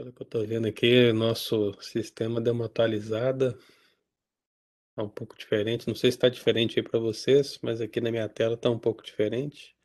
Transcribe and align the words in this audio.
Pelo 0.00 0.14
que 0.14 0.22
eu 0.22 0.26
tô 0.26 0.46
vendo 0.46 0.66
aqui, 0.66 1.12
nosso 1.12 1.76
sistema 1.82 2.40
deu 2.40 2.54
uma 2.54 2.64
atualizada. 2.64 3.58
Tá 4.96 5.02
um 5.02 5.10
pouco 5.10 5.36
diferente. 5.36 5.86
Não 5.86 5.94
sei 5.94 6.10
se 6.10 6.16
está 6.16 6.30
diferente 6.30 6.80
aí 6.80 6.82
para 6.82 6.98
vocês, 6.98 7.58
mas 7.60 7.82
aqui 7.82 8.00
na 8.00 8.10
minha 8.10 8.26
tela 8.26 8.54
está 8.54 8.70
um 8.70 8.78
pouco 8.78 9.02
diferente. 9.02 9.76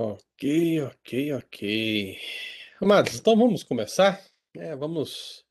Ok, 0.00 0.80
ok, 0.82 1.32
ok. 1.32 2.18
Amados, 2.80 3.18
então 3.18 3.36
vamos 3.36 3.64
começar? 3.64 4.24
É, 4.54 4.76
vamos 4.76 5.44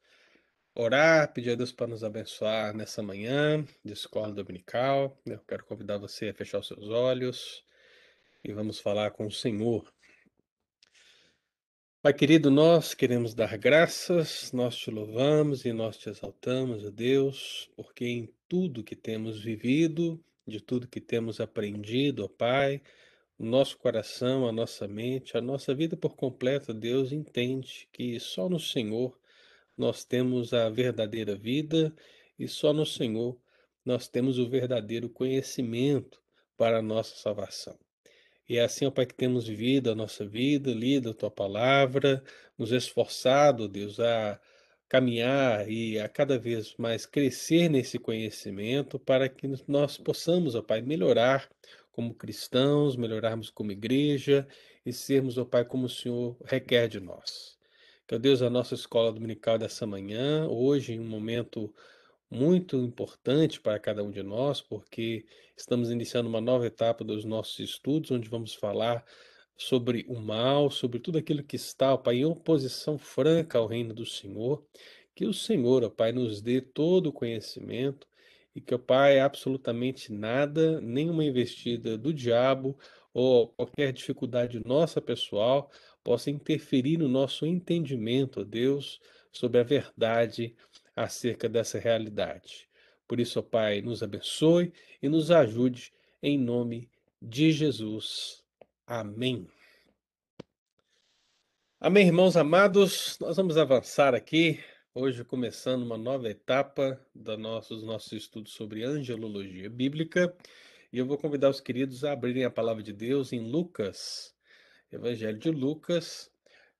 orar, 0.74 1.34
pedir 1.34 1.52
a 1.52 1.56
Deus 1.56 1.74
para 1.74 1.88
nos 1.88 2.02
abençoar 2.02 2.74
nessa 2.74 3.04
manhã 3.04 3.66
de 3.84 3.92
escola 3.92 4.32
dominical. 4.32 5.20
Eu 5.26 5.40
quero 5.40 5.66
convidar 5.66 5.98
você 5.98 6.30
a 6.30 6.34
fechar 6.34 6.60
os 6.60 6.68
seus 6.68 6.88
olhos 6.88 7.62
e 8.42 8.54
vamos 8.54 8.80
falar 8.80 9.12
com 9.12 9.28
o 9.28 9.32
Senhor. 9.32 9.94
Pai 12.02 12.14
querido, 12.14 12.50
nós 12.50 12.94
queremos 12.94 13.34
dar 13.34 13.58
graças, 13.58 14.54
nós 14.54 14.78
te 14.78 14.90
louvamos 14.90 15.66
e 15.66 15.74
nós 15.74 15.98
te 15.98 16.10
exaltamos, 16.10 16.86
ó 16.86 16.90
Deus, 16.90 17.70
porque 17.76 18.06
em 18.06 18.34
tudo 18.48 18.82
que 18.82 18.96
temos 18.96 19.44
vivido, 19.44 20.24
de 20.48 20.62
tudo 20.62 20.88
que 20.88 21.02
temos 21.02 21.42
aprendido, 21.42 22.24
ó 22.24 22.30
Pai, 22.30 22.82
o 23.38 23.46
nosso 23.46 23.78
coração, 23.78 24.48
a 24.48 24.52
nossa 24.52 24.88
mente, 24.88 25.38
a 25.38 25.42
nossa 25.42 25.74
vida 25.74 25.96
por 25.96 26.16
completo, 26.16 26.74
Deus 26.74 27.12
entende 27.12 27.88
que 27.92 28.20
só 28.20 28.50
no 28.50 28.60
Senhor 28.60 29.18
nós 29.78 30.04
temos 30.04 30.54
a 30.54 30.70
verdadeira 30.70 31.36
vida 31.36 31.94
e 32.40 32.48
só 32.48 32.74
no 32.74 32.86
Senhor 32.86 33.40
nós 33.86 34.08
temos 34.08 34.40
o 34.40 34.50
verdadeiro 34.50 35.10
conhecimento 35.10 36.22
para 36.58 36.80
a 36.80 36.82
nossa 36.82 37.16
salvação. 37.16 37.78
E 38.50 38.58
é 38.58 38.64
assim, 38.64 38.86
ó 38.86 38.92
Pai, 38.92 39.06
que 39.06 39.14
temos 39.14 39.48
vivido 39.48 39.92
a 39.92 39.96
nossa 39.96 40.26
vida, 40.26 40.72
lido 40.72 41.12
a 41.12 41.14
Tua 41.14 41.30
palavra, 41.30 42.24
nos 42.58 42.72
esforçado, 42.72 43.68
Deus, 43.68 44.00
a 44.00 44.40
caminhar 44.90 45.70
e 45.70 46.00
a 46.00 46.08
cada 46.08 46.40
vez 46.40 46.74
mais 46.78 47.06
crescer 47.06 47.70
nesse 47.70 48.00
conhecimento 48.00 48.98
para 48.98 49.28
que 49.30 49.48
nós 49.68 49.98
possamos, 49.98 50.56
ó 50.56 50.62
Pai, 50.62 50.82
melhorar 50.82 51.50
como 51.98 52.14
cristãos, 52.14 52.96
melhorarmos 52.96 53.50
como 53.50 53.72
igreja 53.72 54.48
e 54.86 54.94
sermos, 54.94 55.36
ó 55.40 55.44
Pai, 55.44 55.66
como 55.66 55.88
o 55.88 55.90
Senhor 55.90 56.38
requer 56.46 56.88
de 56.88 57.00
nós. 57.00 57.58
Que, 58.06 58.14
ó 58.14 58.20
Deus, 58.20 58.44
a 58.44 58.52
nossa 58.52 58.76
escola 58.76 59.12
dominical 59.12 59.58
dessa 59.58 59.88
manhã, 59.88 60.48
hoje, 60.48 60.94
em 60.94 61.00
um 61.00 61.08
momento 61.08 61.74
muito 62.30 62.78
importante 62.78 63.60
para 63.60 63.80
cada 63.80 64.04
um 64.04 64.12
de 64.12 64.22
nós, 64.22 64.62
porque 64.62 65.26
estamos 65.58 65.90
iniciando 65.90 66.30
uma 66.30 66.40
nova 66.40 66.68
etapa 66.68 67.04
dos 67.04 67.26
nossos 67.26 67.58
estudos, 67.58 68.12
onde 68.12 68.30
vamos 68.30 68.54
falar 68.54 69.04
sobre 69.58 70.06
o 70.08 70.20
mal, 70.20 70.70
sobre 70.70 71.00
tudo 71.00 71.18
aquilo 71.18 71.44
que 71.44 71.56
está, 71.56 71.96
ó 71.96 71.98
Pai, 71.98 72.18
em 72.18 72.26
oposição 72.26 73.00
franca 73.00 73.58
ao 73.58 73.66
reino 73.66 73.92
do 73.92 74.06
Senhor. 74.06 74.64
Que 75.16 75.26
o 75.26 75.34
Senhor, 75.34 75.84
ó 75.84 75.90
Pai, 75.90 76.12
nos 76.12 76.44
dê 76.44 76.62
todo 76.62 77.08
o 77.08 77.12
conhecimento 77.14 78.08
e 78.58 78.62
que, 78.62 78.74
ó 78.74 78.78
Pai, 78.80 79.20
absolutamente 79.20 80.12
nada, 80.12 80.82
nenhuma 80.82 81.24
investida 81.24 81.96
do 81.96 82.12
diabo 82.12 82.76
ou 83.14 83.50
qualquer 83.50 83.94
dificuldade 83.94 84.60
nossa 84.66 85.00
pessoal 85.00 85.70
possa 86.04 86.32
interferir 86.32 86.98
no 86.98 87.08
nosso 87.08 87.46
entendimento, 87.46 88.42
ó 88.42 88.44
Deus, 88.44 89.00
sobre 89.32 89.60
a 89.60 89.64
verdade 89.64 90.56
acerca 90.96 91.48
dessa 91.48 91.78
realidade. 91.78 92.68
Por 93.08 93.20
isso, 93.20 93.38
ó 93.38 93.44
Pai, 93.44 93.80
nos 93.80 94.02
abençoe 94.02 94.74
e 95.04 95.08
nos 95.08 95.30
ajude 95.30 95.94
em 96.24 96.36
nome 96.36 96.90
de 97.22 97.52
Jesus. 97.52 98.44
Amém. 98.88 99.48
Amém, 101.80 102.08
irmãos 102.08 102.36
amados. 102.36 103.20
Nós 103.20 103.38
vamos 103.38 103.56
avançar 103.56 104.16
aqui, 104.16 104.60
hoje 105.00 105.24
começando 105.24 105.84
uma 105.84 105.96
nova 105.96 106.28
etapa 106.28 107.00
da 107.14 107.38
nosso, 107.38 107.76
dos 107.76 107.84
nossos 107.84 108.12
estudos 108.14 108.54
sobre 108.54 108.84
angelologia 108.84 109.70
bíblica. 109.70 110.36
E 110.92 110.98
eu 110.98 111.06
vou 111.06 111.20
convidar 111.20 111.52
os 111.52 111.62
queridos 111.62 112.04
a 112.04 112.14
abrirem 112.14 112.46
a 112.46 112.50
palavra 112.50 112.82
de 112.82 112.92
Deus 112.92 113.32
em 113.32 113.40
Lucas, 113.40 114.36
Evangelho 114.92 115.38
de 115.38 115.52
Lucas, 115.52 116.32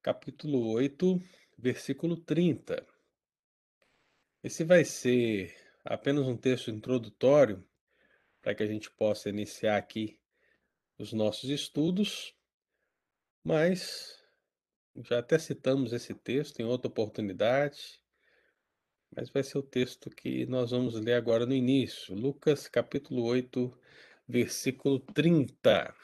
capítulo 0.02 0.68
8, 0.72 1.22
versículo 1.60 2.18
30. 2.18 2.84
Esse 4.44 4.64
vai 4.64 4.84
ser 4.84 5.56
apenas 5.86 6.26
um 6.26 6.36
texto 6.36 6.72
introdutório 6.72 7.64
para 8.42 8.56
que 8.56 8.64
a 8.64 8.68
gente 8.68 8.90
possa 8.90 9.30
iniciar 9.30 9.78
aqui 9.78 10.20
os 10.98 11.14
nossos 11.14 11.52
estudos, 11.52 12.34
mas 13.44 14.18
já 15.04 15.20
até 15.20 15.38
citamos 15.38 15.94
esse 15.94 16.16
texto 16.16 16.60
em 16.60 16.66
outra 16.66 16.88
oportunidade, 16.88 18.02
mas 19.16 19.30
vai 19.30 19.44
ser 19.44 19.58
o 19.58 19.64
texto 19.64 20.10
que 20.10 20.46
nós 20.46 20.72
vamos 20.72 20.96
ler 20.96 21.14
agora 21.14 21.46
no 21.46 21.54
início, 21.54 22.14
Lucas 22.14 22.68
capítulo 22.68 23.24
8, 23.24 23.78
versículo 24.28 25.00
30. 25.00 25.96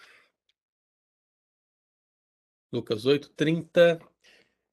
Lucas 2.72 3.06
8, 3.06 3.30
30. 3.36 4.00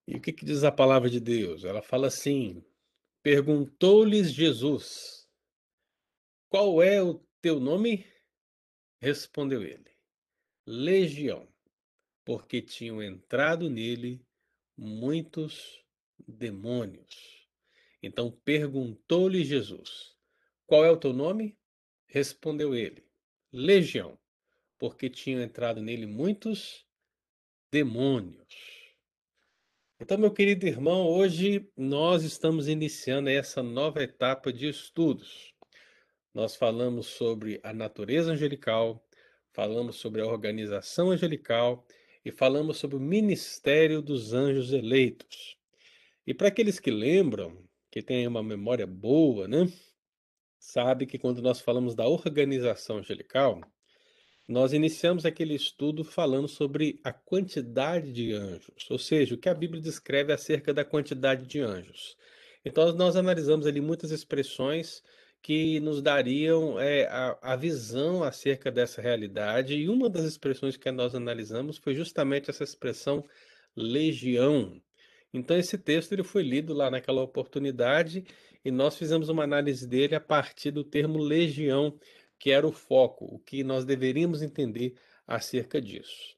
E 0.07 0.17
o 0.17 0.21
que, 0.21 0.33
que 0.33 0.45
diz 0.45 0.65
a 0.65 0.73
palavra 0.73 1.11
de 1.11 1.21
Deus? 1.21 1.65
Ela 1.65 1.83
fala 1.83 2.07
assim: 2.07 2.65
Perguntou-lhes 3.23 4.33
Jesus: 4.33 5.29
Qual 6.49 6.83
é 6.83 7.03
o 7.03 7.23
teu 7.43 7.61
nome? 7.61 8.07
Respondeu 9.03 9.63
ele: 9.63 9.91
Legião, 10.67 11.47
porque 12.25 12.63
tinham 12.63 13.03
entrado 13.03 13.69
nele 13.69 14.25
muitos 14.77 15.85
demônios. 16.27 17.40
Então 18.03 18.31
perguntou-lhe 18.45 19.45
Jesus: 19.45 20.15
Qual 20.67 20.85
é 20.85 20.91
o 20.91 20.97
teu 20.97 21.13
nome? 21.13 21.57
Respondeu 22.07 22.75
ele: 22.75 23.05
Legião, 23.53 24.19
porque 24.79 25.11
tinham 25.11 25.43
entrado 25.43 25.83
nele 25.83 26.07
muitos 26.07 26.87
demônios. 27.71 28.81
Então, 30.03 30.17
meu 30.17 30.33
querido 30.33 30.67
irmão, 30.67 31.07
hoje 31.07 31.71
nós 31.77 32.23
estamos 32.23 32.69
iniciando 32.69 33.29
essa 33.29 33.63
nova 33.63 34.03
etapa 34.03 34.51
de 34.51 34.67
estudos. 34.67 35.55
Nós 36.33 36.57
falamos 36.57 37.07
sobre 37.07 37.61
a 37.63 37.73
natureza 37.75 38.33
angelical, 38.33 39.07
falamos 39.53 39.97
sobre 39.97 40.23
a 40.23 40.27
organização 40.27 41.11
angelical 41.11 41.87
e 42.25 42.33
falamos 42.33 42.79
sobre 42.79 42.97
o 42.97 43.01
ministério 43.01 44.01
dos 44.01 44.33
anjos 44.33 44.73
eleitos. 44.73 45.59
E 46.27 46.33
para 46.33 46.49
aqueles 46.49 46.81
que 46.81 46.91
lembram, 46.91 47.69
que 47.91 48.03
têm 48.03 48.27
uma 48.27 48.43
memória 48.43 48.87
boa, 48.87 49.49
né? 49.49 49.71
Sabe 50.59 51.07
que 51.07 51.19
quando 51.19 51.43
nós 51.43 51.61
falamos 51.61 51.95
da 51.95 52.07
organização 52.07 52.99
angelical, 52.99 53.61
nós 54.47 54.73
iniciamos 54.73 55.25
aquele 55.25 55.55
estudo 55.55 56.05
falando 56.05 56.49
sobre 56.49 57.01
a 57.05 57.13
quantidade 57.13 58.13
de 58.13 58.33
anjos, 58.33 58.91
ou 58.91 58.99
seja, 58.99 59.35
o 59.35 59.39
que 59.39 59.49
a 59.49 59.55
Bíblia 59.55 59.81
descreve 59.81 60.33
acerca 60.33 60.75
da 60.75 60.85
quantidade 60.85 61.47
de 61.47 61.61
anjos. 61.61 62.17
Então, 62.65 62.93
nós 62.93 63.17
analisamos 63.17 63.67
ali 63.67 63.81
muitas 63.81 64.11
expressões 64.11 65.03
que 65.43 65.81
nos 65.81 66.03
dariam 66.03 66.79
é, 66.79 67.07
a, 67.07 67.39
a, 67.41 67.57
visão 67.57 68.23
acerca 68.23 68.71
dessa 68.71 69.01
realidade, 69.01 69.75
e 69.75 69.89
uma 69.89 70.11
das 70.11 70.25
expressões 70.25 70.77
que 70.77 70.91
nós 70.91 71.15
analisamos 71.15 71.79
foi 71.79 71.95
justamente 71.95 72.51
essa 72.51 72.65
expressão 72.65 73.25
legião. 73.75 74.81
Então, 75.33 75.57
esse 75.57 75.79
texto 75.79 76.13
ele 76.13 76.25
foi 76.25 76.43
lido 76.43 76.75
lá 76.75 76.91
naquela 76.91 77.23
oportunidade 77.23 78.25
e 78.65 78.71
nós 78.71 78.97
fizemos 78.97 79.29
uma 79.29 79.45
análise 79.45 79.87
dele 79.87 80.15
a 80.15 80.21
partir 80.21 80.71
do 80.71 80.85
termo 80.85 81.19
legião 81.19 81.99
que 82.39 82.51
era 82.51 82.67
o 82.67 82.73
foco, 82.73 83.27
o 83.27 83.39
que 83.39 83.63
nós 83.63 83.85
deveríamos 83.85 84.43
entender 84.43 84.95
acerca 85.27 85.81
disso. 85.81 86.37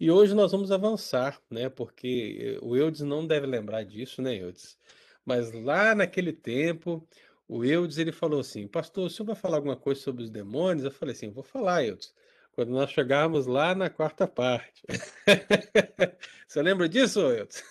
E 0.00 0.10
hoje 0.10 0.34
nós 0.34 0.50
vamos 0.52 0.72
avançar, 0.72 1.40
né? 1.50 1.68
Porque 1.68 2.58
o 2.62 2.76
Eudes 2.76 3.02
não 3.02 3.26
deve 3.26 3.46
lembrar 3.46 3.84
disso, 3.84 4.20
né, 4.22 4.34
Eudes? 4.36 4.76
Mas 5.24 5.52
lá 5.52 5.94
naquele 5.94 6.32
tempo, 6.32 7.06
o 7.46 7.64
Eudes 7.64 7.98
ele 7.98 8.10
falou 8.12 8.40
assim: 8.40 8.66
"Pastor, 8.66 9.06
o 9.06 9.10
senhor 9.10 9.26
vai 9.26 9.36
falar 9.36 9.56
alguma 9.58 9.76
coisa 9.76 10.00
sobre 10.00 10.24
os 10.24 10.30
demônios?" 10.30 10.84
Eu 10.84 10.90
falei 10.90 11.14
assim: 11.14 11.30
"Vou 11.30 11.44
falar, 11.44 11.84
Eudes, 11.84 12.12
quando 12.52 12.70
nós 12.70 12.90
chegarmos 12.90 13.46
lá 13.46 13.74
na 13.74 13.88
quarta 13.90 14.26
parte." 14.26 14.82
Você 16.48 16.62
lembra 16.62 16.88
disso, 16.88 17.20
Eudes? 17.20 17.62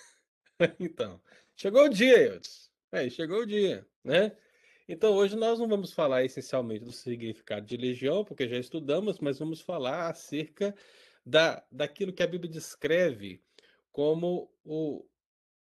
Então, 0.80 1.20
chegou 1.56 1.84
o 1.84 1.88
dia. 1.88 2.40
É, 2.92 3.08
chegou 3.10 3.40
o 3.40 3.46
dia, 3.46 3.86
né? 4.04 4.36
Então 4.86 5.14
hoje 5.14 5.34
nós 5.34 5.58
não 5.58 5.66
vamos 5.66 5.92
falar 5.92 6.24
essencialmente 6.24 6.84
do 6.84 6.92
significado 6.92 7.64
de 7.66 7.76
legião, 7.76 8.24
porque 8.24 8.46
já 8.46 8.58
estudamos, 8.58 9.18
mas 9.18 9.38
vamos 9.38 9.60
falar 9.60 10.10
acerca 10.10 10.74
da 11.24 11.64
daquilo 11.72 12.12
que 12.12 12.22
a 12.22 12.26
Bíblia 12.26 12.52
descreve 12.52 13.42
como 13.90 14.52
o 14.62 15.04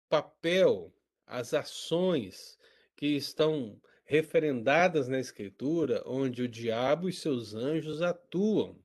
papel, 0.09 0.95
as 1.27 1.55
ações 1.55 2.59
que 2.97 3.09
estão 3.17 3.81
referendadas 4.05 5.09
na 5.09 5.19
Escritura, 5.19 6.03
onde 6.07 6.43
o 6.43 6.49
diabo 6.49 7.09
e 7.09 7.13
seus 7.13 7.55
anjos 7.55 8.03
atuam. 8.03 8.79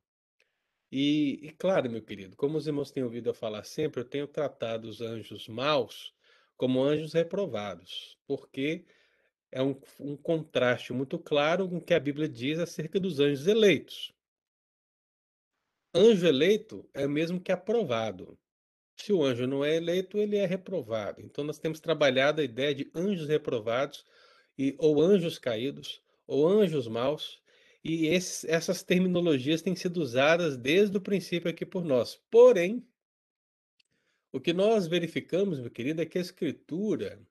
E, 0.98 1.48
e 1.48 1.52
claro, 1.52 1.92
meu 1.92 2.02
querido, 2.02 2.38
como 2.38 2.58
os 2.58 2.68
irmãos 2.68 2.90
têm 2.90 3.04
ouvido 3.04 3.28
eu 3.30 3.34
falar 3.34 3.66
sempre, 3.66 4.00
eu 4.00 4.06
tenho 4.06 4.26
tratado 4.30 4.88
os 4.88 5.02
anjos 5.02 5.46
maus 5.50 6.16
como 6.56 6.82
anjos 6.82 7.12
reprovados, 7.12 8.18
porque 8.26 8.86
é 9.52 9.62
um, 9.62 9.78
um 10.00 10.16
contraste 10.16 10.94
muito 10.94 11.20
claro 11.20 11.68
com 11.68 11.80
o 11.80 11.82
que 11.82 11.94
a 11.94 12.00
Bíblia 12.00 12.30
diz 12.30 12.60
acerca 12.60 12.98
dos 12.98 13.20
anjos 13.20 13.46
eleitos. 13.46 14.14
Anjo 15.94 16.26
eleito 16.26 16.90
é 16.94 17.06
o 17.06 17.10
mesmo 17.10 17.42
que 17.42 17.52
aprovado. 17.52 18.40
Se 18.96 19.12
o 19.12 19.22
anjo 19.22 19.46
não 19.46 19.66
é 19.66 19.76
eleito, 19.76 20.18
ele 20.18 20.38
é 20.38 20.46
reprovado. 20.46 21.20
Então 21.20 21.44
nós 21.44 21.60
temos 21.60 21.82
trabalhado 21.82 22.40
a 22.40 22.46
ideia 22.46 22.74
de 22.74 22.90
anjos 22.96 23.28
reprovados 23.28 24.06
e 24.58 24.74
ou 24.80 25.02
anjos 25.02 25.38
caídos 25.38 26.02
ou 26.26 26.48
anjos 26.48 26.88
maus, 26.88 27.44
e 27.88 28.08
essas 28.08 28.82
terminologias 28.82 29.62
têm 29.62 29.76
sido 29.76 29.98
usadas 29.98 30.58
desde 30.58 30.98
o 30.98 31.02
princípio 31.02 31.52
aqui 31.52 31.64
por 31.64 31.86
nós. 31.86 32.20
Porém, 32.32 32.84
o 34.32 34.40
que 34.40 34.54
nós 34.54 34.88
verificamos, 34.88 35.60
meu 35.60 35.70
querido, 35.70 36.02
é 36.02 36.06
que 36.06 36.18
a 36.18 36.22
escritura 36.22 37.22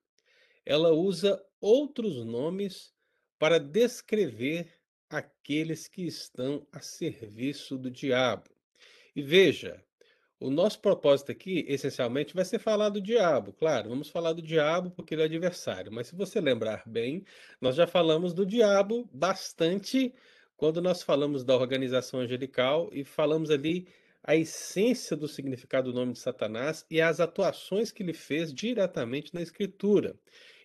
ela 0.65 0.93
usa 0.93 1.45
outros 1.61 2.25
nomes 2.25 2.95
para 3.37 3.59
descrever 3.59 4.73
aqueles 5.11 5.89
que 5.89 6.03
estão 6.03 6.65
a 6.71 6.79
serviço 6.79 7.77
do 7.77 7.91
diabo. 7.91 8.49
E 9.17 9.23
veja, 9.23 9.83
o 10.39 10.51
nosso 10.51 10.81
propósito 10.81 11.33
aqui, 11.33 11.65
essencialmente, 11.67 12.33
vai 12.33 12.45
ser 12.45 12.61
falar 12.61 12.91
do 12.91 13.01
diabo. 13.01 13.53
Claro, 13.53 13.89
vamos 13.89 14.09
falar 14.09 14.33
do 14.33 14.43
diabo 14.43 14.93
porque 14.93 15.17
ele 15.17 15.23
é 15.23 15.25
adversário. 15.25 15.91
Mas 15.91 16.07
se 16.07 16.15
você 16.15 16.41
lembrar 16.41 16.85
bem, 16.87 17.25
nós 17.61 17.75
já 17.75 17.89
falamos 17.89 18.33
do 18.33 18.47
diabo 18.47 19.11
bastante 19.13 20.15
quando 20.57 20.81
nós 20.81 21.03
falamos 21.03 21.45
da 21.45 21.57
organização 21.57 22.21
angelical 22.21 22.89
e 22.93 23.05
falamos 23.05 23.51
ali 23.51 23.89
a 24.23 24.35
essência 24.35 25.17
do 25.17 25.29
significado 25.29 25.93
do 25.93 25.99
nome 25.99 26.13
de 26.13 26.19
Satanás 26.19 26.87
e 26.91 27.01
as 27.01 27.21
atuações 27.21 27.93
que 27.93 28.03
ele 28.03 28.15
fez 28.15 28.53
diretamente 28.53 29.35
na 29.35 29.43
Escritura. 29.43 30.19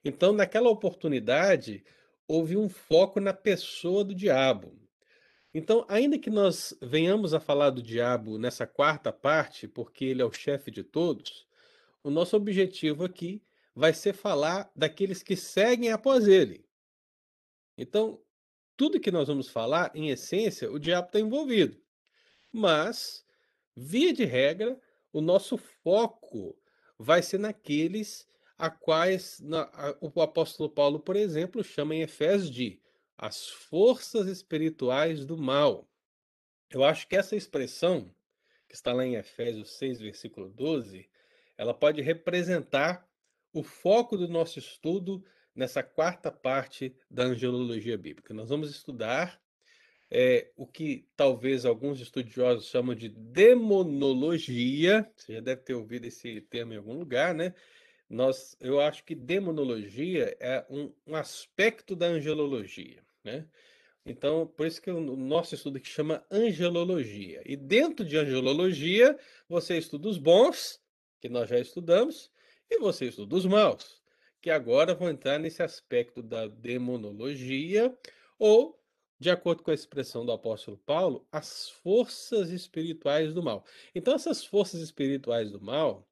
Então, 0.04 0.32
naquela 0.32 0.70
oportunidade, 0.70 1.84
houve 2.28 2.56
um 2.56 2.70
foco 2.70 3.20
na 3.20 3.34
pessoa 3.34 4.04
do 4.04 4.16
diabo. 4.16 4.80
Então, 5.54 5.86
ainda 5.90 6.18
que 6.18 6.30
nós 6.30 6.78
venhamos 6.82 7.34
a 7.34 7.40
falar 7.40 7.72
do 7.72 7.82
diabo 7.82 8.38
nessa 8.38 8.68
quarta 8.68 9.12
parte, 9.12 9.68
porque 9.68 10.06
ele 10.06 10.22
é 10.22 10.26
o 10.26 10.32
chefe 10.32 10.70
de 10.72 10.84
todos, 10.84 11.48
o 12.04 12.10
nosso 12.10 12.38
objetivo 12.38 13.04
aqui 13.04 13.44
vai 13.76 13.94
ser 13.94 14.14
falar 14.14 14.72
daqueles 14.76 15.24
que 15.24 15.36
seguem 15.36 15.92
após 15.92 16.28
ele. 16.28 16.66
Então, 17.78 18.22
tudo 18.80 18.98
que 18.98 19.12
nós 19.12 19.28
vamos 19.28 19.50
falar, 19.50 19.92
em 19.94 20.10
essência, 20.10 20.72
o 20.72 20.80
diabo 20.80 21.08
está 21.08 21.20
envolvido. 21.20 21.78
Mas, 22.50 23.26
via 23.76 24.14
de 24.14 24.24
regra, 24.24 24.80
o 25.12 25.20
nosso 25.20 25.58
foco 25.58 26.58
vai 26.98 27.22
ser 27.22 27.40
naqueles 27.40 28.26
a 28.58 28.70
quais 28.70 29.42
na, 29.42 29.64
a, 29.74 29.98
o 30.00 30.22
apóstolo 30.22 30.70
Paulo, 30.70 30.98
por 30.98 31.18
exemplo, 31.18 31.62
chama 31.62 31.94
em 31.94 32.04
Efésios 32.04 32.50
de 32.50 32.82
as 33.18 33.50
forças 33.50 34.28
espirituais 34.28 35.26
do 35.26 35.38
mal. 35.38 35.86
Eu 36.70 36.86
acho 36.86 37.06
que 37.06 37.18
essa 37.18 37.36
expressão, 37.36 38.16
que 38.66 38.76
está 38.76 38.94
lá 38.94 39.06
em 39.06 39.16
Efésios 39.16 39.72
6, 39.74 40.00
versículo 40.00 40.48
12, 40.48 41.10
ela 41.58 41.74
pode 41.74 42.02
representar 42.02 43.06
o 43.52 43.62
foco 43.62 44.16
do 44.16 44.30
nosso 44.30 44.58
estudo 44.58 45.22
nessa 45.60 45.84
quarta 45.84 46.32
parte 46.32 46.96
da 47.12 47.24
angelologia 47.24 47.98
bíblica. 47.98 48.34
Nós 48.34 48.48
vamos 48.48 48.72
estudar 48.72 49.42
é, 50.10 50.50
o 50.56 50.66
que 50.66 51.06
talvez 51.18 51.66
alguns 51.66 52.00
estudiosos 52.00 52.70
chamam 52.70 52.96
de 52.96 53.10
demonologia. 53.10 55.06
Você 55.18 55.34
já 55.34 55.42
deve 55.42 55.62
ter 55.64 55.74
ouvido 55.74 56.06
esse 56.06 56.40
termo 56.40 56.74
em 56.74 56.78
algum 56.78 56.94
lugar, 56.94 57.36
né? 57.36 57.54
Nós, 58.10 58.56
eu 58.62 58.80
acho 58.80 59.04
que 59.04 59.14
demonologia 59.14 60.34
é 60.40 60.66
um, 60.70 60.94
um 61.06 61.16
aspecto 61.16 61.94
da 61.94 62.06
angelologia, 62.06 63.04
né? 63.22 63.46
Então, 64.06 64.48
por 64.48 64.66
isso 64.66 64.82
que 64.82 64.90
o 64.90 65.02
nosso 65.02 65.56
estudo 65.56 65.78
aqui 65.78 65.90
chama 65.90 66.24
angelologia. 66.32 67.42
E 67.46 67.58
dentro 67.58 68.06
de 68.06 68.18
angelologia, 68.18 69.20
você 69.48 69.78
estuda 69.78 70.08
os 70.08 70.18
bons, 70.18 70.82
que 71.20 71.28
nós 71.28 71.50
já 71.50 71.60
estudamos, 71.60 72.32
e 72.70 72.80
você 72.80 73.08
estuda 73.08 73.36
os 73.36 73.46
maus, 73.46 73.99
que 74.42 74.50
agora 74.50 74.96
vão 74.96 75.10
entrar 75.10 75.38
nesse 75.40 75.62
aspecto 75.62 76.22
da 76.24 76.48
demonologia, 76.48 77.98
ou, 78.38 78.82
de 79.20 79.30
acordo 79.30 79.64
com 79.64 79.72
a 79.72 79.74
expressão 79.74 80.26
do 80.26 80.32
apóstolo 80.32 80.78
Paulo, 80.78 81.28
as 81.32 81.70
forças 81.70 82.50
espirituais 82.50 83.34
do 83.34 83.44
mal. 83.44 83.66
Então, 83.94 84.16
essas 84.16 84.46
forças 84.46 84.82
espirituais 84.82 85.52
do 85.52 85.60
mal, 85.60 86.08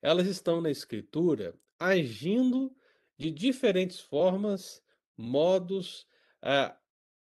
elas 0.00 0.26
estão 0.26 0.60
na 0.60 0.70
escritura 0.70 1.58
agindo 1.78 2.74
de 3.18 3.30
diferentes 3.30 4.00
formas, 4.00 4.82
modos, 5.16 6.06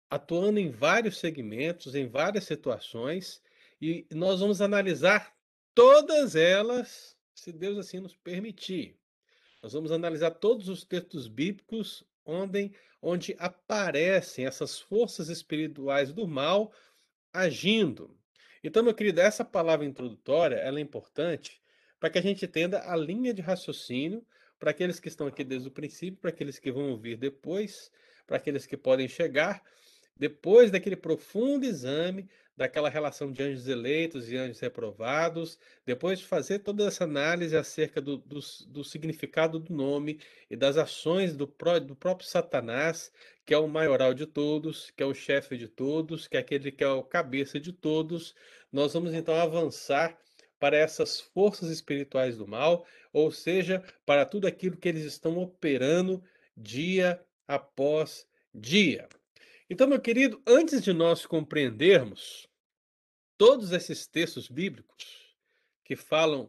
atuando 0.10 0.60
em 0.60 0.70
vários 0.70 1.18
segmentos, 1.18 1.96
em 1.96 2.08
várias 2.08 2.44
situações, 2.44 3.42
e 3.82 4.06
nós 4.12 4.40
vamos 4.40 4.62
analisar 4.62 5.34
todas 5.74 6.36
elas, 6.36 7.18
se 7.34 7.52
Deus 7.52 7.78
assim 7.78 8.00
nos 8.00 8.16
permitir. 8.16 8.98
Nós 9.64 9.72
vamos 9.72 9.94
analisar 9.94 10.32
todos 10.32 10.68
os 10.68 10.84
textos 10.84 11.30
bíblicos 11.30 12.04
onde, 12.26 12.74
onde 13.02 13.34
aparecem 13.40 14.46
essas 14.46 14.78
forças 14.78 15.30
espirituais 15.30 16.12
do 16.12 16.28
mal 16.28 16.74
agindo. 17.32 18.14
Então, 18.62 18.84
meu 18.84 18.94
querido, 18.94 19.22
essa 19.22 19.46
palavra 19.46 19.86
introdutória 19.86 20.58
ela 20.58 20.80
é 20.80 20.82
importante 20.82 21.62
para 21.98 22.10
que 22.10 22.20
a 22.20 22.22
gente 22.22 22.44
entenda 22.44 22.84
a 22.92 22.94
linha 22.98 23.34
de 23.34 23.42
raciocínio 23.42 24.26
para 24.60 24.72
aqueles 24.72 25.00
que 25.00 25.08
estão 25.08 25.28
aqui 25.28 25.46
desde 25.46 25.70
o 25.70 25.72
princípio, 25.72 26.20
para 26.20 26.32
aqueles 26.32 26.60
que 26.60 26.70
vão 26.70 26.90
ouvir 26.90 27.16
depois, 27.16 27.90
para 28.28 28.36
aqueles 28.36 28.66
que 28.66 28.76
podem 28.76 29.08
chegar 29.08 29.64
depois 30.18 30.72
daquele 30.72 30.96
profundo 30.96 31.66
exame 31.66 32.30
daquela 32.56 32.90
relação 32.90 33.32
de 33.32 33.42
anjos 33.42 33.68
eleitos 33.68 34.32
e 34.32 34.38
anjos 34.38 34.60
reprovados, 34.60 35.58
depois 35.86 36.20
de 36.20 36.26
fazer 36.26 36.60
toda 36.60 36.86
essa 36.86 37.04
análise 37.04 37.58
acerca 37.58 38.00
do, 38.00 38.18
do, 38.18 38.40
do 38.68 38.84
significado 38.84 39.60
do 39.60 39.74
nome 39.74 40.20
e 40.50 40.56
das 40.56 40.78
ações 40.78 41.36
do, 41.36 41.48
pró, 41.48 41.80
do 41.80 41.96
próprio 41.96 42.28
Satanás, 42.28 43.12
que 43.46 43.54
é 43.54 43.58
o 43.58 43.68
maioral 43.68 44.14
de 44.14 44.26
todos, 44.28 44.92
que 44.92 45.02
é 45.02 45.06
o 45.06 45.14
chefe 45.14 45.58
de 45.58 45.68
todos, 45.68 46.28
que 46.28 46.38
é 46.38 46.40
aquele 46.40 46.72
que 46.72 46.84
é 46.84 46.88
o 46.88 47.04
cabeça 47.04 47.60
de 47.60 47.74
todos, 47.74 48.36
nós 48.72 48.94
vamos 48.94 49.14
então 49.14 49.36
avançar 49.36 50.18
para 50.60 50.78
essas 50.78 51.20
forças 51.20 51.70
espirituais 51.70 52.38
do 52.38 52.48
mal, 52.48 52.86
ou 53.12 53.32
seja, 53.32 53.84
para 54.06 54.26
tudo 54.26 54.48
aquilo 54.48 54.78
que 54.78 54.88
eles 54.88 55.04
estão 55.04 55.38
operando 55.38 56.24
dia 56.56 57.20
após 57.48 58.26
dia. 58.54 59.10
Então, 59.74 59.88
meu 59.88 60.00
querido, 60.00 60.40
antes 60.46 60.84
de 60.84 60.94
nós 60.94 61.26
compreendermos 61.26 62.48
todos 63.40 63.72
esses 63.72 64.06
textos 64.06 64.48
bíblicos 64.48 65.36
que 65.84 65.96
falam 65.96 66.48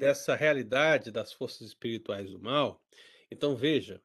dessa 0.00 0.34
realidade 0.34 1.12
das 1.12 1.32
forças 1.32 1.68
espirituais 1.68 2.32
do 2.32 2.40
mal, 2.40 2.82
então 3.30 3.54
veja, 3.54 4.02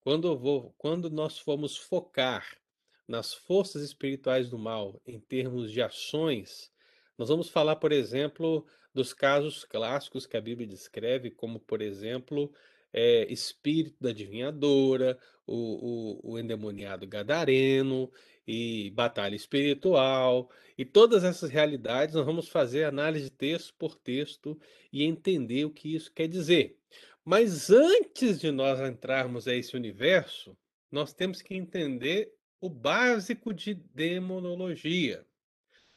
quando, 0.00 0.36
vou, 0.36 0.74
quando 0.76 1.08
nós 1.08 1.38
formos 1.38 1.76
focar 1.76 2.58
nas 3.06 3.32
forças 3.32 3.80
espirituais 3.80 4.50
do 4.50 4.58
mal 4.58 5.00
em 5.06 5.20
termos 5.20 5.70
de 5.70 5.80
ações, 5.80 6.72
nós 7.16 7.28
vamos 7.28 7.48
falar, 7.48 7.76
por 7.76 7.92
exemplo, 7.92 8.66
dos 8.92 9.14
casos 9.14 9.62
clássicos 9.62 10.26
que 10.26 10.36
a 10.36 10.40
Bíblia 10.40 10.66
descreve, 10.66 11.30
como, 11.30 11.60
por 11.60 11.80
exemplo, 11.80 12.52
é, 12.92 13.30
espírito 13.32 13.96
da 14.00 14.10
adivinhadora, 14.10 15.18
o, 15.46 16.20
o, 16.24 16.32
o 16.32 16.38
endemoniado 16.38 17.06
gadareno 17.06 18.10
e 18.46 18.90
batalha 18.90 19.34
espiritual, 19.34 20.50
e 20.76 20.84
todas 20.84 21.24
essas 21.24 21.50
realidades 21.50 22.14
nós 22.14 22.24
vamos 22.24 22.48
fazer 22.48 22.84
análise 22.84 23.30
texto 23.30 23.74
por 23.78 23.94
texto 23.94 24.58
e 24.92 25.04
entender 25.04 25.64
o 25.64 25.70
que 25.70 25.94
isso 25.94 26.12
quer 26.12 26.26
dizer. 26.26 26.78
Mas 27.24 27.70
antes 27.70 28.40
de 28.40 28.50
nós 28.50 28.80
entrarmos 28.80 29.46
a 29.46 29.54
esse 29.54 29.76
universo, 29.76 30.56
nós 30.90 31.12
temos 31.12 31.42
que 31.42 31.54
entender 31.54 32.34
o 32.60 32.68
básico 32.68 33.52
de 33.52 33.74
demonologia. 33.74 35.24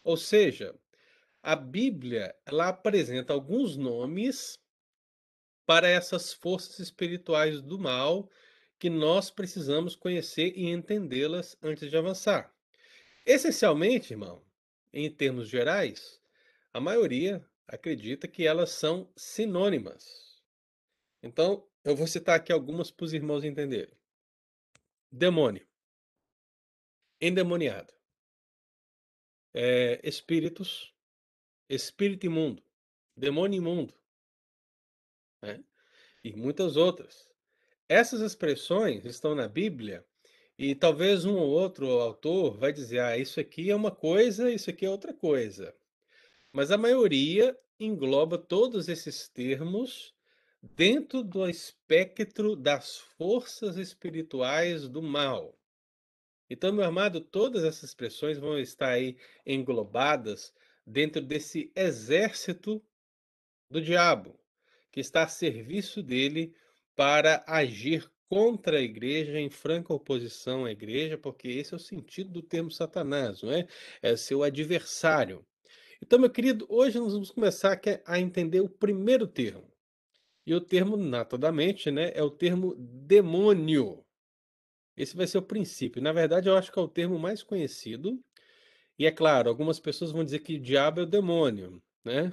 Ou 0.04 0.18
seja, 0.18 0.76
a 1.42 1.56
Bíblia, 1.56 2.36
ela 2.46 2.70
apresenta 2.70 3.34
alguns 3.34 3.76
nomes 3.76 4.60
para 5.66 5.88
essas 5.88 6.34
forças 6.34 6.80
espirituais 6.80 7.62
do 7.62 7.80
mal 7.80 8.30
que 8.78 8.90
nós 8.90 9.32
precisamos 9.32 9.96
conhecer 9.96 10.54
e 10.58 10.70
entendê-las 10.70 11.58
antes 11.62 11.90
de 11.90 11.98
avançar. 11.98 12.54
Essencialmente, 13.26 14.12
irmão, 14.14 14.44
em 14.92 15.10
termos 15.10 15.48
gerais, 15.48 16.22
a 16.74 16.80
maioria 16.82 17.46
acredita 17.68 18.28
que 18.28 18.46
elas 18.46 18.72
são 18.72 19.10
sinônimas. 19.16 20.42
Então, 21.22 21.66
eu 21.84 21.96
vou 21.96 22.08
citar 22.08 22.36
aqui 22.36 22.52
algumas 22.52 22.92
para 22.92 23.06
os 23.06 23.14
irmãos 23.14 23.46
entenderem. 23.46 23.96
Demônio. 25.10 25.66
Endemoniado. 27.22 27.94
É, 29.54 30.02
espíritos. 30.04 30.94
Espírito 31.70 32.26
imundo. 32.26 32.62
Demônio 33.16 33.58
imundo. 33.58 33.94
Né? 35.44 35.62
E 36.24 36.34
muitas 36.34 36.78
outras. 36.78 37.28
Essas 37.90 38.22
expressões 38.22 39.04
estão 39.04 39.36
na 39.36 39.48
Bíblia 39.48 40.06
e 40.58 40.74
talvez 40.74 41.26
um 41.26 41.36
ou 41.36 41.50
outro 41.50 41.86
autor 42.00 42.58
vai 42.58 42.72
dizer: 42.72 43.00
ah, 43.00 43.18
isso 43.18 43.42
aqui 43.42 43.70
é 43.70 43.76
uma 43.76 43.92
coisa, 43.92 44.50
isso 44.50 44.70
aqui 44.70 44.86
é 44.86 44.90
outra 44.90 45.14
coisa. 45.14 45.76
Mas 46.54 46.72
a 46.72 46.78
maioria 46.78 47.58
engloba 47.78 48.38
todos 48.38 48.88
esses 48.88 49.28
termos 49.28 50.16
dentro 50.62 51.22
do 51.22 51.50
espectro 51.50 52.56
das 52.56 53.00
forças 53.18 53.76
espirituais 53.76 54.88
do 54.88 55.02
mal. 55.02 55.60
Então, 56.50 56.72
meu 56.72 56.86
amado, 56.86 57.20
todas 57.20 57.66
essas 57.66 57.90
expressões 57.90 58.38
vão 58.38 58.58
estar 58.58 58.90
aí 58.90 59.18
englobadas 59.46 60.54
dentro 60.86 61.22
desse 61.22 61.70
exército 61.76 62.82
do 63.70 63.82
diabo, 63.82 64.40
que 64.94 65.00
está 65.00 65.24
a 65.24 65.28
serviço 65.28 66.04
dele 66.04 66.54
para 66.96 67.44
agir 67.48 68.10
contra 68.30 68.78
a 68.78 68.82
igreja, 68.82 69.40
em 69.40 69.50
franca 69.50 69.94
oposição 69.94 70.66
à 70.66 70.72
igreja, 70.72 71.18
porque 71.18 71.48
esse 71.50 71.74
é 71.74 71.78
o 71.78 71.80
sentido 71.80 72.30
do 72.30 72.42
termo 72.44 72.72
Satanás, 72.72 73.42
não 73.42 73.52
é? 73.52 73.68
É 74.04 74.16
seu 74.16 74.44
adversário. 74.44 75.46
Então, 76.02 76.20
meu 76.20 76.30
querido, 76.30 76.68
hoje 76.70 77.00
nós 77.00 77.14
vamos 77.14 77.32
começar 77.32 77.80
a 78.06 78.20
entender 78.20 78.62
o 78.62 78.70
primeiro 78.70 79.26
termo. 79.26 79.68
E 80.46 80.54
o 80.54 80.62
termo, 80.62 80.96
notadamente, 80.96 81.90
né, 81.90 82.12
é 82.14 82.22
o 82.22 82.30
termo 82.30 82.76
demônio. 82.78 84.06
Esse 84.96 85.16
vai 85.16 85.26
ser 85.26 85.40
o 85.40 85.44
princípio. 85.44 86.02
Na 86.02 86.14
verdade, 86.14 86.50
eu 86.50 86.56
acho 86.56 86.72
que 86.72 86.78
é 86.78 86.82
o 86.82 86.88
termo 86.88 87.18
mais 87.18 87.42
conhecido. 87.42 88.24
E 89.00 89.08
é 89.08 89.12
claro, 89.12 89.50
algumas 89.50 89.80
pessoas 89.80 90.12
vão 90.12 90.24
dizer 90.24 90.40
que 90.40 90.60
diabo 90.60 91.00
é 91.00 91.04
o 91.04 91.08
demônio, 91.08 91.82
né? 92.06 92.32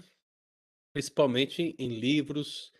Principalmente 0.92 1.75
em 1.78 1.88
livros, 1.88 2.73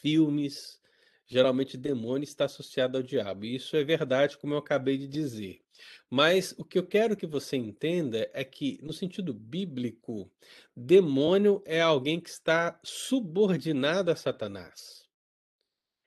filmes, 0.00 0.80
geralmente 1.26 1.76
demônio 1.76 2.24
está 2.24 2.44
associado 2.44 2.96
ao 2.96 3.02
diabo. 3.02 3.44
E 3.44 3.56
isso 3.56 3.76
é 3.76 3.84
verdade, 3.84 4.38
como 4.38 4.54
eu 4.54 4.58
acabei 4.58 4.96
de 4.96 5.08
dizer. 5.08 5.60
Mas 6.08 6.54
o 6.56 6.64
que 6.64 6.78
eu 6.78 6.86
quero 6.86 7.16
que 7.16 7.26
você 7.26 7.56
entenda 7.56 8.30
é 8.32 8.44
que, 8.44 8.78
no 8.82 8.92
sentido 8.92 9.34
bíblico, 9.34 10.30
demônio 10.76 11.62
é 11.64 11.80
alguém 11.80 12.20
que 12.20 12.30
está 12.30 12.78
subordinado 12.82 14.10
a 14.10 14.16
Satanás. 14.16 15.04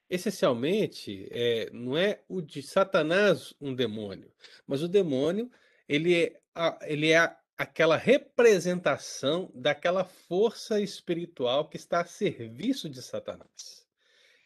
Essencialmente, 0.10 1.28
é, 1.32 1.70
não 1.74 1.98
é 1.98 2.24
o 2.30 2.42
de 2.42 2.64
Satanás 2.64 3.54
um 3.60 3.76
demônio, 3.76 4.32
mas 4.66 4.82
o 4.82 4.88
demônio 4.88 5.52
ele 5.88 6.16
é, 6.16 6.40
ele 6.84 7.12
é 7.12 7.36
aquela 7.58 7.98
representação 7.98 9.52
daquela 9.56 10.06
força 10.06 10.80
espiritual 10.80 11.68
que 11.68 11.78
está 11.78 12.02
a 12.02 12.06
serviço 12.06 12.88
de 12.88 13.02
Satanás. 13.02 13.86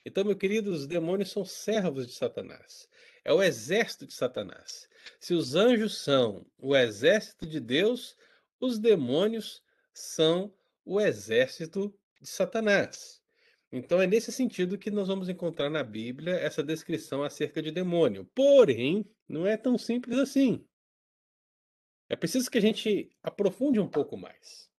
Então, 0.06 0.24
meu 0.24 0.36
querido, 0.36 0.72
os 0.72 0.88
demônios 0.88 1.32
são 1.32 1.46
servos 1.46 2.08
de 2.08 2.14
Satanás. 2.14 2.88
É 3.24 3.32
o 3.34 3.44
exército 3.44 4.08
de 4.08 4.14
Satanás. 4.14 4.88
Se 5.20 5.34
os 5.34 5.56
anjos 5.56 5.98
são 5.98 6.46
o 6.58 6.76
exército 6.76 7.46
de 7.46 7.60
Deus, 7.60 8.16
os 8.60 8.80
demônios 8.80 9.62
são 9.94 10.52
o 10.86 11.00
exército 11.00 11.94
de 12.20 12.30
Satanás. 12.30 13.22
Então 13.72 14.02
é 14.02 14.08
nesse 14.08 14.32
sentido 14.32 14.78
que 14.78 14.90
nós 14.90 15.08
vamos 15.08 15.30
encontrar 15.30 15.70
na 15.70 15.84
Bíblia 15.84 16.34
essa 16.36 16.64
descrição 16.64 17.24
acerca 17.24 17.62
de 17.62 17.72
demônio. 17.72 18.26
Porém, 18.34 19.06
não 19.28 19.46
é 19.46 19.56
tão 19.56 19.78
simples 19.78 20.18
assim. 20.18 20.66
É 22.12 22.16
preciso 22.18 22.52
que 22.52 22.58
a 22.58 22.62
gente 22.62 23.10
aprofunde 23.24 23.80
um 23.80 23.88
pouco 23.88 24.18
mais. 24.18 24.70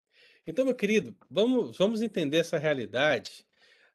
Então, 0.47 0.67
meu 0.67 0.75
querido, 0.75 1.17
vamos, 1.31 1.79
vamos 1.79 2.03
entender 2.03 2.37
essa 2.37 2.59
realidade 2.59 3.47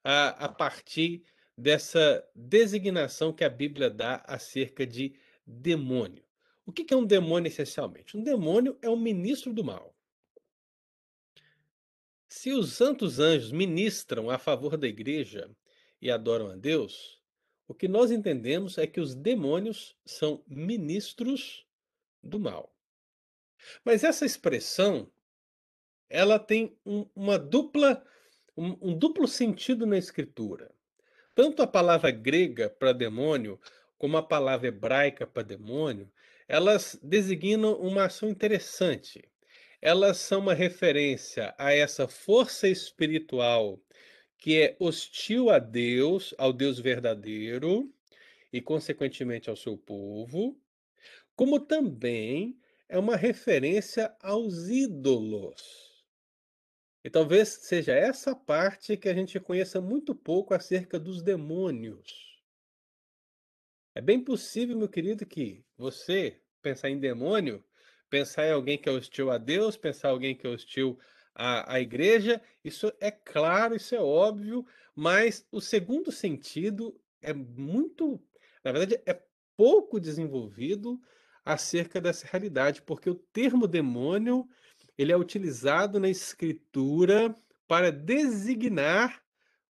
a, 0.04 0.30
a 0.46 0.50
partir 0.50 1.24
dessa 1.56 2.28
designação 2.34 3.32
que 3.32 3.44
a 3.44 3.50
Bíblia 3.50 3.92
dá 3.92 4.24
acerca 4.26 4.88
de 4.88 5.14
demônio. 5.46 6.24
O 6.66 6.72
que 6.72 6.92
é 6.92 6.98
um 6.98 7.06
demônio 7.06 7.48
essencialmente? 7.48 8.18
Um 8.18 8.24
demônio 8.24 8.76
é 8.82 8.90
um 8.90 8.98
ministro 8.98 9.54
do 9.54 9.64
mal. 9.64 9.96
Se 12.28 12.52
os 12.52 12.74
santos 12.74 13.20
anjos 13.20 13.52
ministram 13.52 14.32
a 14.32 14.40
favor 14.40 14.78
da 14.78 14.88
igreja 14.88 15.48
e 16.02 16.10
adoram 16.10 16.50
a 16.50 16.56
Deus, 16.56 17.22
o 17.68 17.76
que 17.76 17.88
nós 17.88 18.10
entendemos 18.10 18.80
é 18.80 18.88
que 18.88 19.00
os 19.00 19.14
demônios 19.14 19.96
são 20.08 20.44
ministros 20.48 21.68
do 22.24 22.40
mal. 22.40 22.74
Mas 23.84 24.04
essa 24.04 24.26
expressão, 24.26 25.10
ela 26.10 26.40
tem 26.40 26.78
um, 26.86 27.06
uma 27.16 27.38
dupla 27.38 28.04
um, 28.58 28.76
um 28.82 28.98
duplo 28.98 29.28
sentido 29.28 29.86
na 29.86 29.98
escritura. 29.98 30.72
Tanto 31.36 31.62
a 31.62 31.68
palavra 31.68 32.10
grega 32.10 32.70
para 32.70 32.92
demônio, 32.92 33.60
como 33.98 34.18
a 34.18 34.24
palavra 34.24 34.70
hebraica 34.70 35.28
para 35.28 35.44
demônio, 35.44 36.12
elas 36.48 37.00
designam 37.04 37.74
uma 37.76 38.06
ação 38.06 38.30
interessante. 38.30 39.24
Elas 39.80 40.18
são 40.18 40.40
uma 40.40 40.56
referência 40.56 41.54
a 41.58 41.72
essa 41.72 42.08
força 42.08 42.68
espiritual 42.68 43.80
que 44.40 44.60
é 44.60 44.76
hostil 44.80 45.50
a 45.50 45.60
Deus, 45.60 46.34
ao 46.38 46.52
Deus 46.52 46.80
verdadeiro 46.80 47.92
e, 48.52 48.62
consequentemente, 48.62 49.50
ao 49.50 49.56
seu 49.56 49.78
povo, 49.78 50.58
como 51.36 51.60
também 51.60 52.58
é 52.90 52.98
uma 52.98 53.16
referência 53.16 54.16
aos 54.22 54.70
ídolos. 54.70 55.88
E 57.04 57.10
talvez 57.10 57.50
seja 57.50 57.94
essa 57.94 58.36
parte 58.36 58.98
que 58.98 59.08
a 59.08 59.14
gente 59.14 59.40
conheça 59.40 59.80
muito 59.80 60.14
pouco 60.14 60.54
acerca 60.54 61.00
dos 61.00 61.22
demônios. 61.22 62.42
É 63.96 64.02
bem 64.02 64.24
possível, 64.24 64.78
meu 64.78 64.90
querido, 64.90 65.26
que 65.26 65.66
você 65.78 66.42
pensar 66.62 66.90
em 66.90 67.00
demônio, 67.00 67.64
pensar 68.10 68.46
em 68.46 68.52
alguém 68.52 68.78
que 68.78 68.88
é 68.88 68.92
hostil 68.92 69.32
a 69.32 69.38
Deus, 69.38 69.78
pensar 69.78 70.10
em 70.10 70.12
alguém 70.12 70.36
que 70.36 70.46
é 70.46 70.50
hostil 70.50 71.00
à, 71.34 71.76
à 71.76 71.80
igreja, 71.80 72.42
isso 72.64 72.92
é 73.00 73.10
claro, 73.10 73.76
isso 73.76 73.96
é 73.96 74.00
óbvio, 74.00 74.66
mas 74.96 75.48
o 75.52 75.62
segundo 75.62 76.12
sentido 76.12 77.00
é 77.22 77.34
muito, 77.34 78.22
na 78.64 78.72
verdade, 78.72 79.02
é 79.06 79.20
pouco 79.56 80.00
desenvolvido 80.00 81.02
acerca 81.48 82.02
dessa 82.02 82.28
realidade, 82.28 82.82
porque 82.82 83.10
o 83.10 83.16
termo 83.16 83.68
demônio 83.68 84.46
ele 84.98 85.14
é 85.14 85.18
utilizado 85.18 85.98
na 85.98 86.10
escritura 86.10 87.34
para 87.68 87.90
designar 87.90 89.24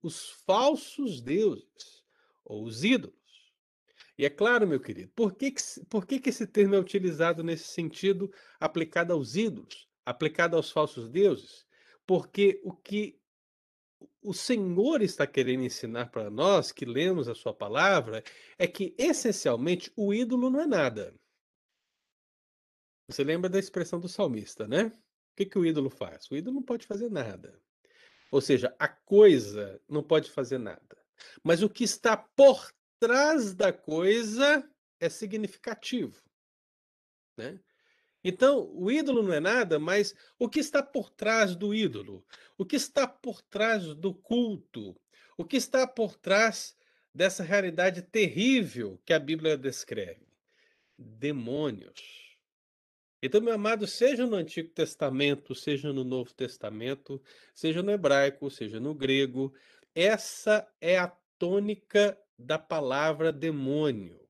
os 0.02 0.28
falsos 0.46 1.22
deuses 1.22 2.04
ou 2.44 2.64
os 2.64 2.84
ídolos. 2.84 3.16
E 4.18 4.26
é 4.26 4.30
claro, 4.30 4.66
meu 4.66 4.78
querido, 4.78 5.10
por 5.16 5.34
que, 5.34 5.50
que, 5.50 5.62
por 5.88 6.06
que, 6.06 6.20
que 6.20 6.28
esse 6.28 6.46
termo 6.46 6.74
é 6.74 6.78
utilizado 6.78 7.42
nesse 7.42 7.68
sentido 7.68 8.30
aplicado 8.60 9.14
aos 9.14 9.34
ídolos, 9.34 9.88
aplicado 10.04 10.56
aos 10.56 10.70
falsos 10.70 11.08
deuses? 11.08 11.66
Porque 12.06 12.60
o 12.62 12.74
que 12.74 13.18
o 14.20 14.34
Senhor 14.34 15.00
está 15.00 15.26
querendo 15.26 15.62
ensinar 15.62 16.10
para 16.10 16.28
nós 16.28 16.70
que 16.70 16.84
lemos 16.84 17.28
a 17.28 17.34
sua 17.34 17.54
palavra 17.54 18.22
é 18.58 18.66
que 18.66 18.94
essencialmente 18.98 19.90
o 19.96 20.12
ídolo 20.12 20.50
não 20.50 20.60
é 20.60 20.66
nada. 20.66 21.14
Você 23.12 23.24
lembra 23.24 23.50
da 23.50 23.58
expressão 23.58 24.00
do 24.00 24.08
salmista, 24.08 24.66
né? 24.66 24.84
O 24.84 25.36
que, 25.36 25.44
que 25.44 25.58
o 25.58 25.66
ídolo 25.66 25.90
faz? 25.90 26.30
O 26.30 26.36
ídolo 26.36 26.56
não 26.56 26.62
pode 26.62 26.86
fazer 26.86 27.10
nada. 27.10 27.60
Ou 28.30 28.40
seja, 28.40 28.74
a 28.78 28.88
coisa 28.88 29.78
não 29.86 30.02
pode 30.02 30.30
fazer 30.30 30.56
nada. 30.56 30.96
Mas 31.42 31.62
o 31.62 31.68
que 31.68 31.84
está 31.84 32.16
por 32.16 32.72
trás 32.98 33.54
da 33.54 33.70
coisa 33.70 34.66
é 34.98 35.10
significativo. 35.10 36.22
Né? 37.36 37.60
Então, 38.24 38.70
o 38.72 38.90
ídolo 38.90 39.22
não 39.22 39.34
é 39.34 39.40
nada, 39.40 39.78
mas 39.78 40.14
o 40.38 40.48
que 40.48 40.60
está 40.60 40.82
por 40.82 41.10
trás 41.10 41.54
do 41.54 41.74
ídolo? 41.74 42.24
O 42.56 42.64
que 42.64 42.76
está 42.76 43.06
por 43.06 43.42
trás 43.42 43.84
do 43.94 44.14
culto? 44.14 44.98
O 45.36 45.44
que 45.44 45.58
está 45.58 45.86
por 45.86 46.16
trás 46.16 46.74
dessa 47.14 47.42
realidade 47.42 48.00
terrível 48.00 48.98
que 49.04 49.12
a 49.12 49.18
Bíblia 49.18 49.58
descreve? 49.58 50.26
Demônios. 50.96 52.21
Então, 53.24 53.40
meu 53.40 53.54
amado, 53.54 53.86
seja 53.86 54.26
no 54.26 54.34
Antigo 54.34 54.68
Testamento, 54.70 55.54
seja 55.54 55.92
no 55.92 56.02
Novo 56.02 56.34
Testamento, 56.34 57.22
seja 57.54 57.80
no 57.80 57.92
hebraico, 57.92 58.50
seja 58.50 58.80
no 58.80 58.92
grego, 58.92 59.54
essa 59.94 60.68
é 60.80 60.98
a 60.98 61.06
tônica 61.38 62.18
da 62.36 62.58
palavra 62.58 63.30
demônio. 63.32 64.20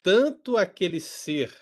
Tanto 0.00 0.56
aquele 0.56 1.00
ser 1.00 1.52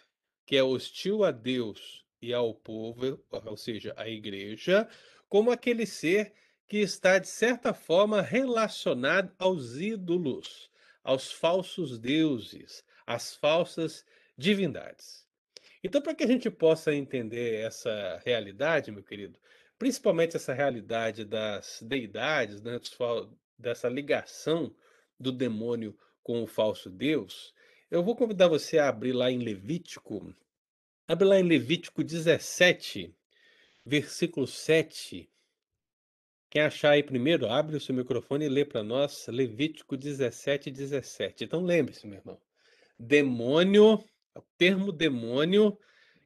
que 0.44 0.54
é 0.54 0.62
hostil 0.62 1.25
a 1.25 1.30
Deus 1.30 2.04
e 2.21 2.35
ao 2.35 2.54
povo, 2.54 3.25
ou 3.30 3.56
seja, 3.56 3.94
à 3.97 4.06
igreja, 4.06 4.87
como 5.30 5.50
aquele 5.50 5.87
ser 5.87 6.35
que 6.68 6.78
está, 6.78 7.18
de 7.18 7.28
certa 7.28 7.73
forma, 7.73 8.21
relacionado 8.21 9.35
aos 9.38 9.76
ídolos, 9.76 10.71
aos 11.02 11.32
falsos 11.32 11.99
deuses, 11.99 12.85
às 13.06 13.35
falsas 13.35 14.04
divindades. 14.37 15.22
Então, 15.83 16.01
para 16.01 16.15
que 16.15 16.23
a 16.23 16.27
gente 16.29 16.49
possa 16.49 16.95
entender 16.95 17.57
essa 17.57 18.21
realidade, 18.25 18.93
meu 18.93 19.03
querido, 19.03 19.39
principalmente 19.79 20.37
essa 20.37 20.55
realidade 20.55 21.25
das 21.25 21.83
deidades, 21.83 22.62
né, 22.62 22.79
dessa 23.59 23.89
ligação 23.89 24.73
do 25.19 25.33
demônio 25.33 25.99
com 26.23 26.43
o 26.43 26.47
falso 26.47 26.89
Deus, 26.89 27.53
eu 27.91 28.03
vou 28.03 28.15
convidar 28.15 28.47
você 28.47 28.79
a 28.79 28.89
abrir 28.89 29.12
lá 29.12 29.31
em 29.31 29.39
Levítico, 29.39 30.33
abre 31.07 31.27
lá 31.27 31.39
em 31.41 31.43
Levítico 31.43 32.05
17, 32.05 33.12
versículo 33.85 34.47
7. 34.47 35.29
Quem 36.49 36.62
achar 36.62 36.91
aí 36.91 37.03
primeiro, 37.03 37.49
abre 37.49 37.77
o 37.77 37.81
seu 37.81 37.95
microfone 37.95 38.45
e 38.45 38.49
lê 38.49 38.65
para 38.65 38.85
nós 38.85 39.27
Levítico 39.27 39.97
17, 39.97 40.71
17. 40.71 41.45
Então 41.45 41.61
lembre-se, 41.61 42.07
meu 42.07 42.19
irmão, 42.19 42.41
demônio 42.99 44.03
o 44.35 44.43
termo 44.57 44.93
demônio, 44.93 45.79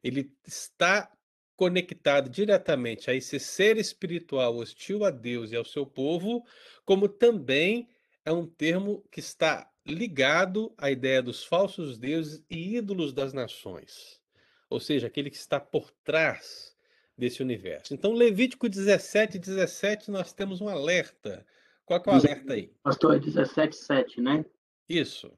ele 0.02 0.32
está 0.46 1.10
conectado 1.56 2.28
diretamente 2.28 3.10
a 3.10 3.14
esse 3.14 3.40
ser 3.40 3.78
espiritual 3.78 4.56
hostil 4.56 5.04
a 5.04 5.10
Deus 5.10 5.50
e 5.50 5.56
ao 5.56 5.64
seu 5.64 5.86
povo, 5.86 6.44
como 6.84 7.08
também 7.08 7.88
é 8.24 8.30
um 8.30 8.46
termo 8.46 9.02
que 9.10 9.20
está 9.20 9.70
ligado 9.86 10.74
à 10.76 10.90
ideia 10.90 11.22
dos 11.22 11.44
falsos 11.44 11.96
deuses 11.96 12.44
e 12.50 12.76
ídolos 12.76 13.12
das 13.12 13.32
nações. 13.32 14.20
Ou 14.68 14.80
seja, 14.80 15.06
aquele 15.06 15.30
que 15.30 15.36
está 15.36 15.60
por 15.60 15.90
trás 16.04 16.76
desse 17.16 17.40
universo. 17.40 17.94
Então, 17.94 18.12
Levítico 18.12 18.68
17, 18.68 19.38
17, 19.38 20.10
nós 20.10 20.32
temos 20.32 20.60
um 20.60 20.68
alerta. 20.68 21.46
Qual 21.84 22.02
é 22.04 22.10
o 22.10 22.12
alerta 22.12 22.52
aí? 22.52 22.72
Pastor, 22.82 23.16
é 23.16 23.18
17, 23.20 23.76
7, 23.76 24.20
né? 24.20 24.44
Isso. 24.88 25.32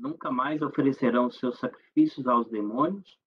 Nunca 0.00 0.30
mais 0.30 0.62
oferecerão 0.62 1.28
seus 1.28 1.58
sacrifícios 1.58 2.28
aos 2.28 2.48
demônios, 2.48 3.18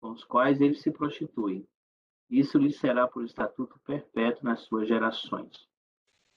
com 0.00 0.10
os 0.10 0.22
quais 0.22 0.60
eles 0.60 0.82
se 0.82 0.90
prostituem. 0.90 1.66
Isso 2.28 2.58
lhes 2.58 2.78
será 2.78 3.08
por 3.08 3.24
estatuto 3.24 3.80
perpétuo 3.86 4.44
nas 4.44 4.60
suas 4.60 4.86
gerações. 4.86 5.66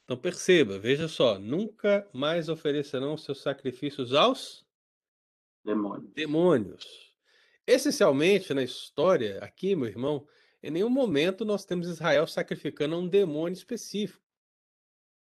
Então 0.05 0.17
perceba, 0.17 0.79
veja 0.79 1.07
só, 1.07 1.37
nunca 1.37 2.09
mais 2.13 2.47
oferecerão 2.47 3.17
seus 3.17 3.41
sacrifícios 3.41 4.13
aos 4.13 4.65
demônios. 5.63 6.13
demônios. 6.13 7.13
Essencialmente 7.67 8.53
na 8.53 8.63
história, 8.63 9.39
aqui, 9.39 9.75
meu 9.75 9.87
irmão, 9.87 10.27
em 10.61 10.71
nenhum 10.71 10.89
momento 10.89 11.43
nós 11.43 11.65
temos 11.65 11.87
Israel 11.87 12.25
sacrificando 12.25 12.95
a 12.95 12.97
um 12.97 13.07
demônio 13.07 13.53
específico. 13.53 14.23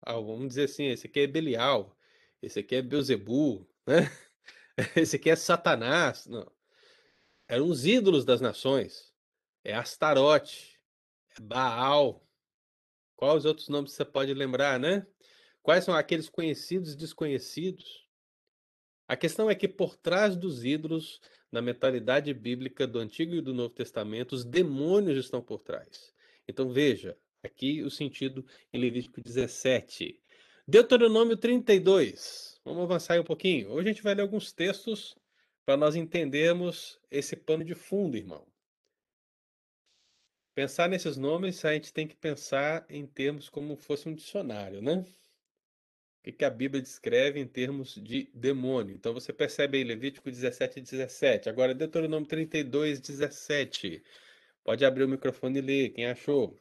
Ah, 0.02 0.14
vamos 0.14 0.48
dizer 0.48 0.64
assim, 0.64 0.84
esse 0.84 1.06
aqui 1.06 1.20
é 1.20 1.26
Belial, 1.26 1.96
esse 2.42 2.60
aqui 2.60 2.76
é 2.76 2.82
Beuzebu, 2.82 3.66
né? 3.86 4.10
Esse 4.96 5.16
aqui 5.16 5.30
é 5.30 5.36
Satanás. 5.36 6.26
Não. 6.26 6.50
Eram 7.48 7.68
os 7.68 7.86
ídolos 7.86 8.24
das 8.24 8.40
nações. 8.40 9.12
É 9.62 9.74
Astarote. 9.74 10.80
É 11.36 11.40
Baal. 11.40 12.26
Quais 13.16 13.38
os 13.38 13.44
outros 13.44 13.68
nomes 13.68 13.92
você 13.92 14.04
pode 14.04 14.34
lembrar, 14.34 14.78
né? 14.78 15.06
Quais 15.62 15.84
são 15.84 15.94
aqueles 15.94 16.28
conhecidos 16.28 16.92
e 16.92 16.96
desconhecidos? 16.96 18.04
A 19.06 19.16
questão 19.16 19.48
é 19.48 19.54
que 19.54 19.68
por 19.68 19.96
trás 19.96 20.36
dos 20.36 20.64
ídolos, 20.64 21.20
na 21.50 21.62
mentalidade 21.62 22.32
bíblica 22.34 22.86
do 22.86 22.98
Antigo 22.98 23.34
e 23.34 23.40
do 23.40 23.54
Novo 23.54 23.70
Testamento, 23.70 24.32
os 24.32 24.44
demônios 24.44 25.18
estão 25.18 25.42
por 25.42 25.60
trás. 25.60 26.12
Então 26.48 26.70
veja, 26.70 27.16
aqui 27.42 27.82
o 27.82 27.90
sentido 27.90 28.44
em 28.72 28.80
Levítico 28.80 29.20
17. 29.22 30.20
Deuteronômio 30.66 31.36
32. 31.36 32.53
Vamos 32.64 32.84
avançar 32.84 33.14
aí 33.14 33.20
um 33.20 33.24
pouquinho. 33.24 33.70
Hoje 33.70 33.90
a 33.90 33.92
gente 33.92 34.02
vai 34.02 34.14
ler 34.14 34.22
alguns 34.22 34.50
textos 34.50 35.14
para 35.66 35.76
nós 35.76 35.94
entendermos 35.94 36.98
esse 37.10 37.36
pano 37.36 37.62
de 37.62 37.74
fundo, 37.74 38.16
irmão. 38.16 38.46
Pensar 40.54 40.88
nesses 40.88 41.16
nomes, 41.16 41.62
a 41.64 41.74
gente 41.74 41.92
tem 41.92 42.08
que 42.08 42.16
pensar 42.16 42.86
em 42.88 43.06
termos 43.06 43.50
como 43.50 43.76
fosse 43.76 44.08
um 44.08 44.14
dicionário, 44.14 44.80
né? 44.80 45.04
O 46.26 46.32
que 46.32 46.44
a 46.44 46.48
Bíblia 46.48 46.80
descreve 46.80 47.38
em 47.38 47.46
termos 47.46 47.96
de 47.96 48.30
demônio. 48.32 48.94
Então 48.94 49.12
você 49.12 49.30
percebe 49.30 49.76
aí 49.76 49.84
Levítico 49.84 50.30
17, 50.30 50.80
17. 50.80 51.50
Agora 51.50 51.74
Deuteronômio 51.74 52.26
32, 52.26 52.98
17. 52.98 54.02
Pode 54.62 54.86
abrir 54.86 55.04
o 55.04 55.08
microfone 55.08 55.58
e 55.58 55.62
ler. 55.62 55.90
Quem 55.90 56.06
achou? 56.06 56.58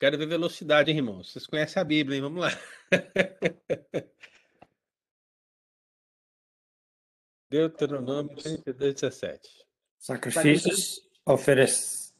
Quero 0.00 0.16
ver 0.16 0.26
velocidade, 0.26 0.90
hein, 0.90 0.96
irmão? 0.96 1.22
Vocês 1.22 1.46
conhecem 1.46 1.78
a 1.78 1.84
Bíblia, 1.84 2.16
hein? 2.16 2.22
Vamos 2.22 2.40
lá. 2.40 2.48
Deuteronômio 7.50 8.34
32, 8.34 8.94
17. 8.94 9.66
Sacrifícios 9.98 11.06
oferecerão 11.26 12.10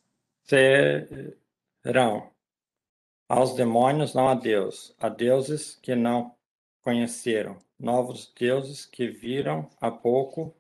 aos 3.27 3.55
demônios, 3.55 4.13
não 4.13 4.29
a 4.29 4.35
Deus, 4.35 4.95
a 4.99 5.09
deuses 5.09 5.77
que 5.77 5.95
não 5.95 6.37
conheceram, 6.83 7.65
novos 7.79 8.31
deuses 8.39 8.85
que 8.85 9.09
viram 9.09 9.71
há 9.81 9.91
pouco, 9.91 10.55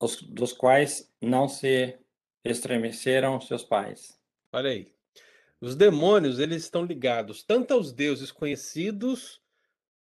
os, 0.00 0.22
dos 0.22 0.54
quais 0.54 1.12
não 1.20 1.48
se 1.48 1.98
estremeceram 2.42 3.38
seus 3.42 3.62
pais. 3.62 4.18
Olha 4.50 4.70
aí. 4.70 4.93
Os 5.64 5.74
demônios, 5.74 6.38
eles 6.38 6.62
estão 6.62 6.84
ligados 6.84 7.42
tanto 7.42 7.72
aos 7.72 7.90
deuses 7.90 8.30
conhecidos, 8.30 9.40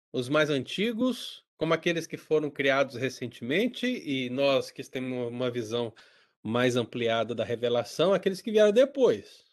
os 0.09 0.29
mais 0.29 0.49
antigos, 0.49 1.43
como 1.57 1.73
aqueles 1.73 2.07
que 2.07 2.15
foram 2.15 2.49
criados 2.49 2.95
recentemente, 2.95 3.85
e 3.85 4.29
nós 4.29 4.71
que 4.71 4.81
temos 4.89 5.27
uma 5.27 5.51
visão 5.51 5.93
mais 6.41 6.77
ampliada 6.77 7.35
da 7.35 7.43
revelação, 7.43 8.13
aqueles 8.13 8.39
que 8.39 8.51
vieram 8.51 8.71
depois. 8.71 9.43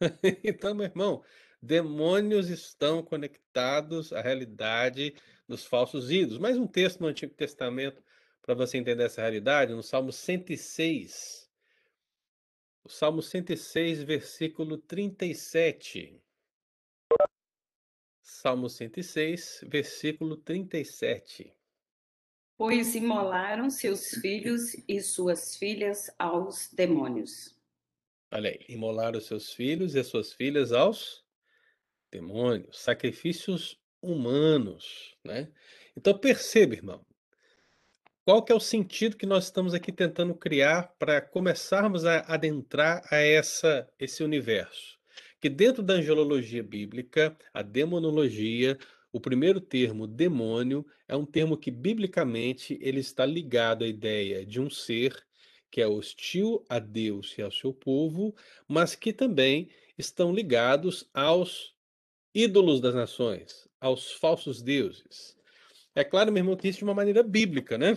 então, 0.42 0.74
meu 0.74 0.86
irmão, 0.86 1.22
demônios 1.60 2.48
estão 2.48 3.02
conectados 3.02 4.14
à 4.14 4.22
realidade 4.22 5.16
dos 5.46 5.66
falsos 5.66 6.10
ídolos. 6.10 6.38
Mais 6.38 6.56
um 6.56 6.66
texto 6.66 7.00
no 7.00 7.08
Antigo 7.08 7.34
Testamento 7.34 8.02
para 8.40 8.54
você 8.54 8.78
entender 8.78 9.04
essa 9.04 9.20
realidade, 9.20 9.74
no 9.74 9.82
Salmo 9.82 10.14
106, 10.14 11.45
o 12.86 12.88
Salmo 12.88 13.20
106, 13.20 14.04
versículo 14.04 14.78
37. 14.78 16.22
Salmo 18.22 18.70
106, 18.70 19.64
versículo 19.66 20.36
37. 20.36 21.52
Pois 22.56 22.94
imolaram 22.94 23.70
seus 23.70 24.10
filhos 24.10 24.76
e 24.88 25.00
suas 25.00 25.56
filhas 25.56 26.14
aos 26.16 26.68
demônios. 26.72 27.58
Olha 28.32 28.50
aí, 28.50 28.64
imolaram 28.68 29.20
seus 29.20 29.52
filhos 29.52 29.96
e 29.96 30.04
suas 30.04 30.32
filhas 30.32 30.72
aos 30.72 31.24
demônios, 32.08 32.78
sacrifícios 32.78 33.80
humanos, 34.00 35.16
né? 35.24 35.52
Então 35.96 36.16
perceba, 36.16 36.74
irmão, 36.74 37.04
qual 38.26 38.42
que 38.42 38.50
é 38.50 38.54
o 38.56 38.58
sentido 38.58 39.16
que 39.16 39.24
nós 39.24 39.44
estamos 39.44 39.72
aqui 39.72 39.92
tentando 39.92 40.34
criar 40.34 40.92
para 40.98 41.20
começarmos 41.20 42.04
a 42.04 42.24
adentrar 42.26 43.06
a 43.08 43.18
essa 43.18 43.88
esse 44.00 44.24
universo? 44.24 44.98
Que 45.40 45.48
dentro 45.48 45.80
da 45.80 45.94
angelologia 45.94 46.60
bíblica, 46.60 47.38
a 47.54 47.62
demonologia, 47.62 48.76
o 49.12 49.20
primeiro 49.20 49.60
termo 49.60 50.08
demônio 50.08 50.84
é 51.06 51.14
um 51.14 51.24
termo 51.24 51.56
que 51.56 51.70
biblicamente 51.70 52.76
ele 52.82 52.98
está 52.98 53.24
ligado 53.24 53.84
à 53.84 53.86
ideia 53.86 54.44
de 54.44 54.60
um 54.60 54.68
ser 54.68 55.24
que 55.70 55.80
é 55.80 55.86
hostil 55.86 56.64
a 56.68 56.80
Deus 56.80 57.32
e 57.38 57.42
ao 57.42 57.52
seu 57.52 57.72
povo, 57.72 58.34
mas 58.66 58.96
que 58.96 59.12
também 59.12 59.70
estão 59.96 60.34
ligados 60.34 61.08
aos 61.14 61.76
ídolos 62.34 62.80
das 62.80 62.96
nações, 62.96 63.68
aos 63.80 64.10
falsos 64.10 64.60
deuses. 64.60 65.36
É 65.96 66.04
claro, 66.04 66.30
meu 66.30 66.42
irmão, 66.42 66.54
que 66.54 66.68
isso 66.68 66.80
de 66.80 66.84
uma 66.84 66.92
maneira 66.92 67.22
bíblica, 67.22 67.78
né? 67.78 67.96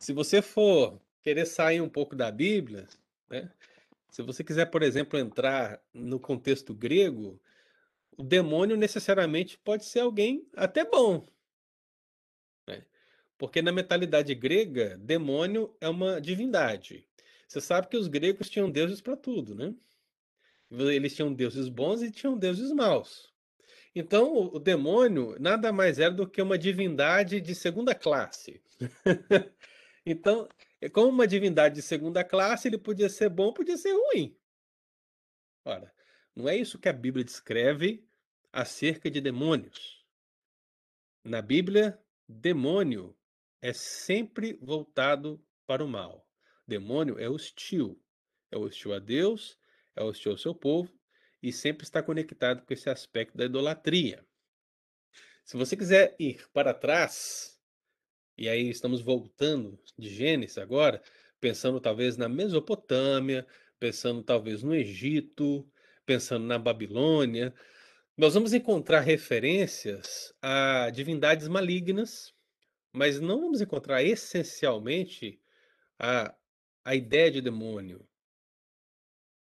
Se 0.00 0.12
você 0.12 0.42
for 0.42 1.00
querer 1.22 1.46
sair 1.46 1.80
um 1.80 1.88
pouco 1.88 2.16
da 2.16 2.28
Bíblia, 2.28 2.88
né? 3.30 3.52
Se 4.10 4.20
você 4.20 4.42
quiser, 4.42 4.66
por 4.66 4.82
exemplo, 4.82 5.16
entrar 5.16 5.80
no 5.94 6.18
contexto 6.18 6.74
grego, 6.74 7.40
o 8.16 8.22
demônio 8.24 8.76
necessariamente 8.76 9.56
pode 9.58 9.84
ser 9.84 10.00
alguém 10.00 10.44
até 10.56 10.84
bom. 10.84 11.24
Né? 12.66 12.84
Porque 13.38 13.62
na 13.62 13.70
mentalidade 13.70 14.34
grega, 14.34 14.98
demônio 14.98 15.72
é 15.80 15.88
uma 15.88 16.20
divindade. 16.20 17.06
Você 17.46 17.60
sabe 17.60 17.86
que 17.86 17.96
os 17.96 18.08
gregos 18.08 18.50
tinham 18.50 18.68
deuses 18.68 19.00
para 19.00 19.16
tudo, 19.16 19.54
né? 19.54 19.72
Eles 20.68 21.14
tinham 21.14 21.32
deuses 21.32 21.68
bons 21.68 22.02
e 22.02 22.10
tinham 22.10 22.36
deuses 22.36 22.72
maus. 22.72 23.35
Então, 23.98 24.50
o 24.52 24.58
demônio 24.58 25.34
nada 25.40 25.72
mais 25.72 25.98
era 25.98 26.12
do 26.12 26.28
que 26.28 26.42
uma 26.42 26.58
divindade 26.58 27.40
de 27.40 27.54
segunda 27.54 27.94
classe. 27.94 28.62
então, 30.04 30.46
como 30.92 31.08
uma 31.08 31.26
divindade 31.26 31.76
de 31.76 31.80
segunda 31.80 32.22
classe, 32.22 32.68
ele 32.68 32.76
podia 32.76 33.08
ser 33.08 33.30
bom, 33.30 33.54
podia 33.54 33.78
ser 33.78 33.94
ruim. 33.94 34.38
Ora, 35.64 35.90
não 36.34 36.46
é 36.46 36.54
isso 36.54 36.78
que 36.78 36.90
a 36.90 36.92
Bíblia 36.92 37.24
descreve 37.24 38.06
acerca 38.52 39.10
de 39.10 39.18
demônios. 39.18 40.04
Na 41.24 41.40
Bíblia, 41.40 41.98
demônio 42.28 43.16
é 43.62 43.72
sempre 43.72 44.58
voltado 44.60 45.42
para 45.66 45.82
o 45.82 45.88
mal. 45.88 46.28
Demônio 46.68 47.18
é 47.18 47.30
hostil. 47.30 47.98
É 48.50 48.58
hostil 48.58 48.92
a 48.92 48.98
Deus, 48.98 49.58
é 49.96 50.02
hostil 50.04 50.32
ao 50.32 50.38
seu 50.38 50.54
povo 50.54 50.95
e 51.46 51.52
sempre 51.52 51.84
está 51.84 52.02
conectado 52.02 52.66
com 52.66 52.74
esse 52.74 52.90
aspecto 52.90 53.38
da 53.38 53.44
idolatria. 53.44 54.26
Se 55.44 55.56
você 55.56 55.76
quiser 55.76 56.16
ir 56.18 56.44
para 56.52 56.74
trás, 56.74 57.56
e 58.36 58.48
aí 58.48 58.68
estamos 58.68 59.00
voltando 59.00 59.78
de 59.96 60.08
Gênesis 60.08 60.58
agora, 60.58 61.00
pensando 61.40 61.80
talvez 61.80 62.16
na 62.16 62.28
Mesopotâmia, 62.28 63.46
pensando 63.78 64.24
talvez 64.24 64.64
no 64.64 64.74
Egito, 64.74 65.64
pensando 66.04 66.44
na 66.44 66.58
Babilônia, 66.58 67.54
nós 68.16 68.34
vamos 68.34 68.52
encontrar 68.52 68.98
referências 69.02 70.34
a 70.42 70.90
divindades 70.90 71.46
malignas, 71.46 72.34
mas 72.92 73.20
não 73.20 73.40
vamos 73.40 73.60
encontrar 73.60 74.02
essencialmente 74.02 75.40
a, 75.96 76.34
a 76.84 76.96
ideia 76.96 77.30
de 77.30 77.40
demônio. 77.40 78.04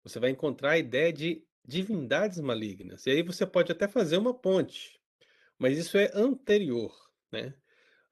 Você 0.03 0.19
vai 0.19 0.29
encontrar 0.29 0.73
a 0.73 0.77
ideia 0.77 1.11
de 1.11 1.43
divindades 1.67 2.39
malignas. 2.39 3.05
E 3.05 3.11
aí 3.11 3.23
você 3.23 3.45
pode 3.45 3.71
até 3.71 3.87
fazer 3.87 4.17
uma 4.17 4.33
ponte, 4.33 4.99
mas 5.57 5.77
isso 5.77 5.97
é 5.97 6.11
anterior, 6.13 6.93
né? 7.31 7.53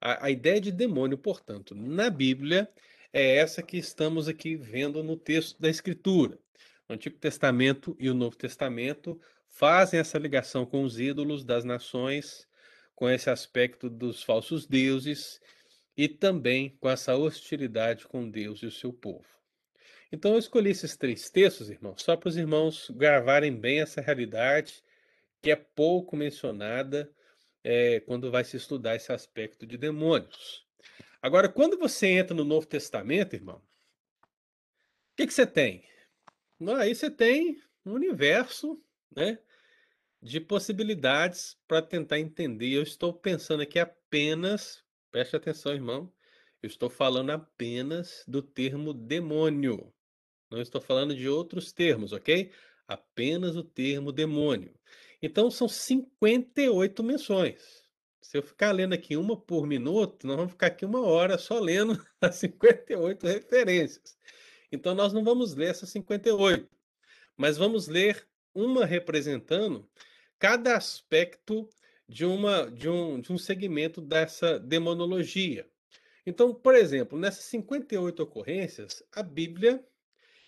A, 0.01 0.25
a 0.25 0.29
ideia 0.31 0.59
de 0.59 0.71
demônio, 0.71 1.17
portanto, 1.17 1.75
na 1.75 2.09
Bíblia 2.09 2.69
é 3.11 3.37
essa 3.37 3.61
que 3.61 3.77
estamos 3.77 4.27
aqui 4.27 4.55
vendo 4.55 5.03
no 5.03 5.15
texto 5.15 5.59
da 5.61 5.69
Escritura. 5.69 6.37
O 6.89 6.93
Antigo 6.93 7.17
Testamento 7.17 7.95
e 7.99 8.09
o 8.09 8.13
Novo 8.13 8.35
Testamento 8.35 9.19
fazem 9.47 9.99
essa 9.99 10.17
ligação 10.17 10.65
com 10.65 10.83
os 10.83 10.99
ídolos 10.99 11.45
das 11.45 11.63
nações, 11.63 12.47
com 12.95 13.09
esse 13.09 13.29
aspecto 13.29 13.89
dos 13.89 14.23
falsos 14.23 14.65
deuses 14.65 15.39
e 15.95 16.07
também 16.07 16.75
com 16.79 16.89
essa 16.89 17.15
hostilidade 17.15 18.07
com 18.07 18.29
Deus 18.29 18.61
e 18.61 18.65
o 18.65 18.71
seu 18.71 18.91
povo. 18.91 19.25
Então 20.13 20.33
eu 20.33 20.37
escolhi 20.37 20.69
esses 20.69 20.95
três 20.95 21.27
textos, 21.27 21.71
irmãos, 21.71 22.03
só 22.03 22.15
para 22.15 22.29
os 22.29 22.37
irmãos 22.37 22.87
gravarem 22.91 23.51
bem 23.51 23.81
essa 23.81 23.99
realidade 23.99 24.83
que 25.41 25.49
é 25.49 25.55
pouco 25.55 26.15
mencionada 26.15 27.11
é, 27.63 27.99
quando 28.01 28.29
vai 28.29 28.43
se 28.43 28.55
estudar 28.55 28.95
esse 28.95 29.11
aspecto 29.11 29.65
de 29.65 29.75
demônios. 29.75 30.67
Agora, 31.19 31.49
quando 31.49 31.79
você 31.79 32.09
entra 32.09 32.35
no 32.35 32.43
Novo 32.43 32.67
Testamento, 32.67 33.33
irmão, 33.33 33.55
o 33.55 35.15
que, 35.17 35.25
que 35.25 35.33
você 35.33 35.47
tem? 35.47 35.83
Aí 36.77 36.93
você 36.93 37.09
tem 37.09 37.59
um 37.83 37.93
universo 37.93 38.79
né, 39.15 39.39
de 40.21 40.39
possibilidades 40.39 41.57
para 41.67 41.81
tentar 41.81 42.19
entender. 42.19 42.69
Eu 42.69 42.83
estou 42.83 43.15
pensando 43.15 43.63
aqui 43.63 43.79
apenas, 43.79 44.85
preste 45.09 45.35
atenção, 45.35 45.73
irmão, 45.73 46.13
eu 46.61 46.67
estou 46.67 46.87
falando 46.87 47.31
apenas 47.31 48.23
do 48.27 48.43
termo 48.43 48.93
demônio. 48.93 49.91
Não 50.53 50.61
estou 50.61 50.79
falando 50.79 51.15
de 51.15 51.27
outros 51.27 51.71
termos, 51.71 52.13
ok? 52.13 52.51
Apenas 52.87 53.55
o 53.55 53.63
termo 53.63 54.11
demônio. 54.11 54.71
Então 55.19 55.49
são 55.49 55.67
58 55.67 57.03
menções. 57.03 57.83
Se 58.21 58.37
eu 58.37 58.43
ficar 58.43 58.71
lendo 58.71 58.93
aqui 58.93 59.17
uma 59.17 59.35
por 59.35 59.65
minuto, 59.65 60.27
nós 60.27 60.35
vamos 60.35 60.51
ficar 60.51 60.67
aqui 60.67 60.85
uma 60.85 61.01
hora 61.01 61.39
só 61.39 61.59
lendo 61.59 61.99
as 62.21 62.35
58 62.35 63.25
referências. 63.25 64.15
Então 64.71 64.93
nós 64.93 65.11
não 65.11 65.23
vamos 65.23 65.55
ler 65.55 65.71
essas 65.71 65.89
58, 65.89 66.69
mas 67.35 67.57
vamos 67.57 67.87
ler 67.87 68.27
uma 68.53 68.85
representando 68.85 69.89
cada 70.37 70.77
aspecto 70.77 71.67
de, 72.07 72.25
uma, 72.25 72.69
de, 72.69 72.87
um, 72.87 73.19
de 73.19 73.33
um 73.33 73.39
segmento 73.39 73.99
dessa 73.99 74.59
demonologia. 74.59 75.67
Então, 76.27 76.53
por 76.53 76.75
exemplo, 76.75 77.17
nessas 77.17 77.45
58 77.45 78.21
ocorrências, 78.21 79.01
a 79.11 79.23
Bíblia 79.23 79.83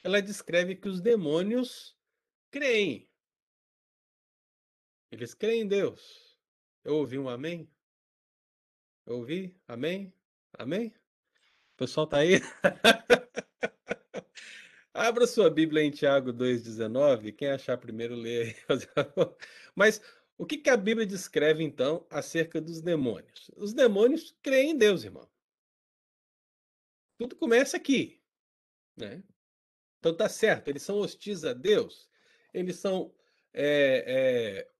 ela 0.05 0.21
descreve 0.21 0.75
que 0.75 0.87
os 0.87 1.01
demônios 1.01 1.97
creem. 2.51 3.09
Eles 5.11 5.33
creem 5.33 5.61
em 5.61 5.67
Deus. 5.67 6.37
Eu 6.83 6.97
ouvi 6.97 7.17
um 7.17 7.27
amém? 7.27 7.67
Eu 9.03 9.15
ouvi? 9.15 9.59
Amém? 9.67 10.13
Amém? 10.53 10.93
O 11.73 11.77
pessoal 11.77 12.05
tá 12.05 12.19
aí? 12.19 12.35
Abra 14.93 15.25
sua 15.25 15.49
Bíblia 15.49 15.81
em 15.81 15.89
Tiago 15.89 16.31
2,19. 16.31 17.35
Quem 17.35 17.49
achar 17.49 17.75
primeiro, 17.75 18.13
lê. 18.13 18.55
Mas 19.73 19.99
o 20.37 20.45
que, 20.45 20.59
que 20.59 20.69
a 20.69 20.77
Bíblia 20.77 21.07
descreve, 21.07 21.63
então, 21.63 22.05
acerca 22.11 22.61
dos 22.61 22.79
demônios? 22.79 23.49
Os 23.57 23.73
demônios 23.73 24.37
creem 24.43 24.69
em 24.69 24.77
Deus, 24.77 25.03
irmão. 25.03 25.27
Tudo 27.17 27.35
começa 27.35 27.75
aqui. 27.75 28.21
Né? 28.95 29.23
Então 30.05 30.15
tá 30.15 30.29
certo, 30.29 30.67
eles 30.67 30.83
são 30.83 30.99
hostis 30.99 31.43
a 31.43 31.51
Deus, 31.51 32.07
eles 32.53 32.75
são 32.75 33.11
é, 33.51 34.03
é, 34.05 34.71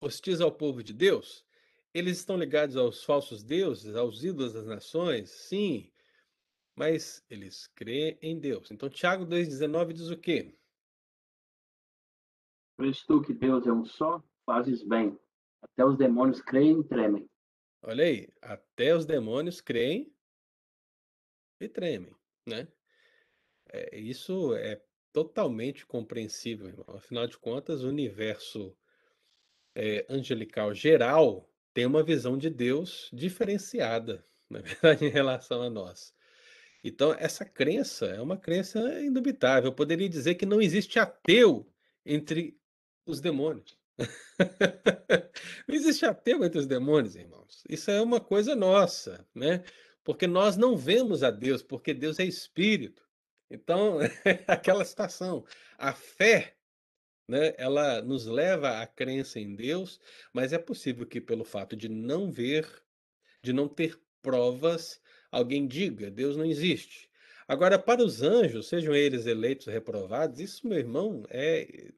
hostis 0.00 0.40
ao 0.40 0.52
povo 0.52 0.84
de 0.84 0.92
Deus, 0.92 1.44
eles 1.92 2.18
estão 2.18 2.36
ligados 2.36 2.76
aos 2.76 3.02
falsos 3.02 3.42
deuses, 3.42 3.96
aos 3.96 4.22
ídolos 4.22 4.52
das 4.52 4.68
nações, 4.68 5.30
sim, 5.30 5.92
mas 6.76 7.26
eles 7.28 7.66
creem 7.74 8.16
em 8.22 8.38
Deus. 8.38 8.70
Então, 8.70 8.88
Tiago 8.88 9.26
2,19 9.26 9.92
diz 9.94 10.10
o 10.10 10.16
quê? 10.16 10.56
Crês 12.78 13.04
tu 13.04 13.20
que 13.20 13.34
Deus 13.34 13.66
é 13.66 13.72
um 13.72 13.84
só, 13.84 14.22
fazes 14.46 14.84
bem. 14.84 15.18
Até 15.60 15.84
os 15.84 15.98
demônios 15.98 16.40
creem 16.40 16.78
e 16.78 16.84
tremem. 16.84 17.28
Olha 17.82 18.04
aí, 18.04 18.28
até 18.40 18.94
os 18.94 19.06
demônios 19.06 19.60
creem 19.60 20.14
e 21.60 21.68
tremem, 21.68 22.14
né? 22.46 22.68
É, 23.72 23.98
isso 23.98 24.54
é 24.54 24.80
totalmente 25.12 25.86
compreensível, 25.86 26.68
irmão. 26.68 26.86
Afinal 26.96 27.26
de 27.26 27.38
contas, 27.38 27.82
o 27.82 27.88
universo 27.88 28.76
é, 29.74 30.04
angelical 30.08 30.74
geral 30.74 31.48
tem 31.72 31.86
uma 31.86 32.02
visão 32.02 32.36
de 32.36 32.50
Deus 32.50 33.08
diferenciada, 33.12 34.24
na 34.48 34.60
verdade, 34.60 35.06
em 35.06 35.10
relação 35.10 35.62
a 35.62 35.70
nós. 35.70 36.14
Então, 36.84 37.14
essa 37.18 37.44
crença 37.44 38.06
é 38.06 38.20
uma 38.20 38.36
crença 38.36 39.00
indubitável. 39.00 39.70
Eu 39.70 39.74
poderia 39.74 40.08
dizer 40.08 40.34
que 40.34 40.44
não 40.44 40.60
existe 40.60 40.98
ateu 40.98 41.66
entre 42.04 42.58
os 43.06 43.20
demônios. 43.20 43.78
não 45.68 45.74
existe 45.74 46.04
ateu 46.04 46.44
entre 46.44 46.58
os 46.58 46.66
demônios, 46.66 47.14
irmãos. 47.14 47.62
Isso 47.68 47.90
é 47.90 48.00
uma 48.02 48.20
coisa 48.20 48.56
nossa, 48.56 49.24
né? 49.32 49.62
Porque 50.02 50.26
nós 50.26 50.56
não 50.56 50.76
vemos 50.76 51.22
a 51.22 51.30
Deus, 51.30 51.62
porque 51.62 51.94
Deus 51.94 52.18
é 52.18 52.24
espírito. 52.24 53.02
Então, 53.52 53.98
aquela 54.48 54.84
situação. 54.84 55.44
A 55.76 55.92
fé, 55.92 56.56
né, 57.28 57.54
ela 57.58 58.00
nos 58.00 58.26
leva 58.26 58.80
à 58.80 58.86
crença 58.86 59.38
em 59.38 59.54
Deus, 59.54 60.00
mas 60.32 60.54
é 60.54 60.58
possível 60.58 61.06
que, 61.06 61.20
pelo 61.20 61.44
fato 61.44 61.76
de 61.76 61.88
não 61.88 62.30
ver, 62.30 62.66
de 63.42 63.52
não 63.52 63.68
ter 63.68 64.00
provas, 64.22 65.00
alguém 65.30 65.66
diga: 65.66 66.10
Deus 66.10 66.34
não 66.34 66.46
existe. 66.46 67.10
Agora, 67.46 67.78
para 67.78 68.02
os 68.02 68.22
anjos, 68.22 68.68
sejam 68.68 68.94
eles 68.94 69.26
eleitos 69.26 69.66
ou 69.66 69.72
reprovados, 69.72 70.40
isso, 70.40 70.66
meu 70.66 70.78
irmão, 70.78 71.24
é, 71.28 71.90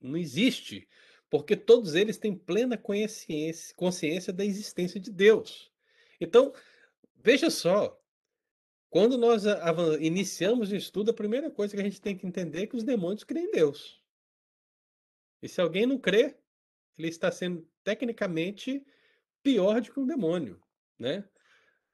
não 0.00 0.16
existe, 0.16 0.88
porque 1.30 1.54
todos 1.54 1.94
eles 1.94 2.18
têm 2.18 2.34
plena 2.34 2.76
consciência, 2.76 3.72
consciência 3.76 4.32
da 4.32 4.44
existência 4.44 4.98
de 4.98 5.12
Deus. 5.12 5.70
Então, 6.20 6.52
veja 7.22 7.50
só, 7.50 8.01
quando 8.92 9.16
nós 9.16 9.44
iniciamos 10.00 10.70
o 10.70 10.76
estudo, 10.76 11.12
a 11.12 11.14
primeira 11.14 11.50
coisa 11.50 11.74
que 11.74 11.80
a 11.80 11.84
gente 11.84 11.98
tem 11.98 12.14
que 12.14 12.26
entender 12.26 12.64
é 12.64 12.66
que 12.66 12.76
os 12.76 12.84
demônios 12.84 13.24
creem 13.24 13.46
em 13.46 13.50
Deus. 13.50 13.98
E 15.40 15.48
se 15.48 15.62
alguém 15.62 15.86
não 15.86 15.98
crê, 15.98 16.36
ele 16.98 17.08
está 17.08 17.32
sendo 17.32 17.66
tecnicamente 17.82 18.86
pior 19.42 19.80
do 19.80 19.90
que 19.90 19.98
um 19.98 20.06
demônio, 20.06 20.62
né? 20.98 21.26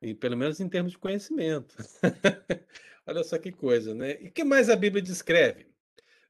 E 0.02 0.12
pelo 0.12 0.36
menos 0.36 0.58
em 0.58 0.68
termos 0.68 0.90
de 0.90 0.98
conhecimento. 0.98 1.76
Olha 3.06 3.22
só 3.22 3.38
que 3.38 3.52
coisa, 3.52 3.94
né? 3.94 4.20
E 4.20 4.28
que 4.28 4.42
mais 4.42 4.68
a 4.68 4.74
Bíblia 4.74 5.00
descreve? 5.00 5.72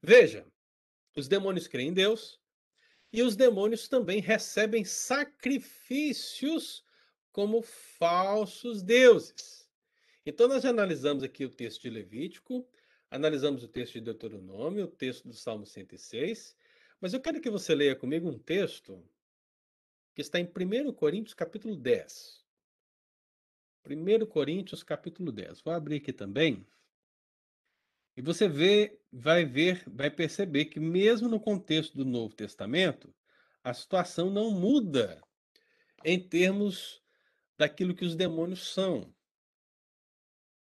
Veja, 0.03 0.45
os 1.17 1.27
demônios 1.27 1.67
creem 1.67 1.89
em 1.89 1.93
Deus 1.93 2.39
e 3.11 3.23
os 3.23 3.35
demônios 3.35 3.87
também 3.87 4.21
recebem 4.21 4.85
sacrifícios 4.85 6.85
como 7.31 7.63
falsos 7.63 8.83
deuses. 8.83 9.58
Então, 10.29 10.47
nós 10.47 10.63
analisamos 10.63 11.23
aqui 11.23 11.43
o 11.43 11.49
texto 11.49 11.81
de 11.81 11.89
Levítico, 11.89 12.63
analisamos 13.09 13.63
o 13.63 13.67
texto 13.67 13.93
de 13.93 14.01
Deuteronômio, 14.01 14.85
o 14.85 14.87
texto 14.87 15.27
do 15.27 15.33
Salmo 15.33 15.65
106, 15.65 16.55
mas 17.01 17.15
eu 17.15 17.19
quero 17.19 17.41
que 17.41 17.49
você 17.49 17.73
leia 17.73 17.95
comigo 17.95 18.29
um 18.29 18.37
texto 18.37 19.03
que 20.13 20.21
está 20.21 20.39
em 20.39 20.45
1 20.45 20.93
Coríntios, 20.93 21.33
capítulo 21.33 21.75
10. 21.75 22.45
1 23.83 24.25
Coríntios, 24.27 24.83
capítulo 24.83 25.31
10. 25.31 25.61
Vou 25.61 25.73
abrir 25.73 25.95
aqui 25.95 26.13
também. 26.13 26.63
E 28.15 28.21
você 28.21 28.47
vê, 28.47 29.01
vai 29.11 29.43
ver, 29.45 29.83
vai 29.87 30.11
perceber 30.11 30.65
que 30.65 30.79
mesmo 30.79 31.27
no 31.27 31.39
contexto 31.39 31.97
do 31.97 32.05
Novo 32.05 32.35
Testamento, 32.35 33.11
a 33.63 33.73
situação 33.73 34.29
não 34.29 34.51
muda 34.51 35.23
em 36.05 36.19
termos 36.19 37.01
daquilo 37.57 37.95
que 37.95 38.05
os 38.05 38.15
demônios 38.15 38.71
são. 38.71 39.11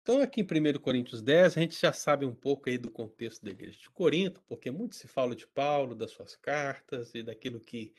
Então, 0.09 0.23
aqui 0.23 0.41
em 0.41 0.45
1 0.45 0.79
Coríntios 0.79 1.21
10, 1.21 1.59
a 1.59 1.61
gente 1.61 1.79
já 1.79 1.93
sabe 1.93 2.25
um 2.25 2.35
pouco 2.35 2.71
aí 2.71 2.79
do 2.79 2.91
contexto 2.91 3.45
da 3.45 3.51
igreja 3.51 3.79
de 3.79 3.91
Corinto, 3.91 4.43
porque 4.49 4.71
muito 4.71 4.97
se 4.97 5.07
fala 5.07 5.37
de 5.37 5.47
Paulo, 5.47 5.95
das 5.95 6.13
suas 6.13 6.35
cartas 6.35 7.15
e 7.15 7.23
daquilo 7.23 7.61
que 7.61 7.93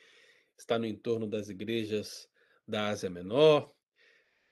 está 0.57 0.79
no 0.79 0.87
entorno 0.87 1.27
das 1.27 1.49
igrejas 1.49 2.27
da 2.67 2.87
Ásia 2.87 3.11
Menor. 3.11 3.71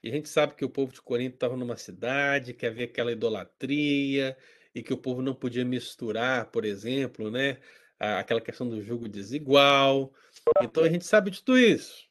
E 0.04 0.10
a 0.10 0.12
gente 0.12 0.30
sabe 0.30 0.54
que 0.54 0.64
o 0.64 0.70
povo 0.70 0.94
de 0.94 1.02
Corinto 1.02 1.34
estava 1.34 1.58
numa 1.58 1.78
cidade 1.78 2.54
que 2.54 2.64
havia 2.64 2.86
aquela 2.86 3.12
idolatria 3.12 4.38
e 4.76 4.84
que 4.84 4.94
o 4.94 4.98
povo 4.98 5.24
não 5.24 5.34
podia 5.34 5.66
misturar, 5.66 6.52
por 6.52 6.64
exemplo, 6.64 7.32
né, 7.32 7.58
aquela 7.98 8.40
questão 8.40 8.70
do 8.70 8.80
jugo 8.84 9.10
desigual. 9.10 10.14
Então 10.62 10.84
a 10.84 10.90
gente 10.90 11.08
sabe 11.08 11.32
de 11.32 11.42
tudo 11.42 11.58
isso. 11.58 12.08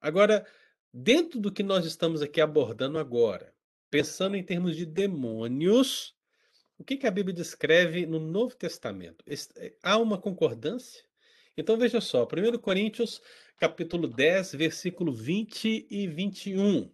Agora, 0.00 0.46
dentro 0.90 1.38
do 1.38 1.52
que 1.52 1.62
nós 1.62 1.84
estamos 1.84 2.22
aqui 2.22 2.40
abordando 2.40 2.98
agora, 2.98 3.49
pensando 3.90 4.36
em 4.36 4.42
termos 4.42 4.76
de 4.76 4.86
demônios, 4.86 6.14
o 6.78 6.84
que, 6.84 6.96
que 6.96 7.06
a 7.06 7.10
Bíblia 7.10 7.34
descreve 7.34 8.06
no 8.06 8.18
Novo 8.18 8.54
Testamento? 8.56 9.24
Eh, 9.26 9.74
há 9.82 9.98
uma 9.98 10.16
concordância? 10.16 11.04
Então 11.56 11.76
veja 11.76 12.00
só, 12.00 12.24
1 12.24 12.58
Coríntios, 12.58 13.20
capítulo 13.58 14.08
10, 14.08 14.54
versículo 14.54 15.12
20 15.12 15.86
e 15.90 16.06
21. 16.06 16.84
O 16.84 16.92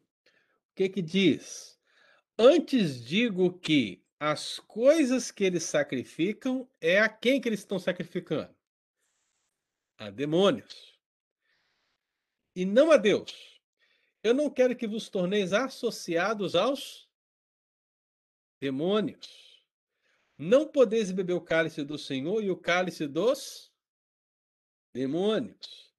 que 0.75 0.89
que 0.89 1.03
diz? 1.03 1.79
Antes 2.37 3.05
digo 3.05 3.59
que 3.59 4.03
as 4.19 4.59
coisas 4.59 5.31
que 5.31 5.45
eles 5.45 5.63
sacrificam 5.63 6.69
é 6.81 6.99
a 6.99 7.09
quem 7.09 7.41
que 7.41 7.49
eles 7.49 7.61
estão 7.61 7.79
sacrificando? 7.79 8.55
A 9.99 10.11
demônios. 10.11 10.99
E 12.55 12.65
não 12.65 12.91
a 12.91 12.97
Deus. 12.97 13.56
Eu 14.27 14.35
não 14.35 14.51
quero 14.51 14.75
que 14.75 14.89
vos 14.89 15.09
torneis 15.09 15.53
associados 15.53 16.57
aos 16.57 17.09
demônios. 18.61 19.65
Não 20.37 20.67
podeis 20.67 21.13
beber 21.13 21.35
o 21.35 21.41
cálice 21.41 21.85
do 21.85 21.97
Senhor 21.97 22.43
e 22.43 22.51
o 22.51 22.57
cálice 22.57 23.07
dos 23.07 23.73
demônios. 24.93 25.95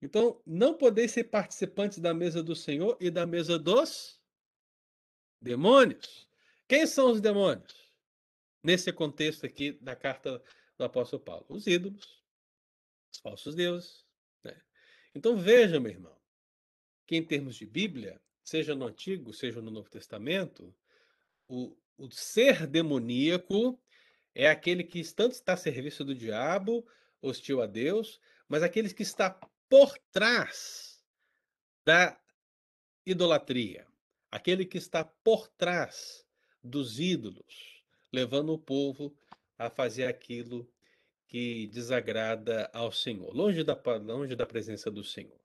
Então, 0.00 0.40
não 0.46 0.72
podeis 0.72 1.10
ser 1.10 1.24
participantes 1.24 1.98
da 1.98 2.14
mesa 2.14 2.42
do 2.42 2.56
Senhor 2.56 2.96
e 2.98 3.10
da 3.10 3.26
mesa 3.26 3.58
dos 3.58 4.18
demônios. 5.38 6.26
Quem 6.66 6.86
são 6.86 7.12
os 7.12 7.20
demônios? 7.20 7.74
Nesse 8.62 8.90
contexto 8.90 9.44
aqui 9.44 9.72
da 9.72 9.94
carta 9.94 10.42
do 10.78 10.84
apóstolo 10.84 11.22
Paulo, 11.22 11.44
os 11.50 11.66
ídolos, 11.66 12.24
os 13.12 13.18
falsos 13.18 13.54
deuses. 13.54 14.06
Né? 14.42 14.58
Então 15.14 15.36
veja, 15.36 15.78
meu 15.78 15.92
irmão, 15.92 16.19
que, 17.10 17.16
em 17.16 17.24
termos 17.24 17.56
de 17.56 17.66
Bíblia, 17.66 18.20
seja 18.40 18.72
no 18.72 18.86
Antigo, 18.86 19.34
seja 19.34 19.60
no 19.60 19.68
Novo 19.68 19.90
Testamento, 19.90 20.72
o, 21.48 21.76
o 21.98 22.08
ser 22.08 22.68
demoníaco 22.68 23.76
é 24.32 24.48
aquele 24.48 24.84
que 24.84 25.02
tanto 25.12 25.32
está 25.32 25.54
a 25.54 25.56
serviço 25.56 26.04
do 26.04 26.14
diabo, 26.14 26.86
hostil 27.20 27.60
a 27.60 27.66
Deus, 27.66 28.20
mas 28.48 28.62
aquele 28.62 28.94
que 28.94 29.02
está 29.02 29.28
por 29.68 29.98
trás 30.12 31.02
da 31.84 32.16
idolatria, 33.04 33.88
aquele 34.30 34.64
que 34.64 34.78
está 34.78 35.04
por 35.04 35.48
trás 35.48 36.24
dos 36.62 37.00
ídolos, 37.00 37.82
levando 38.12 38.52
o 38.52 38.58
povo 38.58 39.12
a 39.58 39.68
fazer 39.68 40.04
aquilo 40.06 40.72
que 41.26 41.66
desagrada 41.66 42.70
ao 42.72 42.92
Senhor, 42.92 43.34
longe 43.34 43.64
da, 43.64 43.76
longe 44.00 44.36
da 44.36 44.46
presença 44.46 44.92
do 44.92 45.02
Senhor. 45.02 45.39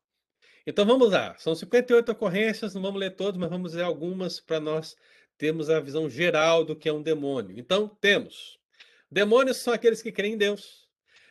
Então 0.66 0.86
vamos 0.86 1.12
lá, 1.12 1.38
são 1.38 1.54
58 1.54 2.12
ocorrências, 2.12 2.74
não 2.74 2.82
vamos 2.82 3.00
ler 3.00 3.16
todas, 3.16 3.40
mas 3.40 3.50
vamos 3.50 3.74
ler 3.74 3.84
algumas 3.84 4.40
para 4.40 4.60
nós 4.60 4.96
termos 5.38 5.70
a 5.70 5.80
visão 5.80 6.10
geral 6.10 6.66
do 6.66 6.76
que 6.76 6.90
é 6.90 6.94
um 6.94 7.04
demônio. 7.04 7.58
Então 7.60 7.88
temos: 7.88 8.60
demônios 9.12 9.58
são 9.58 9.74
aqueles 9.74 10.02
que 10.02 10.12
creem 10.12 10.34
em 10.34 10.38
Deus, 10.38 10.90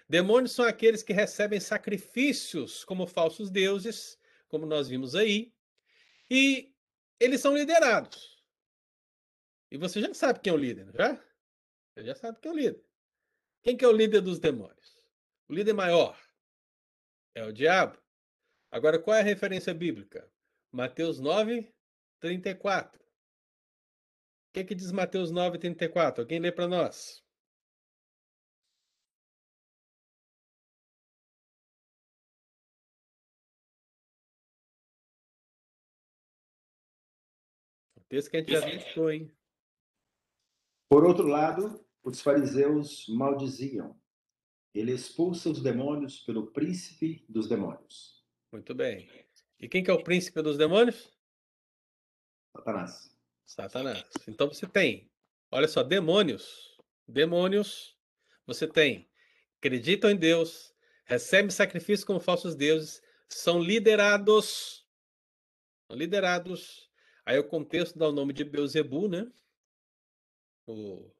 demônios 0.08 0.52
são 0.52 0.64
aqueles 0.64 1.02
que 1.02 1.12
recebem 1.12 1.58
sacrifícios 1.58 2.84
como 2.84 3.06
falsos 3.08 3.50
deuses, 3.50 4.16
como 4.46 4.66
nós 4.66 4.88
vimos 4.88 5.16
aí, 5.16 5.52
e 6.30 6.72
eles 7.18 7.40
são 7.40 7.56
liderados. 7.56 8.40
E 9.68 9.76
você 9.76 10.00
já 10.00 10.14
sabe 10.14 10.38
quem 10.38 10.52
é 10.52 10.54
o 10.54 10.58
líder, 10.58 10.92
já? 10.94 11.14
Você 11.94 12.04
já 12.04 12.14
sabe 12.14 12.38
quem 12.40 12.50
é 12.50 12.54
o 12.54 12.56
líder. 12.56 12.84
Quem 13.62 13.76
que 13.76 13.84
é 13.84 13.88
o 13.88 13.92
líder 13.92 14.20
dos 14.20 14.38
demônios? 14.38 14.94
O 15.48 15.54
líder 15.54 15.72
maior 15.72 16.16
é 17.34 17.44
o 17.44 17.52
diabo. 17.52 18.03
Agora, 18.74 18.98
qual 18.98 19.16
é 19.16 19.20
a 19.20 19.22
referência 19.22 19.72
bíblica? 19.72 20.28
Mateus 20.72 21.20
9, 21.20 21.72
34. 22.18 23.00
O 23.00 23.06
que, 24.52 24.64
que 24.64 24.74
diz 24.74 24.90
Mateus 24.90 25.30
9, 25.30 25.58
34? 25.60 26.22
Alguém 26.22 26.40
lê 26.40 26.50
para 26.50 26.66
nós? 26.66 27.24
O 37.96 38.00
texto 38.08 38.28
que 38.28 38.38
a 38.38 38.40
gente 38.40 38.50
já 38.50 38.66
listou, 38.66 39.08
hein? 39.08 39.30
Por 40.88 41.04
outro 41.04 41.28
lado, 41.28 41.86
os 42.02 42.20
fariseus 42.20 43.06
maldiziam. 43.08 43.96
Ele 44.74 44.90
expulsa 44.90 45.48
os 45.48 45.62
demônios 45.62 46.18
pelo 46.18 46.50
príncipe 46.50 47.24
dos 47.28 47.48
demônios. 47.48 48.13
Muito 48.54 48.72
bem. 48.72 49.10
E 49.58 49.68
quem 49.68 49.82
que 49.82 49.90
é 49.90 49.92
o 49.92 50.04
príncipe 50.04 50.40
dos 50.40 50.56
demônios? 50.56 51.12
Satanás. 52.56 53.10
Satanás. 53.44 54.04
Então 54.28 54.46
você 54.46 54.64
tem, 54.64 55.10
olha 55.50 55.66
só, 55.66 55.82
demônios. 55.82 56.78
Demônios, 57.08 57.98
você 58.46 58.68
tem, 58.68 59.10
acreditam 59.58 60.08
em 60.08 60.16
Deus, 60.16 60.72
recebem 61.04 61.50
sacrifício 61.50 62.06
como 62.06 62.20
falsos 62.20 62.54
deuses, 62.54 63.02
são 63.28 63.60
liderados. 63.60 64.86
São 65.88 65.96
liderados. 65.96 66.88
Aí 67.26 67.36
o 67.36 67.48
contexto 67.48 67.98
dá 67.98 68.08
o 68.08 68.12
nome 68.12 68.32
de 68.32 68.44
Beuzebu, 68.44 69.08
né? 69.08 69.32
O, 70.68 71.10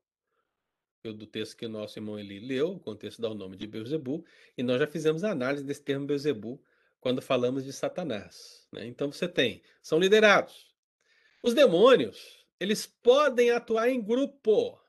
do 1.02 1.26
texto 1.26 1.56
que 1.56 1.66
o 1.66 1.68
nosso 1.68 1.98
irmão 1.98 2.16
Eli 2.16 2.38
leu, 2.38 2.74
o 2.74 2.80
contexto 2.80 3.20
dá 3.20 3.28
o 3.28 3.34
nome 3.34 3.56
de 3.56 3.66
Beuzebu, 3.66 4.24
e 4.56 4.62
nós 4.62 4.78
já 4.78 4.86
fizemos 4.86 5.24
a 5.24 5.32
análise 5.32 5.64
desse 5.64 5.82
termo 5.82 6.06
Beuzebu 6.06 6.62
quando 7.04 7.20
falamos 7.20 7.62
de 7.62 7.70
Satanás. 7.70 8.66
Né? 8.72 8.86
Então 8.86 9.12
você 9.12 9.28
tem, 9.28 9.62
são 9.82 9.98
liderados. 9.98 10.74
Os 11.42 11.52
demônios, 11.52 12.46
eles 12.58 12.86
podem 12.86 13.50
atuar 13.50 13.90
em 13.90 14.00
grupo. 14.00 14.80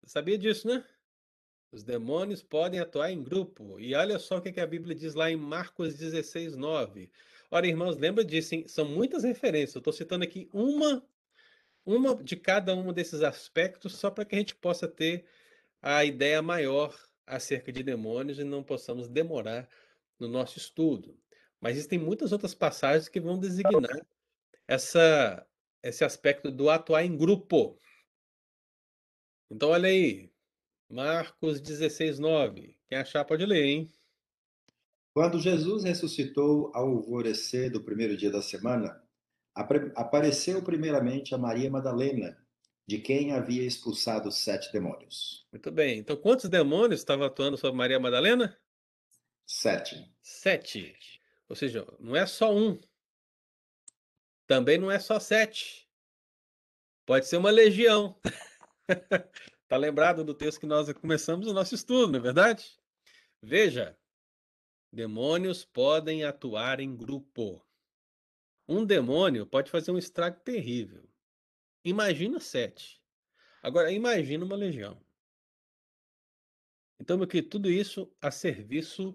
Você 0.00 0.12
sabia 0.12 0.38
disso, 0.38 0.66
né? 0.66 0.82
Os 1.70 1.82
demônios 1.82 2.42
podem 2.42 2.80
atuar 2.80 3.12
em 3.12 3.22
grupo. 3.22 3.78
E 3.78 3.94
olha 3.94 4.18
só 4.18 4.38
o 4.38 4.40
que 4.40 4.58
a 4.58 4.66
Bíblia 4.66 4.94
diz 4.94 5.12
lá 5.12 5.30
em 5.30 5.36
Marcos 5.36 5.94
16, 5.96 6.56
9. 6.56 7.10
Ora, 7.50 7.66
irmãos, 7.66 7.98
lembra 7.98 8.24
disso, 8.24 8.54
hein? 8.54 8.66
São 8.66 8.86
muitas 8.86 9.24
referências. 9.24 9.74
Eu 9.74 9.80
estou 9.80 9.92
citando 9.92 10.24
aqui 10.24 10.48
uma, 10.54 11.06
uma 11.84 12.14
de 12.14 12.34
cada 12.34 12.74
um 12.74 12.94
desses 12.94 13.20
aspectos, 13.20 13.94
só 13.96 14.10
para 14.10 14.24
que 14.24 14.34
a 14.34 14.38
gente 14.38 14.54
possa 14.54 14.88
ter 14.88 15.26
a 15.82 16.02
ideia 16.02 16.40
maior 16.40 16.98
acerca 17.26 17.70
de 17.70 17.82
demônios 17.82 18.38
e 18.38 18.44
não 18.44 18.62
possamos 18.62 19.06
demorar 19.06 19.68
no 20.18 20.28
nosso 20.28 20.58
estudo. 20.58 21.16
Mas 21.60 21.76
existem 21.76 21.98
muitas 21.98 22.32
outras 22.32 22.54
passagens 22.54 23.08
que 23.08 23.20
vão 23.20 23.38
designar 23.38 24.06
essa, 24.66 25.46
esse 25.82 26.04
aspecto 26.04 26.50
do 26.50 26.70
atuar 26.70 27.04
em 27.04 27.16
grupo. 27.16 27.78
Então, 29.50 29.70
olha 29.70 29.88
aí, 29.88 30.30
Marcos 30.88 31.60
16, 31.60 32.18
9. 32.18 32.78
Quem 32.86 32.98
achar 32.98 33.24
pode 33.24 33.44
ler, 33.44 33.64
hein? 33.64 33.92
Quando 35.14 35.40
Jesus 35.40 35.84
ressuscitou 35.84 36.70
ao 36.74 36.86
alvorecer 36.88 37.70
do 37.70 37.82
primeiro 37.82 38.16
dia 38.16 38.30
da 38.30 38.40
semana, 38.40 39.02
apareceu 39.54 40.62
primeiramente 40.62 41.34
a 41.34 41.38
Maria 41.38 41.70
Madalena 41.70 42.38
de 42.86 42.98
quem 42.98 43.32
havia 43.32 43.66
expulsado 43.66 44.30
sete 44.30 44.72
demônios. 44.72 45.46
Muito 45.52 45.70
bem. 45.70 45.98
Então, 45.98 46.16
quantos 46.16 46.48
demônios 46.48 47.00
estavam 47.00 47.26
atuando 47.26 47.58
sobre 47.58 47.76
Maria 47.76 48.00
Madalena? 48.00 48.56
Sete. 49.50 50.14
Sete. 50.20 50.94
Ou 51.48 51.56
seja, 51.56 51.86
não 51.98 52.14
é 52.14 52.26
só 52.26 52.54
um. 52.54 52.78
Também 54.46 54.76
não 54.76 54.90
é 54.90 54.98
só 54.98 55.18
sete. 55.18 55.88
Pode 57.06 57.26
ser 57.26 57.38
uma 57.38 57.50
legião. 57.50 58.20
Tá 59.68 59.76
lembrado 59.76 60.24
do 60.24 60.32
texto 60.32 60.60
que 60.60 60.66
nós 60.66 60.90
começamos 60.94 61.46
o 61.46 61.52
nosso 61.52 61.74
estudo, 61.74 62.12
não 62.12 62.18
é 62.18 62.22
verdade? 62.22 62.80
Veja, 63.42 63.94
demônios 64.90 65.62
podem 65.62 66.24
atuar 66.24 66.80
em 66.80 66.96
grupo. 66.96 67.62
Um 68.66 68.82
demônio 68.82 69.46
pode 69.46 69.70
fazer 69.70 69.90
um 69.90 69.98
estrago 69.98 70.40
terrível. 70.40 71.06
Imagina 71.84 72.40
sete. 72.40 72.98
Agora, 73.62 73.92
imagina 73.92 74.42
uma 74.42 74.56
legião. 74.56 74.98
Então, 76.98 77.18
meu 77.18 77.26
querido, 77.26 77.50
tudo 77.50 77.70
isso 77.70 78.10
a 78.22 78.30
serviço 78.30 79.14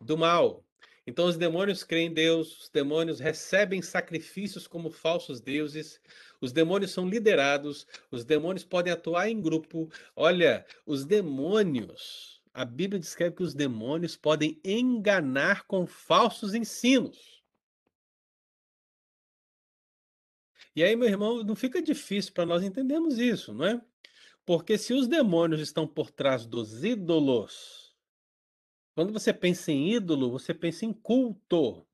do 0.00 0.16
mal. 0.16 0.64
Então, 1.06 1.26
os 1.26 1.36
demônios 1.36 1.84
creem 1.84 2.08
em 2.08 2.12
Deus, 2.12 2.62
os 2.62 2.68
demônios 2.68 3.20
recebem 3.20 3.80
sacrifícios 3.80 4.66
como 4.66 4.90
falsos 4.90 5.40
deuses, 5.40 6.00
os 6.40 6.52
demônios 6.52 6.90
são 6.90 7.08
liderados, 7.08 7.86
os 8.10 8.24
demônios 8.24 8.64
podem 8.64 8.92
atuar 8.92 9.28
em 9.28 9.40
grupo. 9.40 9.88
Olha, 10.16 10.66
os 10.84 11.04
demônios, 11.04 12.42
a 12.52 12.64
Bíblia 12.64 12.98
descreve 12.98 13.36
que 13.36 13.42
os 13.44 13.54
demônios 13.54 14.16
podem 14.16 14.60
enganar 14.64 15.64
com 15.66 15.86
falsos 15.86 16.54
ensinos. 16.54 17.36
E 20.74 20.82
aí, 20.82 20.94
meu 20.96 21.08
irmão, 21.08 21.42
não 21.44 21.54
fica 21.54 21.80
difícil 21.80 22.32
para 22.32 22.44
nós 22.44 22.62
entendermos 22.62 23.18
isso, 23.18 23.54
não 23.54 23.64
é? 23.64 23.80
Porque 24.44 24.76
se 24.76 24.92
os 24.92 25.08
demônios 25.08 25.60
estão 25.60 25.86
por 25.86 26.10
trás 26.10 26.44
dos 26.44 26.84
ídolos, 26.84 27.85
quando 28.96 29.12
você 29.12 29.30
pensa 29.30 29.70
em 29.70 29.92
ídolo, 29.92 30.30
você 30.30 30.54
pensa 30.54 30.86
em 30.86 30.92
culto. 30.94 31.86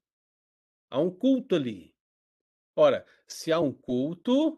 Há 0.88 1.00
um 1.00 1.10
culto 1.10 1.56
ali. 1.56 1.92
Ora, 2.76 3.04
se 3.26 3.50
há 3.50 3.58
um 3.58 3.72
culto, 3.72 4.56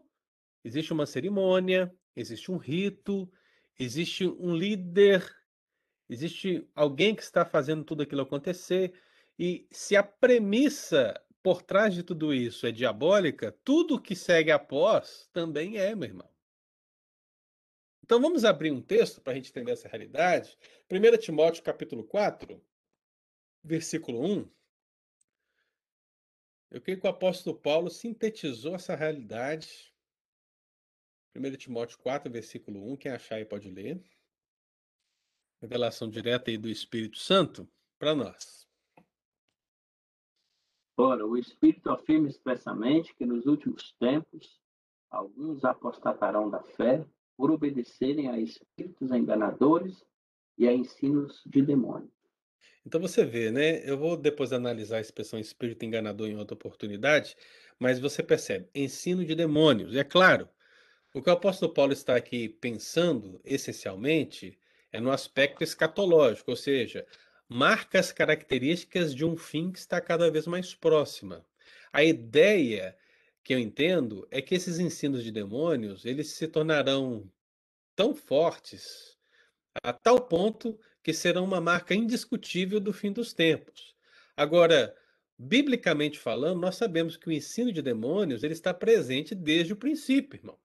existe 0.63 0.93
uma 0.93 1.07
cerimônia, 1.07 1.91
existe 2.15 2.51
um 2.51 2.57
rito, 2.57 3.27
existe 3.79 4.27
um 4.27 4.55
líder, 4.55 5.25
existe 6.07 6.69
alguém 6.75 7.15
que 7.15 7.23
está 7.23 7.43
fazendo 7.43 7.83
tudo 7.83 8.03
aquilo 8.03 8.21
acontecer. 8.21 8.93
E 9.39 9.67
se 9.71 9.95
a 9.95 10.03
premissa 10.03 11.19
por 11.41 11.63
trás 11.63 11.95
de 11.95 12.03
tudo 12.03 12.31
isso 12.31 12.67
é 12.67 12.71
diabólica, 12.71 13.57
tudo 13.63 13.99
que 13.99 14.15
segue 14.15 14.51
após 14.51 15.27
também 15.33 15.77
é, 15.79 15.95
meu 15.95 16.09
irmão. 16.09 16.34
Então 18.05 18.21
vamos 18.21 18.45
abrir 18.45 18.69
um 18.69 18.83
texto 18.83 19.19
para 19.19 19.33
a 19.33 19.35
gente 19.35 19.49
entender 19.49 19.71
essa 19.71 19.87
realidade. 19.87 20.55
1 20.91 21.17
Timóteo 21.17 21.63
capítulo 21.63 22.03
4, 22.03 22.63
versículo 23.63 24.23
1. 24.23 24.47
Eu 26.69 26.81
creio 26.81 27.01
que 27.01 27.07
o 27.07 27.09
apóstolo 27.09 27.59
Paulo 27.59 27.89
sintetizou 27.89 28.75
essa 28.75 28.95
realidade. 28.95 29.91
1 31.35 31.57
Timóteo 31.57 31.97
4, 31.97 32.31
versículo 32.31 32.91
1. 32.91 32.97
Quem 32.97 33.11
achar 33.11 33.37
aí 33.37 33.45
pode 33.45 33.71
ler. 33.71 33.99
Revelação 35.59 36.07
direta 36.07 36.51
aí 36.51 36.59
do 36.59 36.69
Espírito 36.69 37.17
Santo 37.17 37.67
para 37.97 38.13
nós. 38.13 38.69
Ora, 40.95 41.25
o 41.25 41.35
Espírito 41.35 41.89
afirma 41.89 42.29
expressamente 42.29 43.15
que 43.15 43.25
nos 43.25 43.47
últimos 43.47 43.93
tempos 43.93 44.61
alguns 45.09 45.65
apostatarão 45.65 46.51
da 46.51 46.61
fé 46.61 47.03
por 47.37 47.51
obedecerem 47.51 48.29
a 48.29 48.39
espíritos 48.39 49.11
enganadores 49.11 50.05
e 50.57 50.67
a 50.67 50.73
ensinos 50.73 51.41
de 51.45 51.61
demônios. 51.61 52.11
Então 52.85 53.01
você 53.01 53.25
vê, 53.25 53.51
né? 53.51 53.81
Eu 53.83 53.97
vou 53.97 54.15
depois 54.15 54.53
analisar 54.53 54.97
a 54.97 55.01
expressão 55.01 55.39
espírito 55.39 55.83
enganador 55.83 56.27
em 56.27 56.37
outra 56.37 56.53
oportunidade, 56.53 57.35
mas 57.79 57.99
você 57.99 58.21
percebe, 58.21 58.69
ensino 58.75 59.25
de 59.25 59.33
demônios. 59.33 59.93
E 59.93 59.99
é 59.99 60.03
claro, 60.03 60.47
o 61.13 61.21
que 61.21 61.29
o 61.29 61.33
apóstolo 61.33 61.73
Paulo 61.73 61.93
está 61.93 62.15
aqui 62.15 62.47
pensando, 62.47 63.41
essencialmente, 63.43 64.59
é 64.91 64.99
no 64.99 65.11
aspecto 65.11 65.63
escatológico, 65.63 66.51
ou 66.51 66.57
seja, 66.57 67.05
marca 67.49 67.99
as 67.99 68.11
características 68.11 69.15
de 69.15 69.25
um 69.25 69.35
fim 69.35 69.71
que 69.71 69.79
está 69.79 69.99
cada 69.99 70.29
vez 70.29 70.45
mais 70.45 70.75
próxima. 70.75 71.45
A 71.91 72.03
ideia 72.03 72.95
que 73.45 73.53
eu 73.53 73.59
entendo 73.59 74.27
é 74.31 74.41
que 74.41 74.55
esses 74.55 74.79
ensinos 74.79 75.23
de 75.23 75.31
demônios, 75.31 76.03
eles 76.03 76.31
se 76.31 76.47
tornarão 76.47 77.31
tão 77.95 78.15
fortes 78.15 79.19
a 79.83 79.93
tal 79.93 80.19
ponto 80.19 80.79
que 81.03 81.13
serão 81.13 81.43
uma 81.43 81.61
marca 81.61 81.93
indiscutível 81.93 82.79
do 82.79 82.91
fim 82.91 83.11
dos 83.11 83.33
tempos. 83.33 83.95
Agora, 84.35 84.95
biblicamente 85.37 86.17
falando, 86.17 86.59
nós 86.59 86.75
sabemos 86.75 87.17
que 87.17 87.27
o 87.27 87.31
ensino 87.31 87.71
de 87.71 87.83
demônios 87.83 88.41
ele 88.41 88.53
está 88.53 88.73
presente 88.73 89.35
desde 89.35 89.73
o 89.73 89.77
princípio, 89.77 90.39
irmão. 90.39 90.57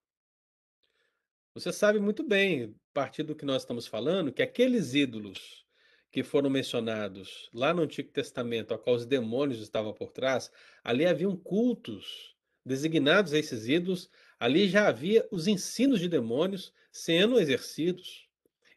Você 1.52 1.74
sabe 1.74 2.00
muito 2.00 2.22
bem, 2.22 2.64
a 2.64 2.94
partir 2.94 3.24
do 3.24 3.36
que 3.36 3.44
nós 3.44 3.60
estamos 3.60 3.86
falando, 3.86 4.32
que 4.32 4.42
aqueles 4.42 4.94
ídolos 4.94 5.66
que 6.10 6.22
foram 6.22 6.48
mencionados 6.48 7.50
lá 7.52 7.74
no 7.74 7.82
Antigo 7.82 8.10
Testamento, 8.10 8.72
a 8.72 8.78
qual 8.78 8.96
os 8.96 9.04
demônios 9.04 9.60
estavam 9.60 9.92
por 9.92 10.10
trás, 10.10 10.50
ali 10.82 11.04
haviam 11.04 11.36
cultos 11.36 12.39
designados 12.64 13.32
a 13.32 13.38
esses 13.38 13.66
ídolos, 13.66 14.10
ali 14.38 14.68
já 14.68 14.88
havia 14.88 15.26
os 15.30 15.46
ensinos 15.46 16.00
de 16.00 16.08
demônios 16.08 16.72
sendo 16.92 17.38
exercidos. 17.38 18.28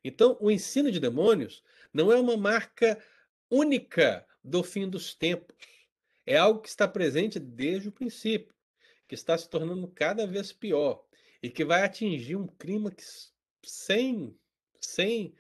Então, 0.04 0.38
o 0.40 0.52
ensino 0.52 0.92
de 0.92 1.00
demônios 1.00 1.64
não 1.94 2.12
é 2.12 2.20
uma 2.20 2.36
marca 2.36 3.02
única 3.50 4.26
do 4.44 4.64
fim 4.64 4.90
dos 4.90 5.14
tempos. 5.14 5.56
É 6.26 6.38
algo 6.38 6.62
que 6.62 6.70
está 6.70 6.88
presente 6.88 7.40
desde 7.40 7.90
o 7.90 7.92
princípio, 7.92 8.54
que 9.08 9.16
está 9.16 9.38
se 9.38 9.50
tornando 9.50 9.88
cada 9.88 10.26
vez 10.26 10.52
pior 10.52 11.06
e 11.42 11.50
que 11.50 11.66
vai 11.66 11.84
atingir 11.84 12.36
um 12.36 12.48
clímax 12.48 13.34
sem, 13.62 14.38
sem 14.80 15.36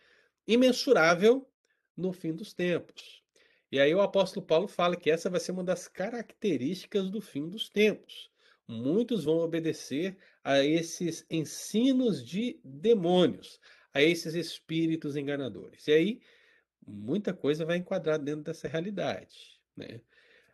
imensurável 0.45 1.49
no 1.95 2.11
fim 2.11 2.33
dos 2.33 2.53
tempos. 2.53 3.23
E 3.71 3.79
aí 3.79 3.93
o 3.95 4.01
apóstolo 4.01 4.45
Paulo 4.45 4.67
fala 4.67 4.95
que 4.95 5.09
essa 5.09 5.29
vai 5.29 5.39
ser 5.39 5.51
uma 5.51 5.63
das 5.63 5.87
características 5.87 7.09
do 7.09 7.21
fim 7.21 7.49
dos 7.49 7.69
tempos. 7.69 8.29
Muitos 8.67 9.25
vão 9.25 9.37
obedecer 9.39 10.17
a 10.43 10.63
esses 10.63 11.25
ensinos 11.29 12.25
de 12.25 12.59
demônios, 12.63 13.59
a 13.93 14.01
esses 14.01 14.33
espíritos 14.33 15.15
enganadores. 15.15 15.87
E 15.87 15.91
aí 15.91 16.21
muita 16.85 17.33
coisa 17.33 17.65
vai 17.65 17.77
enquadrar 17.77 18.19
dentro 18.19 18.43
dessa 18.43 18.67
realidade. 18.67 19.59
Né? 19.75 20.01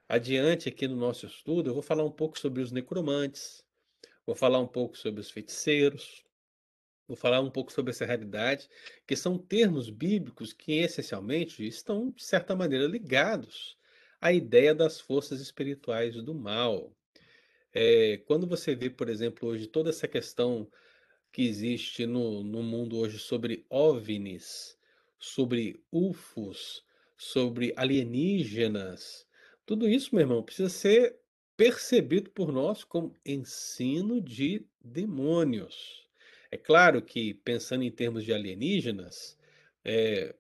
Adiante 0.08 0.70
aqui 0.70 0.88
no 0.88 0.96
nosso 0.96 1.26
estudo, 1.26 1.70
eu 1.70 1.74
vou 1.74 1.84
falar 1.84 2.04
um 2.04 2.12
pouco 2.12 2.40
sobre 2.40 2.62
os 2.62 2.72
necromantes, 2.72 3.64
vou 4.26 4.36
falar 4.36 4.60
um 4.60 4.68
pouco 4.68 4.98
sobre 4.98 5.22
os 5.22 5.30
feiticeiros, 5.30 6.24
Vou 7.10 7.18
falar 7.18 7.42
um 7.42 7.50
pouco 7.50 7.72
sobre 7.72 7.90
essa 7.90 8.06
realidade, 8.06 8.70
que 9.08 9.16
são 9.16 9.36
termos 9.36 9.90
bíblicos 9.90 10.54
que 10.54 10.74
essencialmente 10.74 11.68
estão, 11.68 12.12
de 12.12 12.24
certa 12.24 12.56
maneira, 12.56 12.86
ligados 12.86 13.76
à 14.22 14.32
ideia 14.32 14.76
das 14.76 15.02
forças 15.02 15.42
espirituais 15.42 16.14
do 16.24 16.36
mal. 16.36 16.96
É, 17.74 18.18
quando 18.26 18.48
você 18.48 18.76
vê, 18.76 18.90
por 18.90 19.10
exemplo, 19.10 19.50
hoje 19.50 19.68
toda 19.68 19.90
essa 19.90 20.08
questão 20.08 20.70
que 21.32 21.44
existe 21.44 22.06
no, 22.06 22.44
no 22.44 22.64
mundo 22.64 22.98
hoje 22.98 23.20
sobre 23.20 23.66
OVNIs, 23.70 24.78
sobre 25.20 25.84
UFOs, 25.92 26.84
sobre 27.16 27.74
alienígenas, 27.76 29.28
tudo 29.66 29.88
isso, 29.88 30.16
meu 30.16 30.24
irmão, 30.24 30.42
precisa 30.42 30.70
ser 30.70 31.20
percebido 31.56 32.32
por 32.32 32.52
nós 32.52 32.84
como 32.84 33.14
ensino 33.24 34.20
de 34.20 34.66
demônios. 34.82 36.08
É 36.50 36.58
claro 36.58 37.02
que, 37.02 37.36
pensando 37.36 37.84
em 37.84 37.92
termos 37.92 38.24
de 38.24 38.34
alienígenas, 38.34 39.38
é, 39.86 40.34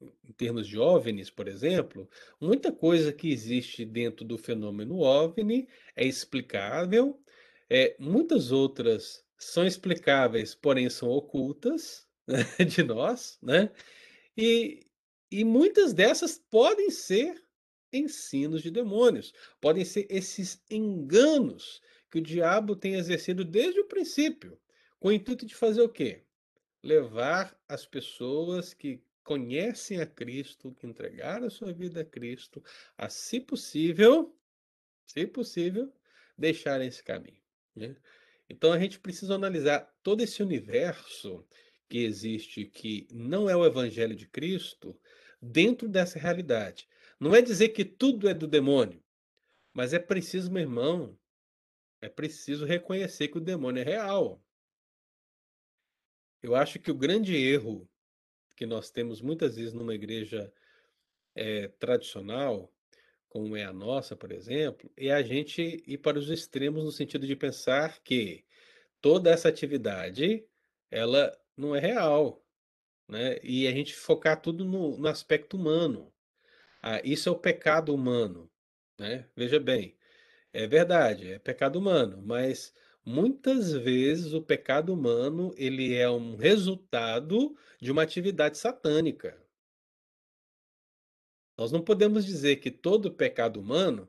em 0.00 0.32
termos 0.32 0.66
de 0.66 0.78
OVNIs, 0.78 1.30
por 1.30 1.48
exemplo, 1.48 2.08
muita 2.40 2.72
coisa 2.72 3.12
que 3.12 3.30
existe 3.30 3.84
dentro 3.84 4.24
do 4.24 4.36
fenômeno 4.36 5.00
OVNI 5.00 5.68
é 5.96 6.06
explicável, 6.06 7.20
é, 7.70 7.96
muitas 7.98 8.52
outras 8.52 9.24
são 9.38 9.66
explicáveis, 9.66 10.54
porém 10.54 10.88
são 10.88 11.08
ocultas 11.08 12.06
né, 12.26 12.38
de 12.64 12.82
nós, 12.82 13.38
né? 13.42 13.70
E, 14.36 14.86
e 15.30 15.44
muitas 15.44 15.92
dessas 15.92 16.38
podem 16.38 16.90
ser 16.90 17.42
ensinos 17.92 18.62
de 18.62 18.70
demônios, 18.70 19.32
podem 19.60 19.84
ser 19.84 20.06
esses 20.10 20.62
enganos 20.70 21.80
que 22.10 22.18
o 22.18 22.22
diabo 22.22 22.74
tem 22.74 22.94
exercido 22.94 23.44
desde 23.44 23.80
o 23.80 23.86
princípio 23.86 24.58
com 24.98 25.08
o 25.08 25.12
intuito 25.12 25.46
de 25.46 25.54
fazer 25.54 25.82
o 25.82 25.88
quê? 25.88 26.22
Levar 26.82 27.56
as 27.68 27.86
pessoas 27.86 28.74
que 28.74 29.02
conhecem 29.24 30.00
a 30.00 30.06
Cristo, 30.06 30.72
que 30.74 30.86
entregaram 30.86 31.46
a 31.46 31.50
sua 31.50 31.72
vida 31.72 32.02
a 32.02 32.04
Cristo, 32.04 32.62
a, 32.96 33.08
se 33.08 33.40
possível, 33.40 34.38
se 35.06 35.26
possível, 35.26 35.92
deixarem 36.36 36.86
esse 36.86 37.02
caminho. 37.02 37.42
Né? 37.74 37.96
Então 38.48 38.72
a 38.72 38.78
gente 38.78 39.00
precisa 39.00 39.34
analisar 39.34 39.80
todo 40.02 40.20
esse 40.20 40.42
universo 40.42 41.44
que 41.88 41.98
existe, 41.98 42.66
que 42.66 43.08
não 43.10 43.48
é 43.48 43.56
o 43.56 43.64
evangelho 43.64 44.14
de 44.14 44.28
Cristo, 44.28 44.98
dentro 45.40 45.88
dessa 45.88 46.18
realidade. 46.18 46.86
Não 47.18 47.34
é 47.34 47.40
dizer 47.40 47.70
que 47.70 47.84
tudo 47.84 48.28
é 48.28 48.34
do 48.34 48.46
demônio, 48.46 49.02
mas 49.72 49.94
é 49.94 49.98
preciso, 49.98 50.52
meu 50.52 50.62
irmão, 50.62 51.18
é 52.00 52.08
preciso 52.08 52.66
reconhecer 52.66 53.28
que 53.28 53.38
o 53.38 53.40
demônio 53.40 53.80
é 53.80 53.84
real. 53.84 54.42
Eu 56.42 56.54
acho 56.54 56.78
que 56.78 56.90
o 56.90 56.94
grande 56.94 57.34
erro 57.34 57.88
que 58.56 58.66
nós 58.66 58.90
temos 58.90 59.20
muitas 59.20 59.56
vezes 59.56 59.72
numa 59.72 59.94
igreja 59.94 60.52
é, 61.34 61.68
tradicional, 61.68 62.72
como 63.28 63.56
é 63.56 63.64
a 63.64 63.72
nossa, 63.72 64.14
por 64.14 64.30
exemplo, 64.30 64.90
é 64.96 65.10
a 65.12 65.22
gente 65.22 65.82
ir 65.86 65.98
para 65.98 66.18
os 66.18 66.30
extremos 66.30 66.84
no 66.84 66.92
sentido 66.92 67.26
de 67.26 67.34
pensar 67.34 68.00
que 68.02 68.44
toda 69.00 69.30
essa 69.30 69.48
atividade 69.48 70.46
ela 70.90 71.36
não 71.56 71.74
é 71.74 71.80
real, 71.80 72.44
né? 73.08 73.38
E 73.42 73.66
a 73.66 73.72
gente 73.72 73.94
focar 73.94 74.40
tudo 74.40 74.64
no, 74.64 74.96
no 74.96 75.08
aspecto 75.08 75.56
humano. 75.56 76.12
Ah, 76.82 77.00
isso 77.04 77.28
é 77.28 77.32
o 77.32 77.38
pecado 77.38 77.94
humano, 77.94 78.50
né? 78.98 79.28
Veja 79.36 79.58
bem, 79.58 79.96
é 80.52 80.66
verdade, 80.66 81.32
é 81.32 81.38
pecado 81.38 81.78
humano, 81.78 82.22
mas 82.24 82.72
muitas 83.04 83.72
vezes 83.72 84.32
o 84.32 84.42
pecado 84.42 84.92
humano 84.92 85.54
ele 85.56 85.94
é 85.94 86.08
um 86.08 86.36
resultado 86.36 87.56
de 87.80 87.90
uma 87.90 88.02
atividade 88.02 88.58
satânica. 88.58 89.38
Nós 91.56 91.70
não 91.70 91.82
podemos 91.82 92.24
dizer 92.24 92.56
que 92.56 92.70
todo 92.70 93.12
pecado 93.12 93.60
humano 93.60 94.08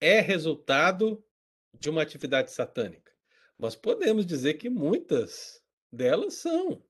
é 0.00 0.20
resultado 0.20 1.24
de 1.78 1.90
uma 1.90 2.02
atividade 2.02 2.52
satânica. 2.52 3.12
Mas 3.58 3.74
podemos 3.74 4.24
dizer 4.24 4.54
que 4.54 4.70
muitas 4.70 5.62
delas 5.92 6.34
são, 6.34 6.82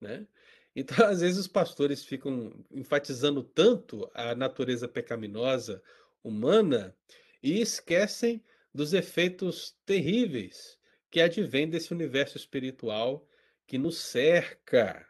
né? 0.00 0.26
Então, 0.74 0.96
às 1.06 1.20
vezes 1.20 1.38
os 1.38 1.48
pastores 1.48 2.04
ficam 2.04 2.52
enfatizando 2.70 3.42
tanto 3.42 4.10
a 4.14 4.34
natureza 4.34 4.88
pecaminosa 4.88 5.82
humana 6.22 6.96
e 7.42 7.60
esquecem 7.60 8.44
dos 8.72 8.92
efeitos 8.92 9.76
terríveis 9.84 10.78
que 11.10 11.20
advêm 11.20 11.68
desse 11.68 11.92
universo 11.92 12.36
espiritual 12.36 13.26
que 13.66 13.78
nos 13.78 13.98
cerca. 13.98 15.06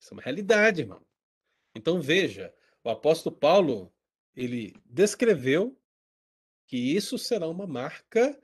Isso 0.00 0.12
é 0.12 0.14
uma 0.14 0.22
realidade, 0.22 0.82
irmão. 0.82 1.04
Então 1.74 2.00
veja, 2.00 2.52
o 2.82 2.90
apóstolo 2.90 3.36
Paulo, 3.36 3.92
ele 4.34 4.74
descreveu 4.84 5.78
que 6.66 6.76
isso 6.76 7.18
será 7.18 7.48
uma 7.48 7.66
marca 7.66 8.38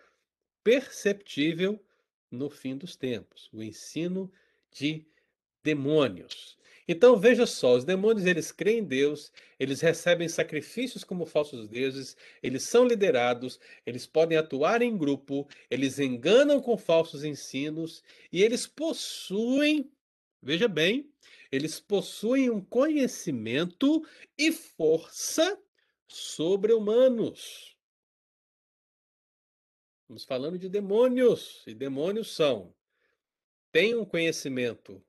perceptível 0.63 1.85
no 2.31 2.49
fim 2.49 2.77
dos 2.77 2.97
tempos, 2.97 3.49
o 3.53 3.63
ensino 3.63 4.33
de 4.73 5.07
demônios. 5.63 6.59
Então 6.87 7.16
veja 7.16 7.47
só, 7.47 7.76
os 7.76 7.85
demônios 7.85 8.26
eles 8.26 8.53
creem 8.53 8.80
em 8.80 8.85
Deus, 8.85 9.32
eles 9.59 9.80
recebem 9.80 10.28
sacrifícios 10.28 11.03
como 11.03 11.24
falsos 11.24 11.66
deuses, 11.66 12.14
eles 12.43 12.62
são 12.64 12.87
liderados, 12.87 13.59
eles 13.87 14.07
podem 14.07 14.37
atuar 14.37 14.82
em 14.82 14.97
grupo, 14.97 15.49
eles 15.70 15.99
enganam 15.99 16.61
com 16.61 16.76
falsos 16.76 17.24
ensinos 17.24 18.03
e 18.30 18.43
eles 18.43 18.66
possuem, 18.66 19.91
veja 20.43 20.68
bem, 20.68 21.11
eles 21.51 21.80
possuem 21.80 22.51
um 22.51 22.61
conhecimento 22.61 24.07
e 24.37 24.53
força 24.53 25.59
sobre-humanos. 26.07 27.74
Estamos 30.03 30.24
falando 30.24 30.59
de 30.59 30.68
demônios, 30.68 31.62
e 31.66 31.74
demônios 31.74 32.35
são 32.35 32.74
têm 33.72 33.95
um 33.97 34.05
conhecimento 34.05 35.03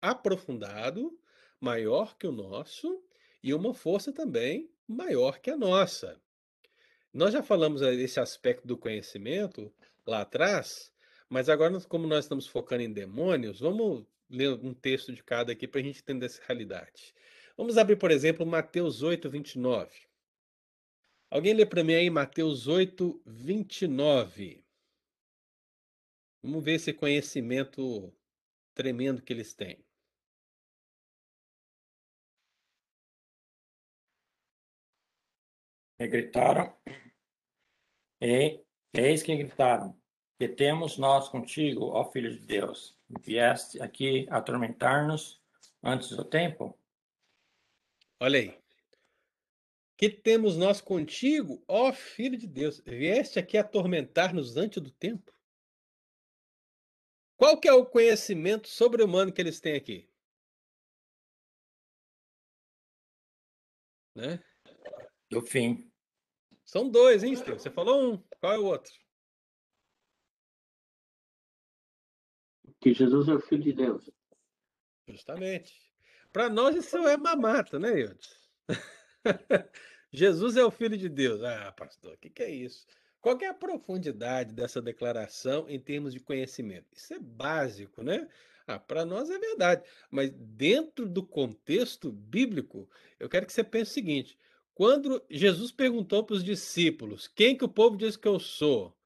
aprofundado, 0.00 1.18
maior 1.60 2.16
que 2.16 2.26
o 2.26 2.32
nosso, 2.32 3.02
e 3.42 3.52
uma 3.54 3.74
força 3.74 4.12
também 4.12 4.70
maior 4.86 5.38
que 5.38 5.50
a 5.50 5.56
nossa. 5.56 6.20
Nós 7.12 7.32
já 7.32 7.42
falamos 7.42 7.80
desse 7.80 8.20
aspecto 8.20 8.66
do 8.66 8.76
conhecimento 8.76 9.72
lá 10.06 10.22
atrás, 10.22 10.92
mas 11.28 11.48
agora, 11.48 11.80
como 11.82 12.06
nós 12.06 12.24
estamos 12.24 12.46
focando 12.46 12.82
em 12.82 12.92
demônios, 12.92 13.60
vamos 13.60 14.04
ler 14.28 14.52
um 14.64 14.72
texto 14.72 15.12
de 15.12 15.22
cada 15.22 15.52
aqui 15.52 15.66
para 15.66 15.80
a 15.80 15.84
gente 15.84 16.00
entender 16.00 16.26
essa 16.26 16.42
realidade. 16.46 17.14
Vamos 17.56 17.76
abrir, 17.76 17.96
por 17.96 18.10
exemplo, 18.10 18.46
Mateus 18.46 19.02
8, 19.02 19.28
29. 19.28 19.90
Alguém 21.28 21.54
lê 21.54 21.66
para 21.66 21.84
mim 21.84 21.94
aí 21.94 22.10
Mateus 22.10 22.66
8, 22.66 23.22
29. 23.26 24.64
Vamos 26.42 26.64
ver 26.64 26.74
esse 26.74 26.92
conhecimento 26.92 28.12
tremendo 28.74 29.22
que 29.22 29.32
eles 29.32 29.52
têm. 29.52 29.84
E 36.00 36.08
gritaram, 36.08 36.74
e 38.22 38.64
eis 38.94 39.22
que 39.22 39.36
gritaram, 39.36 39.94
que 40.38 40.48
temos 40.48 40.96
nós 40.96 41.28
contigo, 41.28 41.88
ó 41.88 42.10
Filho 42.10 42.34
de 42.34 42.46
Deus? 42.46 42.98
Vieste 43.20 43.82
aqui 43.82 44.26
atormentar-nos 44.30 45.38
antes 45.82 46.16
do 46.16 46.24
tempo? 46.24 46.74
Olha 48.18 48.38
aí. 48.38 48.58
Que 49.98 50.08
temos 50.08 50.56
nós 50.56 50.80
contigo, 50.80 51.62
ó 51.68 51.92
Filho 51.92 52.38
de 52.38 52.46
Deus? 52.46 52.80
Vieste 52.80 53.38
aqui 53.38 53.58
atormentar-nos 53.58 54.56
antes 54.56 54.82
do 54.82 54.90
tempo? 54.90 55.30
Qual 57.36 57.60
que 57.60 57.68
é 57.68 57.74
o 57.74 57.84
conhecimento 57.84 58.68
sobre-humano 58.68 59.30
que 59.30 59.42
eles 59.42 59.60
têm 59.60 59.74
aqui? 59.76 60.08
Né? 64.14 64.42
Do 65.30 65.42
fim. 65.42 65.89
São 66.70 66.88
dois, 66.88 67.24
hein, 67.24 67.32
Estevão? 67.32 67.58
Você 67.58 67.68
falou 67.68 68.12
um. 68.12 68.22
Qual 68.38 68.52
é 68.52 68.58
o 68.58 68.66
outro? 68.66 68.92
Que 72.80 72.94
Jesus 72.94 73.26
é 73.26 73.34
o 73.34 73.40
Filho 73.40 73.64
de 73.64 73.72
Deus. 73.72 74.08
Justamente. 75.08 75.74
Para 76.32 76.48
nós 76.48 76.76
isso 76.76 76.96
é 77.08 77.16
mamata, 77.16 77.76
né, 77.80 78.00
Eudes? 78.00 78.38
Jesus 80.12 80.56
é 80.56 80.64
o 80.64 80.70
Filho 80.70 80.96
de 80.96 81.08
Deus. 81.08 81.42
Ah, 81.42 81.72
pastor, 81.72 82.14
o 82.14 82.18
que, 82.18 82.30
que 82.30 82.44
é 82.44 82.50
isso? 82.50 82.86
Qual 83.20 83.36
é 83.40 83.48
a 83.48 83.54
profundidade 83.54 84.54
dessa 84.54 84.80
declaração 84.80 85.68
em 85.68 85.80
termos 85.80 86.12
de 86.14 86.20
conhecimento? 86.20 86.86
Isso 86.92 87.12
é 87.12 87.18
básico, 87.18 88.04
né? 88.04 88.28
Ah, 88.64 88.78
para 88.78 89.04
nós 89.04 89.28
é 89.28 89.40
verdade, 89.40 89.82
mas 90.08 90.30
dentro 90.30 91.08
do 91.08 91.26
contexto 91.26 92.12
bíblico, 92.12 92.88
eu 93.18 93.28
quero 93.28 93.44
que 93.44 93.52
você 93.52 93.64
pense 93.64 93.90
o 93.90 93.94
seguinte: 93.94 94.38
quando 94.74 95.22
Jesus 95.28 95.70
perguntou 95.70 96.24
para 96.24 96.36
os 96.36 96.44
discípulos: 96.44 97.28
Quem 97.28 97.56
que 97.56 97.64
o 97.64 97.68
povo 97.68 97.96
diz 97.96 98.16
que 98.16 98.28
eu 98.28 98.38
sou? 98.38 98.96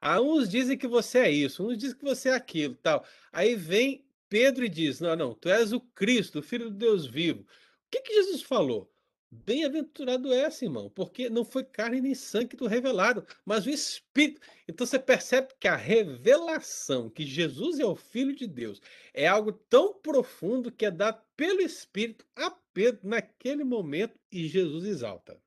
Ah, 0.00 0.20
uns 0.20 0.48
dizem 0.48 0.76
que 0.76 0.86
você 0.86 1.18
é 1.18 1.30
isso, 1.30 1.66
uns 1.66 1.78
dizem 1.78 1.96
que 1.96 2.04
você 2.04 2.28
é 2.28 2.34
aquilo, 2.34 2.74
tal. 2.76 3.04
Aí 3.32 3.54
vem 3.54 4.04
Pedro 4.28 4.64
e 4.64 4.68
diz: 4.68 5.00
Não, 5.00 5.16
não, 5.16 5.34
tu 5.34 5.48
és 5.48 5.72
o 5.72 5.80
Cristo, 5.80 6.40
o 6.40 6.42
Filho 6.42 6.70
de 6.70 6.76
Deus 6.76 7.06
vivo. 7.06 7.42
O 7.42 7.46
que, 7.90 8.00
que 8.02 8.14
Jesus 8.14 8.42
falou? 8.42 8.92
Bem-aventurado 9.30 10.32
és, 10.32 10.62
irmão, 10.62 10.88
porque 10.88 11.28
não 11.28 11.44
foi 11.44 11.64
carne 11.64 12.00
nem 12.00 12.14
sangue 12.14 12.48
que 12.48 12.56
tu 12.56 12.66
revelado, 12.66 13.26
mas 13.44 13.66
o 13.66 13.70
Espírito. 13.70 14.40
Então 14.68 14.86
você 14.86 14.98
percebe 14.98 15.48
que 15.58 15.66
a 15.66 15.74
revelação 15.74 17.10
que 17.10 17.26
Jesus 17.26 17.80
é 17.80 17.84
o 17.84 17.96
Filho 17.96 18.34
de 18.34 18.46
Deus 18.46 18.80
é 19.12 19.26
algo 19.26 19.52
tão 19.52 19.92
profundo 19.94 20.70
que 20.70 20.86
é 20.86 20.90
dado 20.90 21.20
pelo 21.36 21.60
Espírito 21.60 22.24
a 22.36 22.50
Pedro 22.74 23.08
naquele 23.08 23.64
momento 23.64 24.20
e 24.30 24.46
Jesus 24.46 24.84
exalta. 24.84 25.40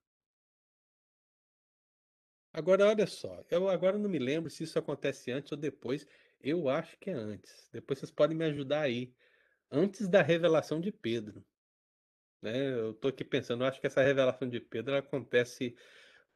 Agora, 2.54 2.88
olha 2.88 3.06
só, 3.06 3.46
eu 3.52 3.70
agora 3.70 4.00
não 4.00 4.10
me 4.10 4.18
lembro 4.18 4.50
se 4.50 4.64
isso 4.64 4.80
acontece 4.80 5.30
antes 5.32 5.52
ou 5.52 5.58
depois. 5.58 6.08
Eu 6.42 6.70
acho 6.70 6.98
que 6.98 7.10
é 7.10 7.14
antes. 7.14 7.70
Depois 7.72 8.00
vocês 8.00 8.10
podem 8.10 8.36
me 8.36 8.46
ajudar 8.46 8.82
aí. 8.82 9.14
Antes 9.70 10.08
da 10.08 10.24
revelação 10.24 10.82
de 10.82 10.92
Pedro. 10.92 11.46
Né? 12.42 12.72
Eu 12.74 12.92
estou 12.92 13.10
aqui 13.10 13.24
pensando, 13.24 13.64
eu 13.64 13.68
acho 13.68 13.82
que 13.82 13.88
essa 13.88 14.02
revelação 14.02 14.50
de 14.50 14.60
Pedro 14.60 14.96
acontece 14.96 15.76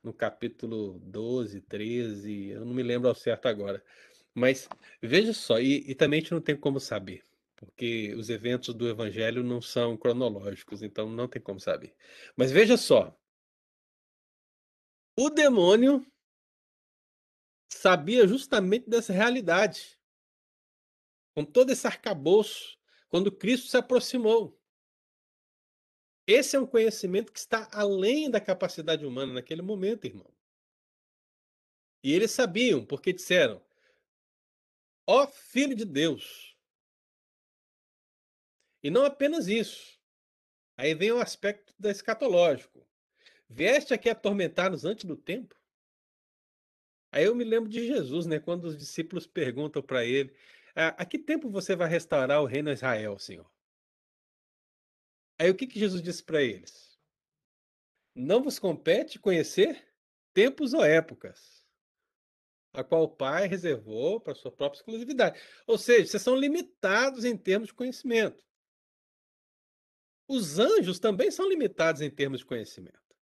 no 0.03 0.13
capítulo 0.13 0.99
12, 0.99 1.61
13, 1.61 2.49
eu 2.49 2.65
não 2.65 2.73
me 2.73 2.83
lembro 2.83 3.07
ao 3.07 3.15
certo 3.15 3.47
agora. 3.47 3.83
Mas 4.33 4.67
veja 5.01 5.33
só, 5.33 5.59
e, 5.59 5.89
e 5.89 5.95
também 5.95 6.19
a 6.19 6.21
gente 6.21 6.31
não 6.33 6.41
tem 6.41 6.55
como 6.55 6.79
saber, 6.79 7.23
porque 7.61 8.15
os 8.15 8.27
eventos 8.31 8.73
do 8.73 8.89
evangelho 8.89 9.43
não 9.43 9.61
são 9.61 9.95
cronológicos, 9.95 10.81
então 10.81 11.07
não 11.07 11.27
tem 11.27 11.39
como 11.39 11.59
saber. 11.59 11.95
Mas 12.35 12.51
veja 12.51 12.75
só, 12.75 13.15
o 15.15 15.29
demônio 15.29 16.03
sabia 17.69 18.27
justamente 18.27 18.89
dessa 18.89 19.13
realidade, 19.13 19.99
com 21.35 21.45
todo 21.45 21.69
esse 21.69 21.85
arcabouço, 21.85 22.79
quando 23.09 23.31
Cristo 23.31 23.67
se 23.67 23.77
aproximou. 23.77 24.59
Esse 26.25 26.55
é 26.55 26.59
um 26.59 26.65
conhecimento 26.65 27.31
que 27.31 27.39
está 27.39 27.69
além 27.71 28.29
da 28.29 28.41
capacidade 28.41 29.05
humana 29.05 29.33
naquele 29.33 29.61
momento, 29.61 30.05
irmão. 30.05 30.33
E 32.03 32.11
eles 32.11 32.31
sabiam, 32.31 32.83
porque 32.83 33.13
disseram: 33.13 33.63
ó 35.05 35.27
Filho 35.27 35.75
de 35.75 35.85
Deus. 35.85 36.50
E 38.83 38.89
não 38.89 39.05
apenas 39.05 39.47
isso. 39.47 39.99
Aí 40.77 40.93
vem 40.95 41.11
o 41.11 41.21
aspecto 41.21 41.73
da 41.77 41.91
escatológico. 41.91 42.87
Vieste 43.47 43.93
aqui 43.93 44.09
atormentar-nos 44.09 44.85
antes 44.85 45.05
do 45.05 45.15
tempo? 45.15 45.55
Aí 47.11 47.25
eu 47.25 47.35
me 47.35 47.43
lembro 47.43 47.69
de 47.69 47.85
Jesus, 47.85 48.25
né? 48.25 48.39
Quando 48.39 48.65
os 48.65 48.77
discípulos 48.77 49.27
perguntam 49.27 49.83
para 49.83 50.05
ele: 50.05 50.33
a, 50.73 50.87
a 51.01 51.05
que 51.05 51.19
tempo 51.19 51.49
você 51.49 51.75
vai 51.75 51.89
restaurar 51.89 52.41
o 52.41 52.45
reino 52.45 52.69
a 52.69 52.73
Israel, 52.73 53.19
Senhor? 53.19 53.51
Aí 55.37 55.49
o 55.49 55.55
que, 55.55 55.67
que 55.67 55.79
Jesus 55.79 56.01
disse 56.01 56.23
para 56.23 56.41
eles? 56.41 56.97
Não 58.15 58.41
vos 58.41 58.59
compete 58.59 59.19
conhecer 59.19 59.87
tempos 60.33 60.73
ou 60.73 60.83
épocas, 60.83 61.65
a 62.73 62.83
qual 62.83 63.03
o 63.03 63.09
Pai 63.09 63.47
reservou 63.47 64.19
para 64.19 64.35
sua 64.35 64.51
própria 64.51 64.79
exclusividade. 64.79 65.41
Ou 65.67 65.77
seja, 65.77 66.07
vocês 66.07 66.23
são 66.23 66.35
limitados 66.35 67.25
em 67.25 67.35
termos 67.35 67.67
de 67.67 67.73
conhecimento. 67.73 68.45
Os 70.31 70.59
anjos 70.59 70.97
também 70.97 71.29
são 71.29 71.49
limitados 71.49 72.01
em 72.01 72.09
termos 72.09 72.39
de 72.39 72.45
conhecimento. 72.45 73.17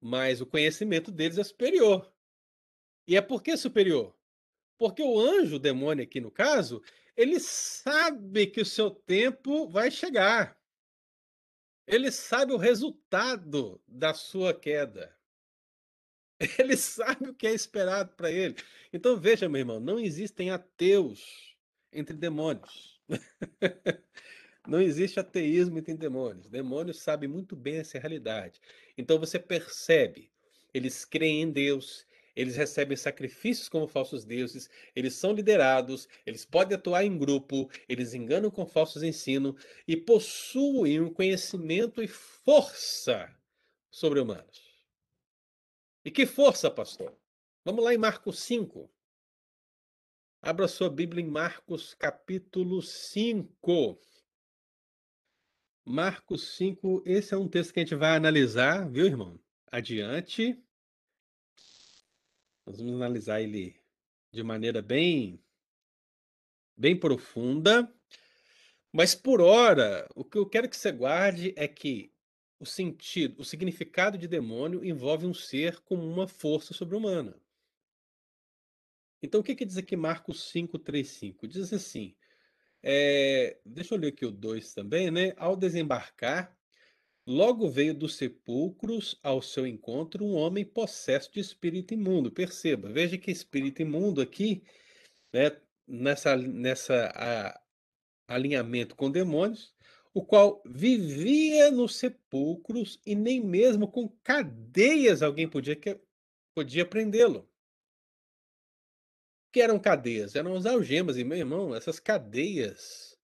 Mas 0.00 0.40
o 0.40 0.46
conhecimento 0.46 1.10
deles 1.10 1.36
é 1.36 1.42
superior. 1.42 2.14
E 3.08 3.16
é 3.16 3.20
por 3.20 3.42
que 3.42 3.56
superior? 3.56 4.16
Porque 4.78 5.02
o 5.02 5.18
anjo, 5.18 5.56
o 5.56 5.58
demônio 5.58 6.04
aqui 6.04 6.20
no 6.20 6.30
caso, 6.30 6.80
ele 7.16 7.40
sabe 7.40 8.46
que 8.46 8.60
o 8.60 8.64
seu 8.64 8.88
tempo 8.88 9.68
vai 9.68 9.90
chegar. 9.90 10.56
Ele 11.88 12.12
sabe 12.12 12.52
o 12.52 12.56
resultado 12.56 13.82
da 13.84 14.14
sua 14.14 14.54
queda. 14.54 15.12
Ele 16.58 16.76
sabe 16.76 17.30
o 17.30 17.34
que 17.34 17.46
é 17.48 17.52
esperado 17.52 18.14
para 18.14 18.30
ele. 18.30 18.54
Então 18.92 19.18
veja, 19.18 19.48
meu 19.48 19.60
irmão, 19.60 19.80
não 19.80 19.98
existem 19.98 20.50
ateus 20.50 21.56
entre 21.92 22.14
demônios. 22.14 23.00
Não 24.66 24.80
existe 24.80 25.20
ateísmo 25.20 25.78
entre 25.78 25.94
demônios. 25.94 26.48
Demônios 26.48 27.00
sabem 27.00 27.28
muito 27.28 27.54
bem 27.54 27.76
essa 27.76 27.98
realidade. 27.98 28.60
Então 28.98 29.18
você 29.18 29.38
percebe, 29.38 30.30
eles 30.74 31.04
creem 31.04 31.42
em 31.42 31.50
Deus, 31.50 32.06
eles 32.34 32.56
recebem 32.56 32.96
sacrifícios 32.96 33.68
como 33.68 33.88
falsos 33.88 34.24
deuses, 34.24 34.68
eles 34.94 35.14
são 35.14 35.32
liderados, 35.32 36.06
eles 36.26 36.44
podem 36.44 36.76
atuar 36.76 37.04
em 37.04 37.16
grupo, 37.16 37.70
eles 37.88 38.12
enganam 38.12 38.50
com 38.50 38.66
falsos 38.66 39.02
ensinos 39.02 39.54
e 39.88 39.96
possuem 39.96 41.00
um 41.00 41.12
conhecimento 41.12 42.02
e 42.02 42.08
força 42.08 43.34
sobre-humanos. 43.90 44.66
E 46.04 46.10
que 46.10 46.26
força, 46.26 46.70
pastor? 46.70 47.16
Vamos 47.64 47.82
lá 47.82 47.94
em 47.94 47.98
Marcos 47.98 48.38
5. 48.40 48.90
Abra 50.42 50.68
sua 50.68 50.90
Bíblia 50.90 51.24
em 51.24 51.28
Marcos 51.28 51.94
capítulo 51.94 52.82
5. 52.82 53.98
Marcos 55.88 56.56
5, 56.56 57.04
esse 57.06 57.32
é 57.32 57.36
um 57.36 57.46
texto 57.46 57.72
que 57.72 57.78
a 57.78 57.84
gente 57.84 57.94
vai 57.94 58.16
analisar, 58.16 58.90
viu, 58.90 59.06
irmão? 59.06 59.38
Adiante. 59.70 60.60
Nós 62.66 62.78
vamos 62.78 62.94
analisar 62.94 63.40
ele 63.40 63.80
de 64.32 64.42
maneira 64.42 64.82
bem 64.82 65.40
bem 66.76 66.98
profunda. 66.98 67.88
Mas 68.92 69.14
por 69.14 69.40
hora, 69.40 70.08
o 70.16 70.24
que 70.24 70.36
eu 70.36 70.48
quero 70.48 70.68
que 70.68 70.76
você 70.76 70.90
guarde 70.90 71.54
é 71.56 71.68
que 71.68 72.12
o 72.58 72.66
sentido, 72.66 73.40
o 73.40 73.44
significado 73.44 74.18
de 74.18 74.26
demônio 74.26 74.84
envolve 74.84 75.24
um 75.24 75.34
ser 75.34 75.78
com 75.82 75.94
uma 75.94 76.26
força 76.26 76.74
sobre-humana. 76.74 77.40
Então 79.22 79.40
o 79.40 79.44
que, 79.44 79.54
que 79.54 79.64
diz 79.64 79.76
aqui 79.76 79.94
Marcos 79.96 80.50
5, 80.50 80.80
3, 80.80 81.08
5? 81.08 81.46
Diz 81.46 81.72
assim: 81.72 82.16
é, 82.88 83.58
deixa 83.66 83.94
eu 83.94 83.98
ler 83.98 84.08
aqui 84.08 84.24
o 84.24 84.30
2 84.30 84.72
também, 84.72 85.10
né? 85.10 85.32
Ao 85.36 85.56
desembarcar, 85.56 86.56
logo 87.26 87.68
veio 87.68 87.92
dos 87.92 88.14
sepulcros 88.14 89.18
ao 89.24 89.42
seu 89.42 89.66
encontro 89.66 90.24
um 90.24 90.36
homem 90.36 90.64
possesso 90.64 91.32
de 91.32 91.40
espírito 91.40 91.94
imundo. 91.94 92.30
Perceba, 92.30 92.88
veja 92.88 93.18
que 93.18 93.28
espírito 93.32 93.82
imundo 93.82 94.20
aqui, 94.20 94.62
né, 95.32 95.50
nessa, 95.84 96.36
nessa 96.36 97.12
a, 97.12 97.60
alinhamento 98.28 98.94
com 98.94 99.10
demônios, 99.10 99.74
o 100.14 100.24
qual 100.24 100.62
vivia 100.64 101.72
nos 101.72 101.96
sepulcros 101.96 103.00
e 103.04 103.16
nem 103.16 103.40
mesmo 103.40 103.88
com 103.88 104.08
cadeias 104.22 105.22
alguém 105.22 105.48
podia, 105.48 105.76
podia 106.54 106.86
prendê-lo 106.86 107.50
que 109.56 109.62
eram 109.62 109.78
cadeias? 109.78 110.36
Eram 110.36 110.54
as 110.54 110.66
algemas, 110.66 111.16
e 111.16 111.24
meu 111.24 111.38
irmão, 111.38 111.74
essas 111.74 111.98
cadeias 111.98 113.18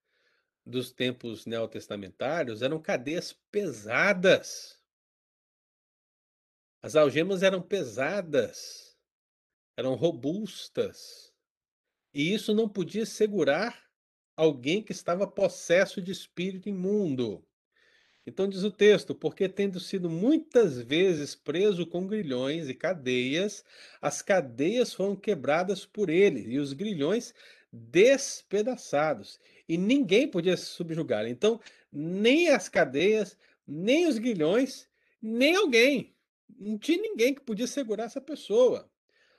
dos 0.64 0.90
tempos 0.90 1.44
neotestamentários 1.44 2.62
eram 2.62 2.80
cadeias 2.80 3.34
pesadas. 3.50 4.80
As 6.80 6.96
algemas 6.96 7.42
eram 7.42 7.60
pesadas, 7.60 8.96
eram 9.76 9.94
robustas, 9.94 11.34
e 12.14 12.32
isso 12.32 12.54
não 12.54 12.66
podia 12.66 13.04
segurar 13.04 13.90
alguém 14.34 14.82
que 14.82 14.92
estava 14.92 15.26
possesso 15.26 16.00
de 16.00 16.12
espírito 16.12 16.66
imundo. 16.66 17.46
Então 18.26 18.48
diz 18.48 18.62
o 18.62 18.70
texto: 18.70 19.14
porque 19.14 19.48
tendo 19.48 19.80
sido 19.80 20.08
muitas 20.08 20.80
vezes 20.80 21.34
preso 21.34 21.86
com 21.86 22.06
grilhões 22.06 22.68
e 22.68 22.74
cadeias, 22.74 23.64
as 24.00 24.22
cadeias 24.22 24.92
foram 24.92 25.16
quebradas 25.16 25.84
por 25.84 26.08
ele 26.08 26.40
e 26.40 26.58
os 26.58 26.72
grilhões 26.72 27.34
despedaçados, 27.72 29.40
e 29.68 29.78
ninguém 29.78 30.28
podia 30.28 30.56
se 30.56 30.66
subjugar. 30.66 31.26
Então, 31.26 31.58
nem 31.90 32.50
as 32.50 32.68
cadeias, 32.68 33.36
nem 33.66 34.06
os 34.06 34.18
grilhões, 34.18 34.88
nem 35.20 35.56
alguém. 35.56 36.14
Não 36.58 36.78
tinha 36.78 37.00
ninguém 37.00 37.34
que 37.34 37.40
podia 37.40 37.66
segurar 37.66 38.04
essa 38.04 38.20
pessoa. 38.20 38.90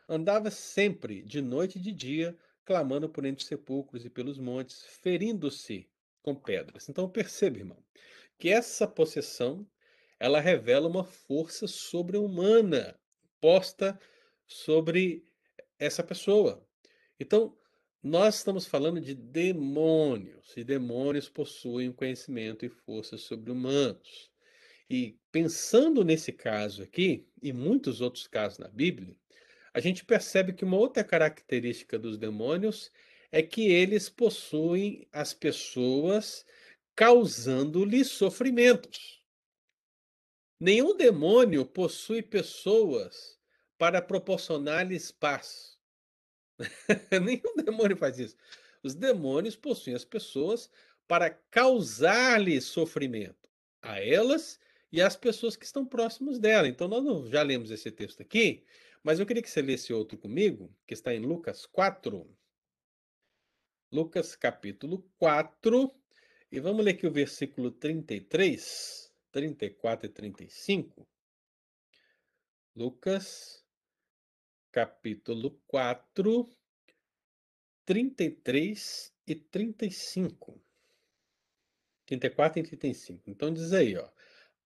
Andava 0.10 0.50
sempre, 0.50 1.22
de 1.22 1.42
noite 1.42 1.78
e 1.78 1.82
de 1.82 1.92
dia, 1.92 2.38
clamando 2.66 3.08
por 3.08 3.26
entre 3.26 3.44
os 3.44 3.48
sepulcros 3.48 4.04
e 4.04 4.10
pelos 4.10 4.40
montes, 4.40 4.84
ferindo-se 5.02 5.88
com 6.22 6.34
pedras. 6.34 6.90
Então 6.90 7.08
perceba, 7.08 7.58
irmão, 7.60 7.78
que 8.38 8.50
essa 8.50 8.88
possessão 8.88 9.68
ela 10.20 10.40
revela 10.40 10.88
uma 10.88 11.04
força 11.04 11.68
sobre-humana 11.68 12.98
posta 13.42 14.00
sobre 14.48 15.26
essa 15.78 16.02
pessoa. 16.02 16.66
Então, 17.20 17.58
nós 18.02 18.36
estamos 18.36 18.66
falando 18.66 19.02
de 19.02 19.14
demônios, 19.14 20.56
e 20.56 20.64
demônios 20.64 21.28
possuem 21.30 21.92
conhecimento 21.92 22.66
e 22.66 22.70
força 22.70 23.18
sobre-humanos. 23.18 24.32
E 24.90 25.18
pensando 25.32 26.04
nesse 26.04 26.32
caso 26.32 26.84
aqui, 26.84 27.28
e 27.42 27.52
muitos 27.52 28.00
outros 28.00 28.28
casos 28.28 28.60
na 28.60 28.68
Bíblia, 28.68 29.16
a 29.74 29.80
gente 29.80 30.06
percebe 30.06 30.54
que 30.54 30.64
uma 30.64 30.78
outra 30.78 31.04
característica 31.04 31.98
dos 31.98 32.18
demônios 32.18 32.92
é 33.32 33.42
que 33.42 33.68
eles 33.68 34.08
possuem 34.10 35.08
as 35.12 35.34
pessoas 35.34 36.46
causando-lhe 36.96 38.04
sofrimentos. 38.06 39.24
Nenhum 40.60 40.96
demônio 40.96 41.66
possui 41.66 42.22
pessoas 42.22 43.40
para 43.78 44.02
proporcionar-lhes 44.02 45.12
paz. 45.12 45.78
Nenhum 47.22 47.56
demônio 47.58 47.98
faz 47.98 48.20
isso. 48.20 48.38
Os 48.82 48.96
demônios 48.96 49.56
possuem 49.56 49.96
as 49.96 50.06
pessoas 50.06 50.70
para 51.08 51.30
causar-lhes 51.30 52.66
sofrimento 52.66 53.50
a 53.82 54.00
elas 54.00 54.60
e 54.92 55.02
às 55.02 55.16
pessoas 55.16 55.56
que 55.56 55.66
estão 55.66 55.86
próximas 55.86 56.40
dela. 56.40 56.68
Então, 56.68 56.88
nós 56.88 57.30
já 57.30 57.42
lemos 57.42 57.72
esse 57.72 57.92
texto 57.92 58.22
aqui, 58.22 58.64
mas 59.04 59.20
eu 59.20 59.26
queria 59.26 59.42
que 59.42 59.50
você 59.50 59.62
lesse 59.62 59.92
outro 59.92 60.18
comigo, 60.18 60.74
que 60.88 60.94
está 60.94 61.14
em 61.14 61.20
Lucas 61.20 61.66
4. 61.66 62.26
Lucas 63.92 64.36
capítulo 64.36 65.06
4, 65.18 65.94
e 66.54 66.60
vamos 66.60 66.86
ler 66.86 66.92
aqui 66.92 67.08
o 67.08 67.12
versículo 67.12 67.72
33, 67.72 69.12
34 69.32 70.06
e 70.06 70.10
35. 70.10 71.08
Lucas, 72.76 73.66
capítulo 74.72 75.60
4, 75.66 76.48
33 77.84 79.12
e 79.26 79.34
35. 79.34 80.62
34 82.06 82.60
e 82.60 82.64
35. 82.64 83.24
Então 83.26 83.52
diz 83.52 83.74
aí, 83.74 83.98
ó. 83.98 84.08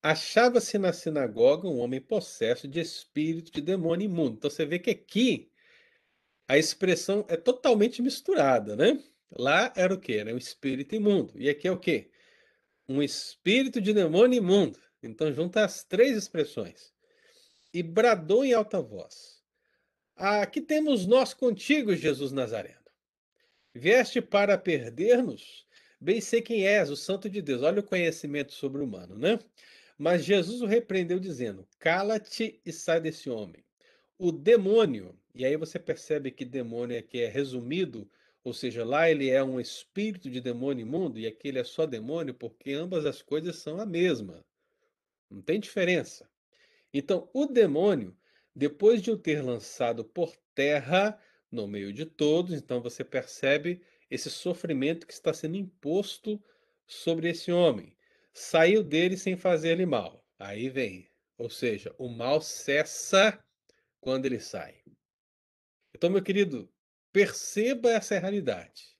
Achava-se 0.03 0.77
na 0.77 0.91
sinagoga 0.91 1.69
um 1.69 1.79
homem 1.79 2.01
possesso 2.01 2.67
de 2.67 2.81
espírito 2.81 3.49
de 3.49 3.61
demônio 3.61 4.03
imundo. 4.03 4.35
Então 4.35 4.49
você 4.49 4.65
vê 4.65 4.77
que 4.77 4.89
aqui 4.89 5.49
a 6.49 6.57
expressão 6.57 7.25
é 7.29 7.37
totalmente 7.37 8.01
misturada, 8.01 8.75
né? 8.75 9.01
Lá 9.31 9.73
era 9.75 9.93
o 9.93 9.99
que? 9.99 10.13
Era 10.13 10.33
um 10.33 10.37
espírito 10.37 10.95
imundo. 10.95 11.33
E 11.35 11.49
aqui 11.49 11.67
é 11.67 11.71
o 11.71 11.79
que? 11.79 12.09
Um 12.87 13.01
espírito 13.01 13.81
de 13.81 13.93
demônio 13.93 14.37
imundo. 14.37 14.79
Então 15.01 15.31
junta 15.33 15.63
as 15.63 15.83
três 15.83 16.17
expressões. 16.17 16.93
E 17.73 17.83
bradou 17.83 18.45
em 18.45 18.53
alta 18.53 18.81
voz: 18.81 19.41
Aqui 20.15 20.61
temos 20.61 21.05
nós 21.05 21.33
contigo, 21.33 21.95
Jesus 21.95 22.31
Nazareno. 22.31 22.77
Vieste 23.73 24.21
para 24.21 24.57
perder-nos? 24.57 25.67
Bem 25.99 26.21
sei 26.21 26.41
quem 26.41 26.67
és, 26.67 26.89
o 26.89 26.95
Santo 26.95 27.29
de 27.29 27.41
Deus. 27.41 27.61
Olha 27.61 27.81
o 27.81 27.83
conhecimento 27.83 28.53
sobre 28.53 28.81
o 28.81 28.85
humano, 28.85 29.17
né? 29.17 29.39
Mas 29.97 30.23
Jesus 30.23 30.61
o 30.61 30.65
repreendeu, 30.65 31.19
dizendo: 31.19 31.67
Cala-te 31.79 32.61
e 32.65 32.71
sai 32.71 33.01
desse 33.01 33.29
homem. 33.29 33.63
O 34.17 34.31
demônio, 34.31 35.15
e 35.33 35.45
aí 35.45 35.55
você 35.57 35.77
percebe 35.77 36.31
que 36.31 36.45
demônio 36.45 36.97
aqui 36.97 37.21
é 37.21 37.27
resumido, 37.27 38.09
ou 38.47 38.53
seja, 38.53 38.85
lá 38.85 39.11
ele 39.11 39.29
é 39.29 39.43
um 39.43 39.59
espírito 39.59 40.29
de 40.29 40.39
demônio 40.39 40.83
imundo 40.83 41.19
e 41.19 41.27
aqui 41.27 41.49
ele 41.49 41.59
é 41.59 41.65
só 41.65 41.85
demônio, 41.85 42.33
porque 42.33 42.71
ambas 42.71 43.05
as 43.05 43.21
coisas 43.21 43.57
são 43.57 43.77
a 43.77 43.85
mesma. 43.85 44.41
Não 45.29 45.41
tem 45.41 45.59
diferença. 45.59 46.29
Então, 46.93 47.29
o 47.33 47.45
demônio, 47.45 48.17
depois 48.55 49.01
de 49.01 49.11
o 49.11 49.17
ter 49.17 49.43
lançado 49.43 50.05
por 50.05 50.33
terra 50.55 51.21
no 51.51 51.67
meio 51.67 51.91
de 51.91 52.05
todos, 52.05 52.53
então 52.53 52.81
você 52.81 53.03
percebe 53.03 53.81
esse 54.09 54.29
sofrimento 54.29 55.05
que 55.05 55.11
está 55.11 55.33
sendo 55.33 55.57
imposto 55.57 56.41
sobre 56.85 57.29
esse 57.29 57.51
homem. 57.51 57.97
Saiu 58.31 58.81
dele 58.81 59.17
sem 59.17 59.35
fazer-lhe 59.35 59.85
mal. 59.85 60.25
Aí 60.39 60.69
vem. 60.69 61.11
Ou 61.37 61.49
seja, 61.49 61.93
o 61.97 62.07
mal 62.07 62.39
cessa 62.41 63.43
quando 63.99 64.25
ele 64.25 64.39
sai. 64.39 64.81
Então, 65.93 66.09
meu 66.09 66.23
querido, 66.23 66.71
perceba 67.17 67.93
essa 67.93 68.19
realidade. 68.19 68.95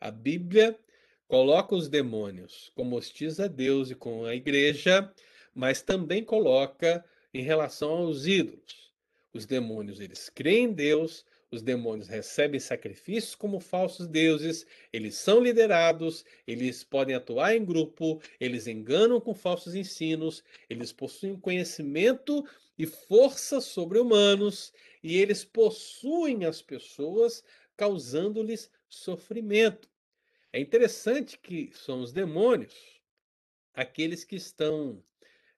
A 0.00 0.12
Bíblia 0.12 0.78
coloca 1.26 1.74
os 1.74 1.88
demônios 1.88 2.70
como 2.76 2.94
hostis 2.94 3.40
a 3.40 3.48
Deus 3.48 3.90
e 3.90 3.96
com 3.96 4.24
a 4.24 4.32
igreja, 4.32 5.12
mas 5.52 5.82
também 5.82 6.24
coloca 6.24 7.04
em 7.34 7.42
relação 7.42 7.94
aos 7.94 8.28
ídolos. 8.28 8.92
Os 9.34 9.44
demônios, 9.44 9.98
eles 9.98 10.28
creem 10.28 10.66
em 10.66 10.72
Deus, 10.72 11.26
os 11.52 11.60
demônios 11.60 12.08
recebem 12.08 12.58
sacrifícios 12.58 13.34
como 13.34 13.60
falsos 13.60 14.08
deuses, 14.08 14.66
eles 14.90 15.16
são 15.16 15.38
liderados, 15.38 16.24
eles 16.46 16.82
podem 16.82 17.14
atuar 17.14 17.54
em 17.54 17.64
grupo, 17.64 18.20
eles 18.40 18.66
enganam 18.66 19.20
com 19.20 19.34
falsos 19.34 19.74
ensinos, 19.74 20.42
eles 20.68 20.92
possuem 20.92 21.36
conhecimento 21.36 22.42
e 22.78 22.86
força 22.86 23.60
sobre 23.60 23.98
humanos, 23.98 24.72
e 25.02 25.18
eles 25.18 25.44
possuem 25.44 26.46
as 26.46 26.62
pessoas, 26.62 27.44
causando-lhes 27.76 28.70
sofrimento. 28.88 29.90
É 30.52 30.58
interessante 30.58 31.38
que 31.38 31.70
são 31.74 32.00
os 32.00 32.12
demônios 32.12 32.74
aqueles 33.74 34.24
que 34.24 34.36
estão 34.36 35.02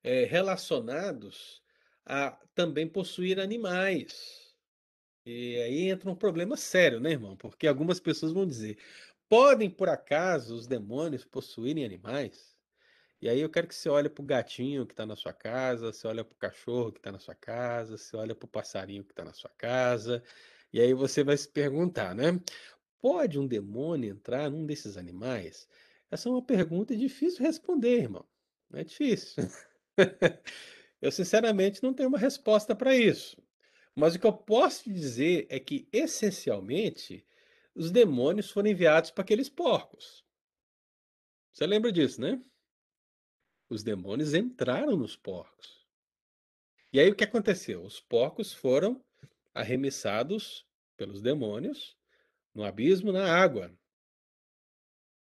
é, 0.03 0.25
relacionados 0.25 1.63
a 2.05 2.31
também 2.55 2.87
possuir 2.89 3.41
animais. 3.41 4.44
E 5.27 5.57
aí 5.63 5.89
entra 5.91 6.11
um 6.11 6.15
problema 6.17 6.57
sério, 6.57 7.01
né, 7.01 7.11
irmão? 7.13 7.37
Porque 7.37 7.67
algumas 7.67 7.99
pessoas 8.01 8.33
vão 8.33 8.47
dizer: 8.47 8.79
podem 9.29 9.71
por 9.71 9.89
acaso 9.89 10.55
os 10.55 10.67
demônios 10.67 11.25
possuírem 11.25 11.85
animais? 11.85 12.55
E 13.23 13.29
aí 13.29 13.41
eu 13.41 13.51
quero 13.51 13.69
que 13.69 13.75
você 13.75 13.89
olhe 13.89 14.09
para 14.11 14.23
o 14.23 14.27
gatinho 14.27 14.87
que 14.87 14.95
está 14.95 15.07
na 15.07 15.17
sua 15.17 15.33
casa, 15.33 15.93
você 15.93 16.07
olha 16.09 16.25
para 16.25 16.35
o 16.35 16.39
cachorro 16.39 16.93
que 16.93 16.99
está 17.01 17.13
na 17.13 17.19
sua 17.19 17.35
casa, 17.35 17.99
você 17.99 18.17
olha 18.17 18.35
para 18.35 18.47
o 18.47 18.49
passarinho 18.51 19.05
que 19.05 19.13
está 19.13 19.25
na 19.25 19.33
sua 19.35 19.51
casa, 19.59 20.23
e 20.73 20.81
aí 20.81 20.95
você 20.95 21.25
vai 21.25 21.37
se 21.37 21.49
perguntar, 21.49 22.15
né? 22.15 22.41
Pode 23.01 23.39
um 23.39 23.47
demônio 23.47 24.11
entrar 24.13 24.51
num 24.51 24.67
desses 24.67 24.97
animais? 24.97 25.69
Essa 26.11 26.29
é 26.29 26.33
uma 26.33 26.43
pergunta 26.45 26.97
difícil 26.97 27.39
de 27.41 27.45
responder, 27.45 28.03
irmão. 28.03 28.27
É 28.75 28.85
difícil. 28.85 29.45
eu 31.03 31.13
sinceramente 31.13 31.83
não 31.83 31.95
tenho 31.95 32.09
uma 32.11 32.19
resposta 32.19 32.75
para 32.77 32.97
isso. 32.97 33.37
Mas 33.95 34.15
o 34.15 34.19
que 34.19 34.27
eu 34.27 34.33
posso 34.33 34.93
dizer 34.93 35.47
é 35.49 35.61
que, 35.61 35.89
essencialmente, 35.93 37.25
os 37.75 37.91
demônios 37.91 38.51
foram 38.51 38.71
enviados 38.71 39.11
para 39.11 39.23
aqueles 39.23 39.49
porcos. 39.49 40.25
Você 41.53 41.67
lembra 41.67 41.93
disso, 41.93 42.21
né? 42.21 42.43
Os 43.69 43.83
demônios 43.83 44.35
entraram 44.35 44.97
nos 44.97 45.17
porcos. 45.17 45.85
E 46.93 47.01
aí 47.01 47.09
o 47.11 47.15
que 47.15 47.25
aconteceu? 47.25 47.83
Os 47.83 48.01
porcos 48.01 48.53
foram 48.53 49.05
arremessados 49.53 50.67
pelos 50.97 51.21
demônios 51.21 51.97
no 52.55 52.65
abismo, 52.65 53.13
na 53.13 53.33
água. 53.33 53.77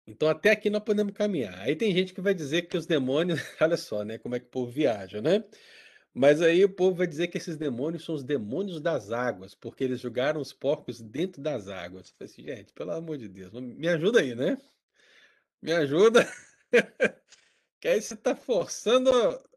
Então 0.07 0.29
até 0.29 0.51
aqui 0.51 0.69
nós 0.69 0.83
podemos 0.83 1.13
caminhar. 1.13 1.57
Aí 1.59 1.75
tem 1.75 1.93
gente 1.93 2.13
que 2.13 2.21
vai 2.21 2.33
dizer 2.33 2.63
que 2.63 2.77
os 2.77 2.85
demônios, 2.85 3.39
olha 3.59 3.77
só, 3.77 4.03
né, 4.03 4.17
como 4.17 4.35
é 4.35 4.39
que 4.39 4.47
o 4.47 4.49
povo 4.49 4.71
viaja, 4.71 5.21
né? 5.21 5.43
Mas 6.18 6.41
aí 6.41 6.63
o 6.63 6.70
povo 6.70 6.95
vai 6.95 7.07
dizer 7.07 7.28
que 7.28 7.38
esses 7.38 7.57
demônios 7.57 8.05
são 8.05 8.16
os 8.16 8.24
demônios 8.24 8.80
das 8.80 9.11
águas, 9.11 9.53
porque 9.53 9.84
eles 9.84 9.99
jogaram 9.99 10.39
os 10.39 10.53
porcos 10.53 11.01
dentro 11.01 11.41
das 11.41 11.68
águas. 11.68 12.07
Eu 12.07 12.13
falei 12.18 12.32
assim, 12.32 12.43
gente, 12.43 12.74
pelo 12.74 12.91
amor 12.91 13.18
de 13.18 13.28
Deus, 13.28 13.51
me 13.51 13.86
ajuda 13.89 14.22
aí, 14.22 14.34
né? 14.34 14.57
Me 15.61 15.74
ajuda. 15.74 16.26
que 17.82 17.89
aí 17.89 18.01
você 18.01 18.13
está 18.13 18.34
forçando 18.34 19.11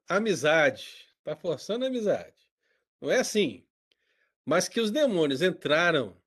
a 0.08 0.16
amizade. 0.16 1.06
Está 1.18 1.36
forçando 1.36 1.84
a 1.84 1.88
amizade. 1.88 2.34
Não 3.00 3.08
é 3.08 3.20
assim. 3.20 3.64
Mas 4.44 4.68
que 4.68 4.80
os 4.80 4.90
demônios 4.90 5.42
entraram 5.42 6.20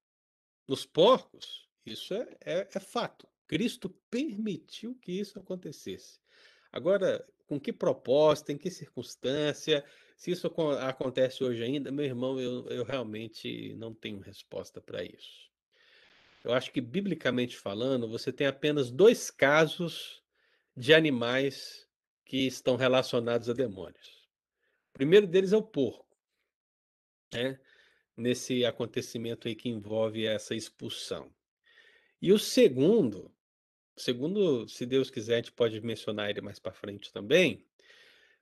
nos 0.65 0.85
porcos, 0.85 1.67
isso 1.85 2.13
é, 2.13 2.37
é, 2.39 2.69
é 2.73 2.79
fato. 2.79 3.27
Cristo 3.47 3.89
permitiu 4.09 4.95
que 4.95 5.11
isso 5.11 5.37
acontecesse. 5.37 6.21
Agora, 6.71 7.27
com 7.45 7.59
que 7.59 7.73
proposta, 7.73 8.53
em 8.53 8.57
que 8.57 8.71
circunstância, 8.71 9.83
se 10.21 10.29
isso 10.29 10.45
acontece 10.81 11.43
hoje 11.43 11.63
ainda, 11.63 11.91
meu 11.91 12.05
irmão, 12.05 12.39
eu, 12.39 12.67
eu 12.67 12.83
realmente 12.83 13.73
não 13.73 13.91
tenho 13.91 14.19
resposta 14.19 14.79
para 14.79 15.03
isso. 15.03 15.49
Eu 16.43 16.53
acho 16.53 16.71
que, 16.71 16.79
biblicamente 16.79 17.57
falando, 17.57 18.07
você 18.07 18.31
tem 18.31 18.45
apenas 18.45 18.91
dois 18.91 19.31
casos 19.31 20.21
de 20.77 20.93
animais 20.93 21.89
que 22.23 22.45
estão 22.45 22.75
relacionados 22.75 23.49
a 23.49 23.53
demônios. 23.53 24.29
O 24.91 24.93
primeiro 24.93 25.25
deles 25.25 25.53
é 25.53 25.57
o 25.57 25.63
porco, 25.63 26.15
né? 27.33 27.59
nesse 28.15 28.63
acontecimento 28.63 29.47
aí 29.47 29.55
que 29.55 29.69
envolve 29.69 30.27
essa 30.27 30.53
expulsão. 30.53 31.33
E 32.21 32.31
o 32.31 32.37
segundo, 32.37 33.33
segundo, 33.97 34.67
se 34.67 34.85
Deus 34.85 35.09
quiser, 35.09 35.33
a 35.33 35.37
gente 35.37 35.51
pode 35.51 35.81
mencionar 35.81 36.29
ele 36.29 36.41
mais 36.41 36.59
para 36.59 36.71
frente 36.71 37.11
também, 37.11 37.65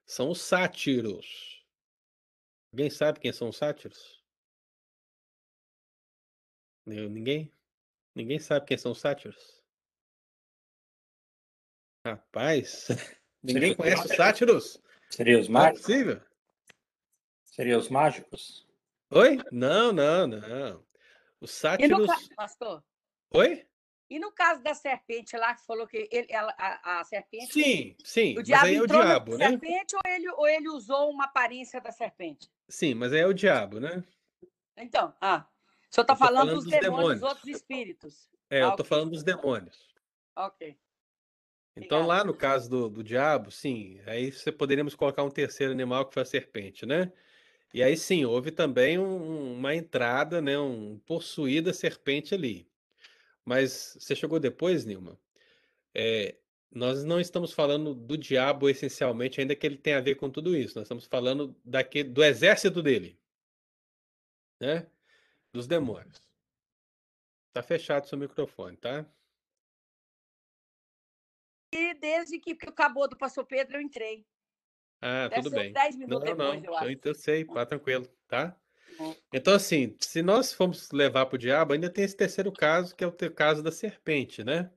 são 0.06 0.30
os 0.30 0.42
sátiros. 0.42 1.59
Alguém 2.72 2.90
sabe 2.90 3.20
quem 3.20 3.34
são 3.34 3.50
os 3.50 3.58
sátiros? 3.58 4.24
Ninguém? 6.86 7.52
Ninguém 8.16 8.40
sabe 8.40 8.66
quem 8.66 8.78
são 8.78 8.92
os 8.92 9.00
sátiros? 9.00 9.64
Rapaz, 12.06 12.88
ninguém 13.44 13.76
conhece 13.76 14.06
os 14.06 14.16
sátiros? 14.16 14.82
Seria 15.10 15.40
os 15.40 15.48
Não 15.48 15.60
é 15.62 15.64
mágicos? 15.66 15.82
possível. 15.82 16.22
Seria 17.44 17.78
os 17.78 17.90
mágicos? 17.90 18.68
Oi? 19.12 19.38
Não, 19.52 19.92
não, 19.92 20.28
não. 20.28 20.86
Os 21.42 21.52
E 21.52 21.88
no 21.88 22.06
sátiros. 22.06 22.08
caso, 22.08 22.30
pastor, 22.36 22.84
Oi? 23.32 23.68
e 24.10 24.20
no 24.20 24.32
caso 24.32 24.62
da 24.64 24.74
serpente 24.74 25.36
lá, 25.38 25.54
que 25.56 25.66
falou 25.66 25.88
que 25.88 26.08
ele, 26.12 26.28
ela, 26.32 26.54
a, 26.58 27.00
a 27.00 27.04
serpente. 27.04 27.54
Sim, 27.54 27.96
sim. 28.04 28.34
O 28.34 28.36
Mas 28.38 28.46
diabo 28.46 28.66
aí 28.66 28.76
é 28.76 28.82
o 28.82 28.88
diabo, 28.88 29.38
né? 29.38 29.48
serpente 29.50 29.96
ou 29.96 30.02
ele, 30.06 30.30
ou 30.32 30.48
ele 30.48 30.70
usou 30.70 31.10
uma 31.12 31.26
aparência 31.26 31.80
da 31.82 31.92
serpente? 31.92 32.50
Sim, 32.70 32.94
mas 32.96 33.12
aí 33.14 33.20
é 33.20 33.28
o 33.28 33.34
diabo, 33.34 33.80
né? 33.82 34.04
Então, 34.78 35.16
ah, 35.22 35.48
o 35.92 35.94
senhor 35.94 36.04
está 36.04 36.16
Eu 36.16 36.16
falando, 36.16 36.50
falando 36.50 36.62
dos 36.62 36.66
dos 36.66 36.78
demônios, 36.78 37.20
demônios. 37.20 37.20
dos 37.20 37.30
outros 37.30 37.48
espíritos. 37.48 38.30
É, 38.50 38.62
eu 38.64 38.72
Ah, 38.72 38.76
tô 38.76 38.84
ok. 38.84 38.86
falando 38.86 39.10
dos 39.12 39.24
demônios. 39.24 39.90
Ok. 40.36 40.62
Então, 41.76 42.02
Obrigada. 42.02 42.06
lá 42.06 42.24
no 42.24 42.34
caso 42.34 42.70
do, 42.70 42.90
do 42.90 43.04
diabo, 43.04 43.52
sim, 43.52 44.00
aí 44.06 44.32
você 44.32 44.52
poderíamos 44.52 44.96
colocar 44.96 45.24
um 45.24 45.30
terceiro 45.30 45.72
animal 45.72 46.06
que 46.08 46.14
foi 46.14 46.24
a 46.24 46.26
serpente, 46.26 46.86
né? 46.86 47.12
E 47.74 47.84
aí 47.84 47.98
sim, 47.98 48.26
houve 48.26 48.52
também 48.52 49.00
um- 49.00 49.54
uma 49.58 49.76
entrada, 49.76 50.42
né? 50.42 50.60
Um 50.60 51.00
possuída 51.00 51.74
serpente 51.74 52.36
ali. 52.36 52.68
Mas 53.46 53.98
você 54.00 54.16
chegou 54.16 54.40
depois, 54.40 54.86
Nilma? 54.86 55.20
É, 55.96 56.38
nós 56.72 57.04
não 57.04 57.20
estamos 57.20 57.52
falando 57.52 57.96
do 57.96 58.18
diabo 58.18 58.70
essencialmente, 58.70 59.42
ainda 59.42 59.56
que 59.56 59.66
ele 59.66 59.78
tenha 59.78 59.98
a 59.98 60.02
ver 60.02 60.16
com 60.16 60.30
tudo 60.30 60.56
isso. 60.56 60.78
Nós 60.78 60.86
estamos 60.86 61.06
falando 61.06 61.56
daquele, 61.66 62.10
do 62.10 62.24
exército 62.24 62.82
dele, 62.84 63.20
né? 64.60 64.88
Dos 65.52 65.68
demônios. 65.68 66.22
Tá 67.52 67.64
fechado 67.64 68.08
seu 68.08 68.18
microfone, 68.18 68.78
tá? 68.78 69.06
E 71.74 71.94
desde 71.96 72.40
que, 72.40 72.56
que 72.56 72.70
acabou 72.70 73.08
do 73.08 73.18
pastor 73.18 73.46
Pedro, 73.46 73.78
eu 73.78 73.82
entrei. 73.82 74.26
Ah, 75.02 75.28
Deve 75.28 75.44
tudo 75.44 75.56
bem. 75.56 75.74
10 75.74 75.96
Não, 75.96 76.00
minutos 76.00 76.30
depois, 76.30 76.62
não, 76.62 76.90
eu 76.90 77.00
eu, 77.04 77.16
sei, 77.16 77.46
pá, 77.46 77.66
tranquilo, 77.66 78.08
tá? 78.28 78.56
Bom. 78.98 79.16
Então, 79.34 79.54
assim, 79.54 79.96
se 80.00 80.22
nós 80.22 80.54
formos 80.54 80.92
levar 80.92 81.26
para 81.26 81.36
o 81.36 81.40
diabo, 81.40 81.74
ainda 81.74 81.90
tem 81.90 82.04
esse 82.04 82.16
terceiro 82.16 82.52
caso, 82.52 82.96
que 82.96 83.04
é 83.04 83.08
o 83.08 83.14
caso 83.34 83.64
da 83.64 83.72
serpente, 83.72 84.44
né? 84.44 84.72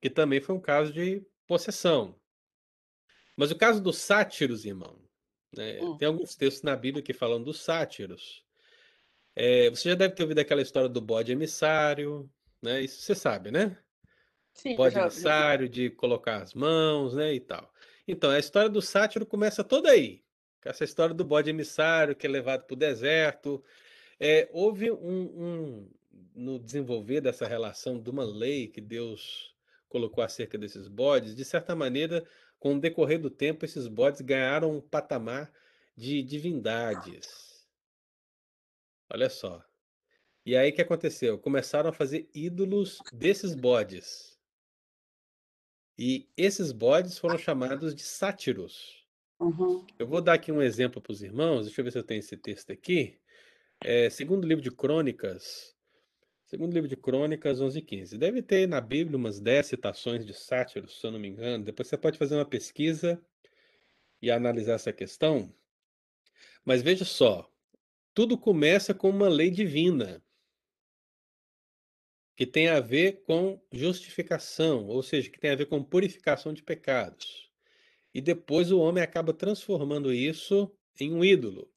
Que 0.00 0.10
também 0.10 0.40
foi 0.40 0.54
um 0.54 0.60
caso 0.60 0.92
de 0.92 1.24
possessão. 1.48 2.14
Mas 3.36 3.50
o 3.50 3.56
caso 3.56 3.80
dos 3.82 3.98
sátiros, 3.98 4.64
irmão, 4.64 5.00
né? 5.56 5.80
Hum. 5.80 5.96
Tem 5.96 6.06
alguns 6.06 6.36
textos 6.36 6.62
na 6.62 6.76
Bíblia 6.76 7.02
que 7.02 7.12
falam 7.12 7.42
dos 7.42 7.60
sátiros. 7.60 8.44
É, 9.34 9.70
você 9.70 9.88
já 9.90 9.94
deve 9.94 10.14
ter 10.14 10.22
ouvido 10.22 10.40
aquela 10.40 10.60
história 10.62 10.88
do 10.88 11.00
bode 11.00 11.32
emissário, 11.32 12.28
né? 12.62 12.82
Isso 12.82 13.00
você 13.02 13.14
sabe, 13.14 13.50
né? 13.50 13.76
Sim, 14.52 14.74
Bode 14.76 14.94
já- 14.94 15.00
já- 15.02 15.06
emissário, 15.06 15.68
de 15.68 15.90
colocar 15.90 16.42
as 16.42 16.52
mãos, 16.52 17.14
né, 17.14 17.32
e 17.32 17.38
tal. 17.40 17.72
Então, 18.08 18.30
a 18.30 18.38
história 18.40 18.68
do 18.68 18.82
sátiro 18.82 19.24
começa 19.24 19.62
toda 19.62 19.88
aí, 19.90 20.24
com 20.60 20.68
essa 20.68 20.82
história 20.82 21.14
do 21.14 21.24
bode 21.24 21.48
emissário 21.48 22.16
que 22.16 22.26
é 22.26 22.30
levado 22.30 22.64
para 22.64 22.74
o 22.74 22.76
deserto. 22.78 23.62
É, 24.18 24.48
houve 24.52 24.90
um, 24.90 24.98
um- 25.44 25.90
no 26.34 26.58
desenvolver 26.58 27.20
dessa 27.20 27.46
relação 27.46 28.00
de 28.00 28.10
uma 28.10 28.24
lei 28.24 28.66
que 28.66 28.80
Deus 28.80 29.54
colocou 29.88 30.22
acerca 30.22 30.58
desses 30.58 30.88
bodes, 30.88 31.34
de 31.34 31.44
certa 31.44 31.74
maneira, 31.74 32.26
com 32.58 32.74
o 32.74 32.80
decorrer 32.80 33.20
do 33.20 33.30
tempo, 33.30 33.64
esses 33.64 33.86
bodes 33.86 34.20
ganharam 34.20 34.76
um 34.76 34.80
patamar 34.80 35.52
de 35.96 36.22
divindades. 36.22 37.66
Olha 39.10 39.30
só. 39.30 39.64
E 40.44 40.56
aí 40.56 40.70
o 40.70 40.74
que 40.74 40.82
aconteceu? 40.82 41.38
Começaram 41.38 41.90
a 41.90 41.92
fazer 41.92 42.28
ídolos 42.34 42.98
desses 43.12 43.54
bodes. 43.54 44.38
E 45.98 46.28
esses 46.36 46.72
bodes 46.72 47.18
foram 47.18 47.36
chamados 47.36 47.94
de 47.94 48.02
sátiros. 48.02 49.04
Uhum. 49.40 49.86
Eu 49.98 50.06
vou 50.06 50.20
dar 50.20 50.34
aqui 50.34 50.50
um 50.50 50.62
exemplo 50.62 51.00
para 51.02 51.12
os 51.12 51.22
irmãos. 51.22 51.66
Deixa 51.66 51.80
eu 51.80 51.84
ver 51.84 51.90
se 51.90 51.98
eu 51.98 52.04
tenho 52.04 52.20
esse 52.20 52.36
texto 52.36 52.72
aqui. 52.72 53.18
É, 53.80 54.10
segundo 54.10 54.46
livro 54.46 54.62
de 54.62 54.70
Crônicas, 54.70 55.76
segundo 56.48 56.72
livro 56.72 56.88
de 56.88 56.96
Crônicas 56.96 57.60
11 57.60 57.78
e 57.78 57.82
15. 57.82 58.18
Deve 58.18 58.40
ter 58.40 58.66
na 58.66 58.80
Bíblia 58.80 59.18
umas 59.18 59.38
10 59.38 59.66
citações 59.66 60.24
de 60.24 60.32
sátiros, 60.32 60.98
se 60.98 61.06
eu 61.06 61.10
não 61.10 61.18
me 61.18 61.28
engano. 61.28 61.62
Depois 61.62 61.88
você 61.88 61.96
pode 61.98 62.16
fazer 62.16 62.36
uma 62.36 62.46
pesquisa 62.46 63.22
e 64.20 64.30
analisar 64.30 64.72
essa 64.72 64.92
questão. 64.92 65.54
Mas 66.64 66.80
veja 66.80 67.04
só, 67.04 67.52
tudo 68.14 68.38
começa 68.38 68.94
com 68.94 69.10
uma 69.10 69.28
lei 69.28 69.50
divina 69.50 70.24
que 72.34 72.46
tem 72.46 72.68
a 72.68 72.80
ver 72.80 73.22
com 73.24 73.60
justificação, 73.70 74.86
ou 74.86 75.02
seja, 75.02 75.28
que 75.28 75.40
tem 75.40 75.50
a 75.50 75.56
ver 75.56 75.66
com 75.66 75.84
purificação 75.84 76.54
de 76.54 76.62
pecados. 76.62 77.50
E 78.14 78.22
depois 78.22 78.72
o 78.72 78.78
homem 78.78 79.02
acaba 79.02 79.34
transformando 79.34 80.14
isso 80.14 80.74
em 80.98 81.12
um 81.12 81.22
ídolo. 81.22 81.70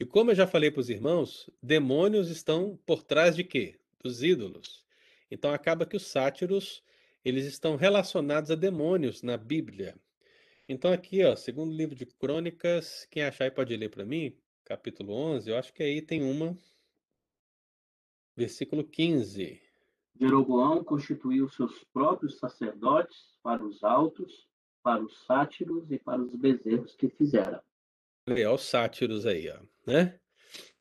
E 0.00 0.06
como 0.06 0.30
eu 0.30 0.34
já 0.34 0.46
falei 0.46 0.70
para 0.70 0.80
os 0.80 0.88
irmãos, 0.88 1.50
demônios 1.62 2.30
estão 2.30 2.78
por 2.86 3.02
trás 3.02 3.36
de 3.36 3.44
quê? 3.44 3.78
Dos 4.06 4.22
ídolos. 4.22 4.84
Então 5.28 5.52
acaba 5.52 5.84
que 5.84 5.96
os 5.96 6.06
sátiros, 6.06 6.80
eles 7.24 7.44
estão 7.44 7.74
relacionados 7.74 8.52
a 8.52 8.54
demônios 8.54 9.20
na 9.20 9.36
Bíblia. 9.36 9.96
Então 10.68 10.92
aqui, 10.92 11.24
ó, 11.24 11.34
segundo 11.34 11.74
livro 11.74 11.96
de 11.96 12.06
Crônicas, 12.06 13.04
quem 13.10 13.24
achar 13.24 13.46
aí 13.46 13.50
pode 13.50 13.76
ler 13.76 13.88
para 13.90 14.04
mim, 14.04 14.32
capítulo 14.64 15.12
11, 15.12 15.50
eu 15.50 15.56
acho 15.56 15.72
que 15.72 15.82
aí 15.82 16.00
tem 16.00 16.22
uma, 16.22 16.56
versículo 18.36 18.84
15. 18.84 19.60
Jeroboão 20.20 20.84
constituiu 20.84 21.48
seus 21.48 21.82
próprios 21.92 22.38
sacerdotes 22.38 23.36
para 23.42 23.64
os 23.64 23.82
altos, 23.82 24.48
para 24.84 25.02
os 25.02 25.18
sátiros 25.26 25.90
e 25.90 25.98
para 25.98 26.22
os 26.22 26.32
bezerros 26.36 26.94
que 26.94 27.08
fizera. 27.08 27.60
Olha, 28.28 28.52
os 28.52 28.62
sátiros 28.62 29.26
aí, 29.26 29.50
ó, 29.50 29.58
né? 29.84 30.20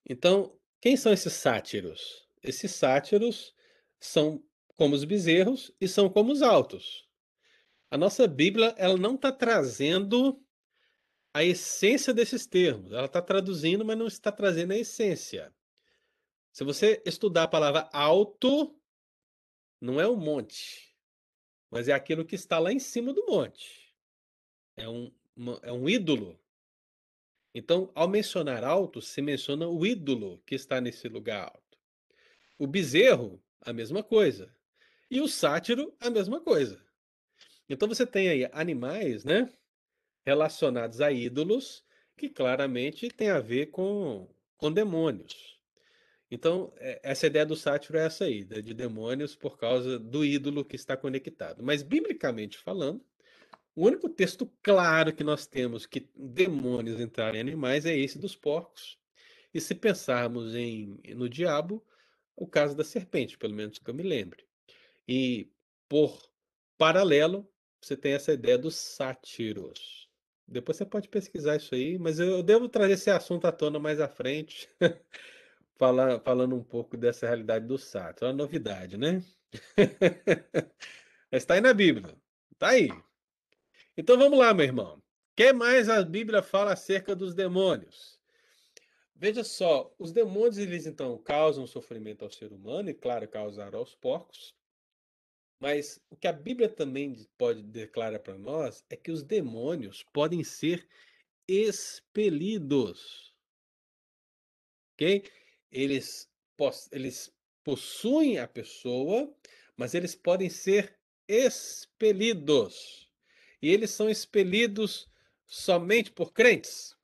Então, 0.08 0.56
quem 0.80 0.96
são 0.96 1.12
esses 1.12 1.34
sátiros? 1.34 2.25
Esses 2.48 2.72
sátiros 2.72 3.54
são 4.00 4.44
como 4.76 4.96
os 4.96 5.04
bezerros 5.04 5.72
e 5.80 5.88
são 5.88 6.10
como 6.10 6.32
os 6.32 6.42
altos. 6.42 7.08
A 7.90 7.98
nossa 7.98 8.28
Bíblia, 8.28 8.74
ela 8.78 8.98
não 8.98 9.16
está 9.16 9.32
trazendo 9.32 10.44
a 11.34 11.44
essência 11.44 12.14
desses 12.14 12.46
termos. 12.46 12.92
Ela 12.92 13.06
está 13.06 13.22
traduzindo, 13.22 13.84
mas 13.86 13.98
não 13.98 14.08
está 14.08 14.32
trazendo 14.32 14.74
a 14.74 14.78
essência. 14.78 15.54
Se 16.52 16.64
você 16.64 17.02
estudar 17.06 17.44
a 17.44 17.48
palavra 17.48 17.90
alto, 17.92 18.80
não 19.82 20.00
é 20.00 20.08
o 20.08 20.16
monte, 20.16 20.96
mas 21.70 21.88
é 21.88 21.94
aquilo 21.94 22.26
que 22.26 22.36
está 22.36 22.60
lá 22.60 22.72
em 22.72 22.80
cima 22.80 23.14
do 23.14 23.26
monte. 23.26 23.94
É 24.78 24.88
um, 24.88 25.14
uma- 25.36 25.60
é 25.62 25.72
um 25.72 25.90
ídolo. 25.90 26.40
Então, 27.54 27.92
ao 27.96 28.08
mencionar 28.08 28.64
alto, 28.64 29.02
se 29.02 29.22
menciona 29.22 29.68
o 29.68 29.86
ídolo 29.86 30.42
que 30.46 30.56
está 30.56 30.80
nesse 30.82 31.08
lugar 31.08 31.44
alto. 31.44 31.65
O 32.58 32.68
bezerro, 32.68 33.44
a 33.62 33.74
mesma 33.74 34.04
coisa. 34.04 34.54
E 35.10 35.22
o 35.22 35.28
sátiro, 35.28 35.96
a 36.00 36.10
mesma 36.10 36.42
coisa. 36.42 36.84
Então 37.70 37.88
você 37.88 38.06
tem 38.06 38.30
aí 38.30 38.50
animais, 38.52 39.24
né, 39.24 39.52
relacionados 40.26 41.02
a 41.02 41.12
ídolos 41.12 41.84
que 42.18 42.30
claramente 42.30 43.10
tem 43.10 43.30
a 43.30 43.40
ver 43.40 43.68
com, 43.68 44.30
com 44.58 44.72
demônios. 44.72 45.60
Então, 46.30 46.74
é- 46.78 47.00
essa 47.04 47.28
ideia 47.28 47.46
do 47.46 47.56
sátiro 47.56 47.98
é 47.98 48.06
essa 48.06 48.26
aí, 48.26 48.44
de 48.44 48.74
demônios 48.74 49.36
por 49.36 49.58
causa 49.58 50.00
do 50.00 50.26
ídolo 50.26 50.66
que 50.66 50.76
está 50.76 50.98
conectado. 50.98 51.64
Mas, 51.64 51.84
biblicamente 51.84 52.58
falando, 52.58 53.06
o 53.76 53.86
único 53.86 54.10
texto 54.10 54.52
claro 54.64 55.14
que 55.14 55.24
nós 55.24 55.46
temos 55.48 55.86
que 55.86 56.10
demônios 56.16 57.00
entrarem 57.00 57.40
em 57.40 57.42
animais 57.42 57.86
é 57.86 57.96
esse 57.98 58.18
dos 58.18 58.36
porcos. 58.36 58.98
E 59.54 59.62
se 59.62 59.76
pensarmos 59.76 60.56
em, 60.56 61.00
no 61.16 61.30
diabo, 61.30 61.86
o 62.36 62.48
caso 62.48 62.76
da 62.76 62.84
serpente, 62.84 63.38
pelo 63.38 63.54
menos 63.54 63.80
que 63.80 63.90
eu 63.90 63.94
me 63.94 64.04
lembre. 64.04 64.46
E, 65.08 65.50
por 65.88 66.20
paralelo, 66.78 67.50
você 67.82 67.96
tem 67.96 68.14
essa 68.14 68.34
ideia 68.34 68.58
dos 68.58 68.76
sátiros. 68.76 70.10
Depois 70.48 70.78
você 70.78 70.86
pode 70.86 71.10
pesquisar 71.10 71.56
isso 71.56 71.74
aí, 71.74 71.98
mas 71.98 72.20
eu 72.20 72.44
devo 72.44 72.70
trazer 72.70 72.94
esse 72.94 73.10
assunto 73.10 73.46
à 73.46 73.52
tona 73.52 73.80
mais 73.80 74.00
à 74.00 74.08
frente, 74.08 74.70
falar, 75.76 76.20
falando 76.20 76.56
um 76.56 76.64
pouco 76.64 76.98
dessa 76.98 77.26
realidade 77.28 77.66
do 77.66 77.78
sátiro. 77.78 78.28
É 78.28 78.30
uma 78.30 78.38
novidade, 78.38 78.98
né? 78.98 79.24
Mas 81.32 81.44
está 81.44 81.56
aí 81.56 81.62
na 81.62 81.74
Bíblia. 81.74 82.16
Está 82.52 82.70
aí. 82.70 82.90
Então 83.98 84.18
vamos 84.18 84.38
lá, 84.38 84.54
meu 84.54 84.66
irmão. 84.66 84.98
O 84.98 85.02
que 85.36 85.52
mais 85.52 85.90
a 85.90 86.04
Bíblia 86.04 86.42
fala 86.42 86.74
acerca 86.74 87.16
dos 87.16 87.34
demônios? 87.34 88.15
Veja 89.16 89.46
só, 89.46 89.94
os 89.98 90.12
demônios 90.12 90.58
eles 90.58 90.86
então 90.86 91.18
causam 91.18 91.66
sofrimento 91.66 92.26
ao 92.26 92.32
ser 92.32 92.52
humano 92.52 92.90
e 92.90 92.94
claro, 92.94 93.28
causaram 93.28 93.80
aos 93.80 93.96
porcos. 93.96 94.54
Mas 95.58 96.02
o 96.10 96.18
que 96.18 96.28
a 96.28 96.34
Bíblia 96.34 96.68
também 96.68 97.26
pode 97.38 97.64
declarar 97.64 98.20
para 98.20 98.38
nós 98.38 98.84
é 98.90 98.96
que 98.98 99.12
os 99.12 99.24
demônios 99.24 100.04
podem 100.12 100.44
ser 100.44 100.86
expelidos. 101.48 103.34
OK? 104.94 105.24
Eles 105.72 106.30
eles 106.92 107.34
possuem 107.64 108.40
a 108.40 108.48
pessoa, 108.48 109.34
mas 109.76 109.94
eles 109.94 110.14
podem 110.16 110.50
ser 110.50 110.98
expelidos. 111.28 113.10
E 113.62 113.70
eles 113.70 113.92
são 113.92 114.10
expelidos 114.10 115.10
somente 115.46 116.12
por 116.12 116.32
crentes? 116.32 116.95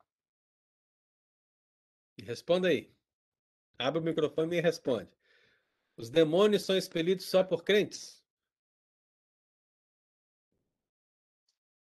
Responda 2.22 2.68
aí. 2.68 2.90
Abre 3.78 4.00
o 4.00 4.04
microfone 4.04 4.56
e 4.56 4.60
responde. 4.60 5.10
Os 5.96 6.08
demônios 6.08 6.62
são 6.62 6.76
expelidos 6.76 7.26
só 7.26 7.42
por 7.44 7.64
crentes? 7.64 8.22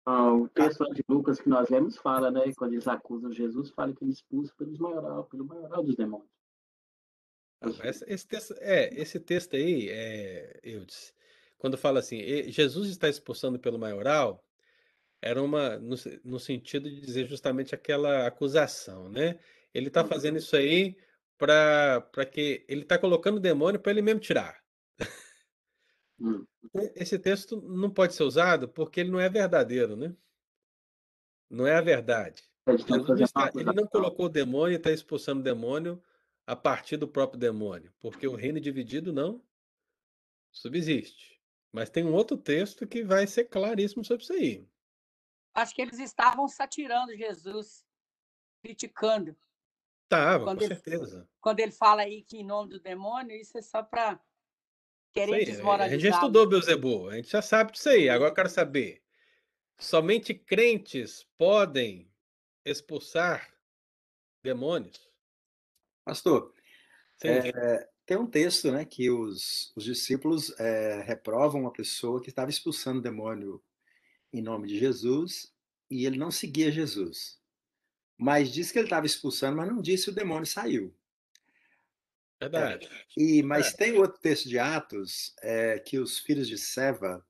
Ah, 0.04 0.32
o 0.32 0.48
texto 0.48 0.84
de 0.92 1.04
Lucas 1.08 1.40
que 1.40 1.48
nós 1.48 1.68
lemos 1.68 1.96
fala, 1.96 2.30
né? 2.30 2.52
Quando 2.56 2.72
eles 2.72 2.88
acusam 2.88 3.30
Jesus, 3.32 3.70
fala 3.70 3.94
que 3.94 4.02
ele 4.02 4.10
expulsa 4.10 4.52
pelos 4.56 4.78
maioral, 4.78 5.24
pelo 5.26 5.44
maioral 5.44 5.84
dos 5.84 5.94
demônios. 5.94 6.28
Essa- 7.80 8.04
esse 8.12 8.26
texto, 8.26 8.54
é, 8.58 8.92
esse 9.00 9.20
texto 9.20 9.54
aí, 9.54 9.88
é, 9.88 10.58
Eudes, 10.64 11.14
quando 11.56 11.78
fala 11.78 12.00
assim, 12.00 12.16
"E- 12.18 12.50
Jesus 12.50 12.90
está 12.90 13.08
expulsando 13.08 13.60
pelo 13.60 13.78
maioral, 13.78 14.44
era 15.20 15.40
uma, 15.40 15.78
no, 15.78 15.94
no 16.24 16.40
sentido 16.40 16.90
de 16.90 17.00
dizer 17.00 17.26
justamente 17.28 17.72
aquela 17.72 18.26
acusação, 18.26 19.08
né? 19.08 19.38
Ele 19.74 19.88
está 19.88 20.04
fazendo 20.04 20.38
isso 20.38 20.54
aí 20.56 20.96
para 21.38 22.00
para 22.00 22.26
que 22.26 22.64
ele 22.68 22.82
está 22.82 22.98
colocando 22.98 23.36
o 23.36 23.40
demônio 23.40 23.80
para 23.80 23.92
ele 23.92 24.02
mesmo 24.02 24.20
tirar. 24.20 24.62
Hum. 26.20 26.46
Esse 26.94 27.18
texto 27.18 27.60
não 27.60 27.90
pode 27.90 28.14
ser 28.14 28.22
usado 28.22 28.68
porque 28.68 29.00
ele 29.00 29.10
não 29.10 29.18
é 29.18 29.28
verdadeiro, 29.28 29.96
né? 29.96 30.14
Não 31.50 31.66
é 31.66 31.74
a 31.74 31.80
verdade. 31.80 32.42
Fazendo 32.64 33.20
está- 33.20 33.50
ele 33.54 33.72
não 33.72 33.86
colocou 33.86 34.26
o 34.26 34.28
demônio 34.28 34.74
e 34.74 34.76
está 34.76 34.90
expulsando 34.90 35.40
o 35.40 35.44
demônio 35.44 36.02
a 36.46 36.54
partir 36.54 36.96
do 36.96 37.08
próprio 37.08 37.38
demônio, 37.38 37.92
porque 37.98 38.26
o 38.26 38.36
reino 38.36 38.60
dividido 38.60 39.12
não 39.12 39.44
subsiste. 40.52 41.40
Mas 41.72 41.90
tem 41.90 42.04
um 42.04 42.12
outro 42.12 42.36
texto 42.36 42.86
que 42.86 43.02
vai 43.02 43.26
ser 43.26 43.46
claríssimo 43.46 44.04
sobre 44.04 44.22
isso 44.22 44.32
aí. 44.32 44.68
Acho 45.54 45.74
que 45.74 45.82
eles 45.82 45.98
estavam 45.98 46.46
satirando 46.46 47.16
Jesus, 47.16 47.84
criticando. 48.62 49.36
Tava, 50.12 50.44
Quando 50.44 50.58
com 50.58 50.64
ele- 50.64 50.74
certeza. 50.74 51.28
Quando 51.40 51.60
ele 51.60 51.72
fala 51.72 52.02
aí 52.02 52.22
que 52.22 52.36
em 52.36 52.44
nome 52.44 52.68
do 52.70 52.80
demônio, 52.80 53.34
isso 53.34 53.56
é 53.56 53.62
só 53.62 53.82
para 53.82 54.20
querer 55.12 55.34
aí, 55.34 55.44
desmoralizar. 55.46 55.86
A 55.88 55.90
gente 55.98 56.02
já 56.02 56.10
estudou 56.10 56.46
Beuzebu, 56.46 57.08
a 57.08 57.16
gente 57.16 57.30
já 57.30 57.40
sabe 57.40 57.72
disso 57.72 57.88
aí. 57.88 58.08
Agora 58.10 58.30
eu 58.30 58.34
quero 58.34 58.50
saber: 58.50 59.02
somente 59.78 60.34
crentes 60.34 61.26
podem 61.38 62.10
expulsar 62.64 63.50
demônios? 64.42 65.10
Pastor. 66.04 66.52
É, 67.24 67.88
Tem 68.04 68.16
um 68.16 68.26
texto, 68.26 68.70
né, 68.72 68.84
que 68.84 69.08
os, 69.10 69.72
os 69.76 69.84
discípulos 69.84 70.52
é, 70.58 71.00
reprovam 71.02 71.60
uma 71.62 71.72
pessoa 71.72 72.20
que 72.20 72.28
estava 72.28 72.50
expulsando 72.50 72.98
o 72.98 73.02
demônio 73.02 73.62
em 74.32 74.42
nome 74.42 74.66
de 74.68 74.78
Jesus 74.78 75.54
e 75.88 76.04
ele 76.04 76.18
não 76.18 76.30
seguia 76.30 76.70
Jesus. 76.70 77.40
Mas 78.22 78.52
disse 78.52 78.72
que 78.72 78.78
ele 78.78 78.86
estava 78.86 79.04
expulsando, 79.04 79.56
mas 79.56 79.68
não 79.68 79.82
disse 79.82 80.08
o 80.08 80.14
demônio 80.14 80.46
saiu. 80.46 80.94
Verdade. 82.40 82.86
É, 82.86 83.20
e, 83.20 83.42
mas 83.42 83.74
é. 83.74 83.76
tem 83.76 83.98
outro 83.98 84.20
texto 84.20 84.48
de 84.48 84.60
Atos 84.60 85.34
é, 85.42 85.80
que 85.80 85.98
os 85.98 86.20
filhos 86.20 86.46
de 86.46 86.56
Seva 86.56 87.26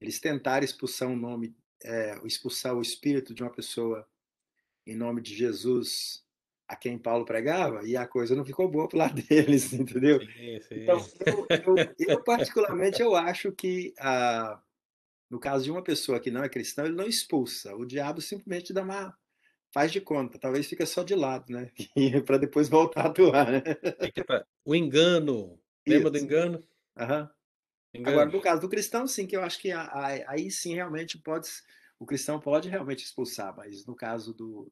eles 0.00 0.18
tentaram 0.18 0.64
expulsar 0.64 1.08
um 1.08 1.14
nome, 1.14 1.56
é, 1.84 2.20
expulsar 2.24 2.74
o 2.74 2.82
espírito 2.82 3.32
de 3.32 3.44
uma 3.44 3.52
pessoa 3.52 4.08
em 4.84 4.96
nome 4.96 5.20
de 5.22 5.36
Jesus 5.36 6.24
a 6.66 6.74
quem 6.74 6.98
Paulo 6.98 7.24
pregava 7.24 7.86
e 7.86 7.96
a 7.96 8.06
coisa 8.06 8.34
não 8.34 8.44
ficou 8.44 8.68
boa 8.68 8.88
para 8.88 8.98
lado 8.98 9.22
deles, 9.22 9.72
entendeu? 9.72 10.20
Sim, 10.20 10.60
sim. 10.62 10.82
Então, 10.82 10.98
eu, 11.24 11.46
eu, 11.48 11.94
eu, 12.08 12.24
particularmente 12.24 13.00
eu 13.00 13.14
acho 13.14 13.52
que 13.52 13.94
ah, 14.00 14.60
no 15.30 15.38
caso 15.38 15.62
de 15.62 15.70
uma 15.70 15.82
pessoa 15.82 16.18
que 16.18 16.30
não 16.30 16.42
é 16.42 16.48
cristã, 16.48 16.84
ele 16.86 16.96
não 16.96 17.06
expulsa. 17.06 17.76
O 17.76 17.86
diabo 17.86 18.20
simplesmente 18.20 18.72
dá 18.72 18.82
uma 18.82 19.16
faz 19.72 19.92
de 19.92 20.00
conta, 20.00 20.38
talvez 20.38 20.66
fica 20.66 20.86
só 20.86 21.02
de 21.02 21.14
lado, 21.14 21.52
né? 21.52 21.70
para 22.26 22.38
depois 22.38 22.68
voltar 22.68 23.06
a 23.06 23.08
atuar, 23.08 23.52
né? 23.52 23.62
O 24.64 24.74
engano, 24.74 25.58
lembra 25.86 26.10
do 26.10 26.18
engano? 26.18 26.62
Uhum. 26.96 27.28
Agora, 28.04 28.30
no 28.30 28.40
caso 28.40 28.60
do 28.60 28.68
cristão, 28.68 29.06
sim, 29.06 29.26
que 29.26 29.36
eu 29.36 29.42
acho 29.42 29.58
que 29.60 29.70
aí 29.72 30.50
sim 30.50 30.74
realmente 30.74 31.18
pode, 31.18 31.48
o 31.98 32.06
cristão 32.06 32.38
pode 32.40 32.68
realmente 32.68 33.04
expulsar, 33.04 33.56
mas 33.56 33.86
no 33.86 33.94
caso 33.94 34.34
do, 34.34 34.70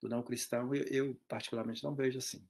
do 0.00 0.08
não 0.08 0.22
cristão, 0.22 0.74
eu, 0.74 0.84
eu, 0.84 1.20
particularmente 1.28 1.84
não 1.84 1.94
vejo 1.94 2.18
assim. 2.18 2.44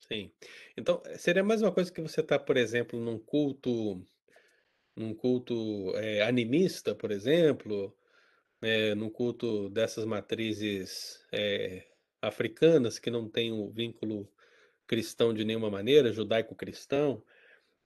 Sim. 0.00 0.32
Então, 0.76 1.02
seria 1.16 1.44
mais 1.44 1.62
uma 1.62 1.72
coisa 1.72 1.92
que 1.92 2.00
você 2.00 2.20
está, 2.20 2.38
por 2.38 2.56
exemplo, 2.56 2.98
num 2.98 3.18
culto, 3.18 4.04
num 4.96 5.14
culto 5.14 5.92
é, 5.96 6.22
animista, 6.22 6.94
por 6.94 7.10
exemplo, 7.10 7.96
é, 8.62 8.94
num 8.94 9.10
culto 9.10 9.68
dessas 9.68 10.04
matrizes 10.04 11.24
é, 11.32 11.86
africanas 12.20 12.98
que 12.98 13.10
não 13.10 13.28
tem 13.28 13.52
o 13.52 13.70
vínculo 13.70 14.32
cristão 14.86 15.34
de 15.34 15.44
nenhuma 15.44 15.70
maneira, 15.70 16.12
judaico-cristão, 16.12 17.22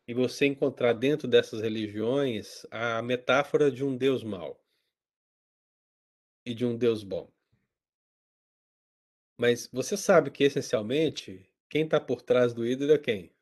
e 0.07 0.14
você 0.14 0.47
encontrar 0.47 0.93
dentro 0.93 1.27
dessas 1.27 1.61
religiões 1.61 2.64
a 2.70 3.03
metáfora 3.03 3.70
de 3.70 3.85
um 3.85 3.97
Deus 3.97 4.22
mau 4.22 4.62
e 6.45 6.55
de 6.55 6.64
um 6.64 6.77
Deus 6.77 7.03
bom. 7.03 7.33
Mas 9.37 9.68
você 9.72 9.97
sabe 9.97 10.31
que, 10.31 10.45
essencialmente, 10.45 11.51
quem 11.68 11.85
está 11.85 12.01
por 12.01 12.22
trás 12.22 12.55
do 12.55 12.66
ídolo 12.66 12.93
é 12.93 12.99
quem? 12.99 13.35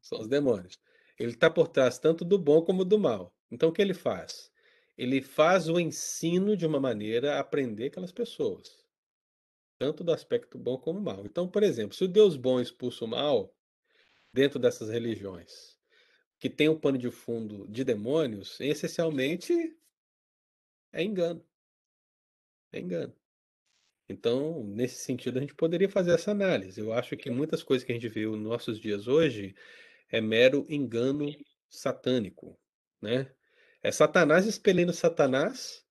São 0.00 0.20
os 0.20 0.28
demônios. 0.28 0.78
Ele 1.18 1.32
está 1.32 1.50
por 1.50 1.68
trás 1.68 1.98
tanto 1.98 2.24
do 2.24 2.38
bom 2.38 2.62
como 2.62 2.84
do 2.84 2.98
mal. 2.98 3.34
Então, 3.50 3.68
o 3.68 3.72
que 3.72 3.82
ele 3.82 3.94
faz? 3.94 4.50
Ele 4.98 5.22
faz 5.22 5.68
o 5.68 5.80
ensino 5.80 6.56
de 6.56 6.66
uma 6.66 6.80
maneira 6.80 7.36
a 7.36 7.40
aprender 7.40 7.86
aquelas 7.86 8.12
pessoas, 8.12 8.84
tanto 9.78 10.04
do 10.04 10.12
aspecto 10.12 10.58
bom 10.58 10.76
como 10.76 11.00
mal. 11.00 11.24
Então, 11.24 11.48
por 11.48 11.62
exemplo, 11.62 11.96
se 11.96 12.04
o 12.04 12.08
Deus 12.08 12.36
bom 12.36 12.60
expulsa 12.60 13.04
o 13.04 13.08
mal, 13.08 13.54
dentro 14.32 14.58
dessas 14.58 14.90
religiões 14.90 15.78
que 16.38 16.48
tem 16.48 16.68
um 16.68 16.78
pano 16.78 16.98
de 16.98 17.10
fundo 17.10 17.66
de 17.68 17.84
demônios, 17.84 18.60
essencialmente 18.60 19.52
é 20.92 21.02
engano. 21.02 21.44
É 22.72 22.78
engano. 22.78 23.14
Então, 24.08 24.64
nesse 24.64 25.04
sentido, 25.04 25.38
a 25.38 25.40
gente 25.40 25.54
poderia 25.54 25.88
fazer 25.88 26.12
essa 26.12 26.30
análise. 26.30 26.80
Eu 26.80 26.92
acho 26.92 27.16
que 27.16 27.30
muitas 27.30 27.62
coisas 27.62 27.84
que 27.84 27.92
a 27.92 27.94
gente 27.94 28.08
vê 28.08 28.26
nos 28.26 28.40
nossos 28.40 28.80
dias 28.80 29.06
hoje 29.06 29.54
é 30.08 30.20
mero 30.20 30.64
engano 30.68 31.26
satânico, 31.68 32.58
né? 33.02 33.34
É 33.82 33.92
Satanás 33.92 34.46
expelindo 34.46 34.92
Satanás 34.92 35.84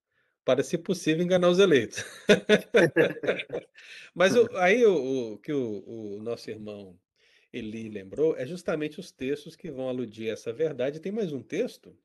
para, 0.44 0.64
se 0.64 0.78
possível, 0.78 1.24
enganar 1.24 1.50
os 1.50 1.60
eleitos. 1.60 2.04
Mas 4.16 4.36
o, 4.36 4.48
aí 4.58 4.86
o, 4.86 5.34
o 5.34 5.38
que 5.40 5.52
o, 5.52 5.84
o 6.18 6.24
nosso 6.24 6.50
irmão 6.50 6.98
Eli 7.52 7.90
lembrou, 7.90 8.36
é 8.38 8.46
justamente 8.46 9.00
os 9.00 9.12
textos 9.12 9.56
que 9.56 9.72
vão 9.72 9.90
aludir 9.90 10.30
a 10.30 10.34
essa 10.34 10.52
verdade. 10.52 11.00
Tem 11.00 11.12
mais 11.12 11.32
um 11.32 11.42
texto, 11.42 11.98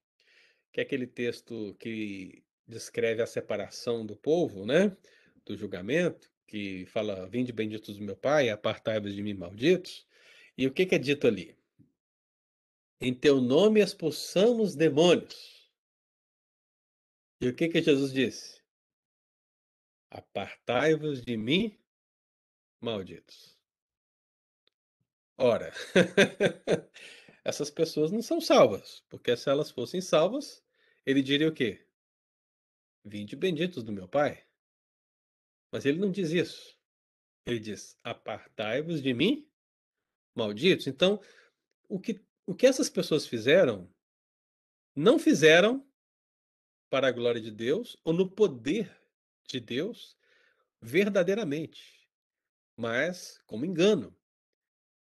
que 0.73 0.81
é 0.81 0.83
aquele 0.83 1.07
texto 1.07 1.77
que 1.79 2.43
descreve 2.67 3.23
a 3.23 3.27
separação 3.27 4.07
do 4.07 4.17
povo, 4.17 4.65
né? 4.65 4.97
Do 5.45 5.57
julgamento, 5.57 6.31
que 6.47 6.87
fala: 6.87 7.29
Vinde 7.29 7.53
benditos 7.53 7.99
do 7.99 8.05
meu 8.05 8.17
Pai, 8.17 8.49
apartai-vos 8.51 9.15
de 9.15 9.23
mim, 9.23 9.35
malditos. 9.35 10.07
E 10.57 10.67
o 10.67 10.73
que, 10.73 10.87
que 10.87 10.95
é 10.95 10.99
dito 10.99 11.27
ali? 11.27 11.57
Em 13.01 13.13
teu 13.13 13.41
nome 13.41 13.81
expulsamos 13.81 14.77
demônios. 14.77 15.62
E 17.43 17.49
o 17.49 17.53
que, 17.57 17.69
que 17.69 17.83
Jesus 17.83 18.13
disse? 18.13 18.63
Apartai-vos 20.09 21.23
de 21.23 21.37
mim, 21.37 21.77
malditos. 22.81 23.59
Ora, 25.37 25.73
essas 27.43 27.69
pessoas 27.69 28.13
não 28.13 28.23
são 28.23 28.41
salvas, 28.41 29.05
porque 29.09 29.37
se 29.37 29.51
elas 29.51 29.73
fossem 29.73 30.01
salvas, 30.01 30.65
ele 31.05 31.21
diria 31.21 31.49
o 31.49 31.53
quê? 31.53 31.85
Vinde 33.05 33.35
benditos 33.35 33.83
do 33.83 33.91
meu 33.91 34.07
Pai. 34.07 34.47
Mas 35.73 35.85
ele 35.85 35.99
não 35.99 36.13
diz 36.13 36.31
isso. 36.31 36.79
Ele 37.45 37.59
diz: 37.59 37.99
Apartai-vos 38.05 39.03
de 39.03 39.13
mim, 39.13 39.51
malditos. 40.33 40.87
Então, 40.87 41.21
o 41.89 41.99
que, 41.99 42.25
o 42.47 42.55
que 42.55 42.69
essas 42.69 42.89
pessoas 42.89 43.27
fizeram, 43.27 43.93
não 44.95 45.19
fizeram 45.19 45.85
para 46.93 47.09
a 47.09 47.11
glória 47.11 47.41
de 47.41 47.51
Deus 47.51 47.97
ou 48.05 48.13
no 48.13 48.29
poder 48.29 48.95
de 49.49 49.59
Deus 49.59 50.15
verdadeiramente, 50.79 52.07
mas 52.77 53.41
como 53.47 53.65
engano. 53.65 54.15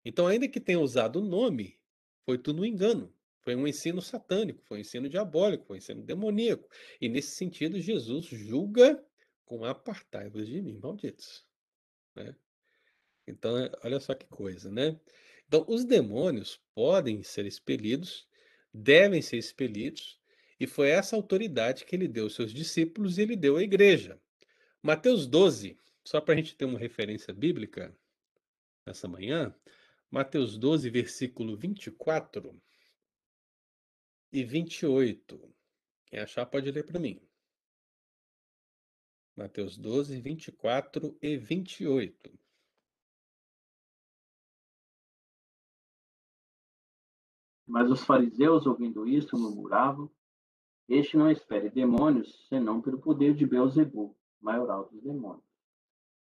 Então, 0.06 0.26
ainda 0.26 0.48
que 0.48 0.62
tenha 0.62 0.80
usado 0.80 1.20
o 1.20 1.26
nome, 1.26 1.78
foi 2.24 2.38
tudo 2.38 2.62
um 2.62 2.66
engano. 2.66 3.14
Foi 3.42 3.58
um 3.58 3.68
ensino 3.68 4.02
satânico, 4.02 4.64
foi 4.64 4.78
um 4.78 4.82
ensino 4.82 5.10
diabólico, 5.10 5.66
foi 5.66 5.76
um 5.76 5.80
ensino 5.80 6.02
demoníaco. 6.02 6.66
E 7.02 7.10
nesse 7.10 7.36
sentido, 7.36 7.78
Jesus 7.78 8.26
julga 8.26 9.04
com 9.44 9.66
apartai-vos 9.66 10.48
de 10.48 10.62
mim, 10.62 10.80
malditos. 10.82 11.46
Né? 12.16 12.34
Então, 13.28 13.58
é, 13.58 13.70
olha 13.84 14.00
só 14.00 14.14
que 14.14 14.28
coisa, 14.28 14.72
né? 14.72 14.98
Então, 15.46 15.66
os 15.68 15.84
demônios 15.84 16.58
podem 16.74 17.22
ser 17.22 17.46
expelidos, 17.46 18.26
devem 18.74 19.22
ser 19.22 19.38
expelidos, 19.38 20.21
e 20.62 20.68
foi 20.68 20.90
essa 20.90 21.16
autoridade 21.16 21.86
que 21.86 21.96
ele 21.96 22.08
deu 22.08 22.26
aos 22.26 22.36
seus 22.36 22.54
discípulos 22.54 23.18
e 23.18 23.24
ele 23.24 23.36
deu 23.36 23.58
à 23.58 23.64
igreja. 23.64 24.22
Mateus 24.80 25.26
12, 25.26 25.76
só 26.06 26.22
para 26.22 26.36
a 26.36 26.38
gente 26.38 26.56
ter 26.56 26.66
uma 26.66 26.78
referência 26.78 27.34
bíblica 27.34 27.98
nessa 28.86 29.08
manhã, 29.08 29.56
Mateus 30.12 30.60
12, 30.60 30.88
versículo 30.92 31.58
24 31.58 32.56
e 34.32 34.44
28. 34.44 35.52
Quem 36.06 36.20
achar 36.20 36.46
pode 36.46 36.70
ler 36.70 36.84
para 36.84 37.00
mim. 37.00 37.20
Mateus 39.36 39.80
12, 39.80 40.22
24 40.22 41.18
e 41.20 41.38
28. 41.38 42.40
Mas 47.66 47.90
os 47.90 48.04
fariseus, 48.04 48.68
ouvindo 48.68 49.08
isso, 49.08 49.36
murmuravam: 49.36 50.08
Este 50.92 51.16
não 51.16 51.32
espere 51.32 51.70
demônios, 51.70 52.46
senão 52.50 52.82
pelo 52.82 53.00
poder 53.00 53.34
de 53.34 53.46
Beuzebu, 53.46 54.14
maioral 54.42 54.90
dos 54.92 55.02
demônios. 55.02 55.46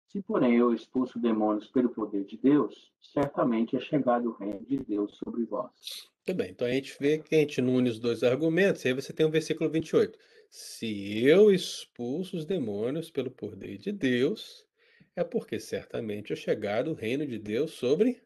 Se, 0.09 0.23
porém, 0.23 0.57
eu 0.57 0.73
expulso 0.73 1.19
demônios 1.19 1.69
pelo 1.69 1.91
poder 1.91 2.25
de 2.25 2.39
Deus, 2.39 2.91
certamente 3.13 3.77
é 3.77 3.81
chegado 3.81 4.31
o 4.31 4.33
reino 4.33 4.65
de 4.65 4.79
Deus 4.79 5.15
sobre 5.19 5.45
vós. 5.45 6.09
Tudo 6.25 6.39
bem, 6.39 6.53
então 6.53 6.67
a 6.67 6.71
gente 6.71 6.97
vê 6.99 7.19
que 7.19 7.35
a 7.35 7.39
gente 7.41 7.61
não 7.61 7.75
une 7.75 7.91
os 7.91 8.01
dois 8.01 8.23
argumentos, 8.23 8.83
e 8.83 8.89
aí 8.89 8.95
você 8.95 9.13
tem 9.13 9.27
o 9.27 9.31
versículo 9.31 9.69
28. 9.69 10.19
Se 10.49 11.23
eu 11.23 11.51
expulso 11.51 12.39
os 12.39 12.47
demônios 12.47 13.11
pelo 13.11 13.31
poder 13.31 13.77
de 13.77 13.93
Deus, 13.93 14.67
é 15.15 15.23
porque 15.23 15.61
certamente 15.61 16.33
é 16.33 16.37
chegado 16.37 16.93
o 16.93 16.95
reino 16.95 17.27
de 17.27 17.39
Deus 17.39 17.73
sobre 17.73 18.23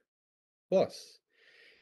vós. 0.71 1.21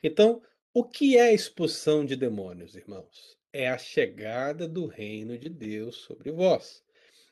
Então, 0.03 0.40
o 0.72 0.84
que 0.84 1.18
é 1.18 1.24
a 1.24 1.34
expulsão 1.34 2.03
de 2.03 2.16
demônios, 2.16 2.74
irmãos? 2.74 3.38
É 3.53 3.68
a 3.68 3.78
chegada 3.78 4.68
do 4.68 4.86
reino 4.86 5.38
de 5.38 5.49
Deus 5.49 5.96
sobre 5.96 6.30
vós. 6.30 6.84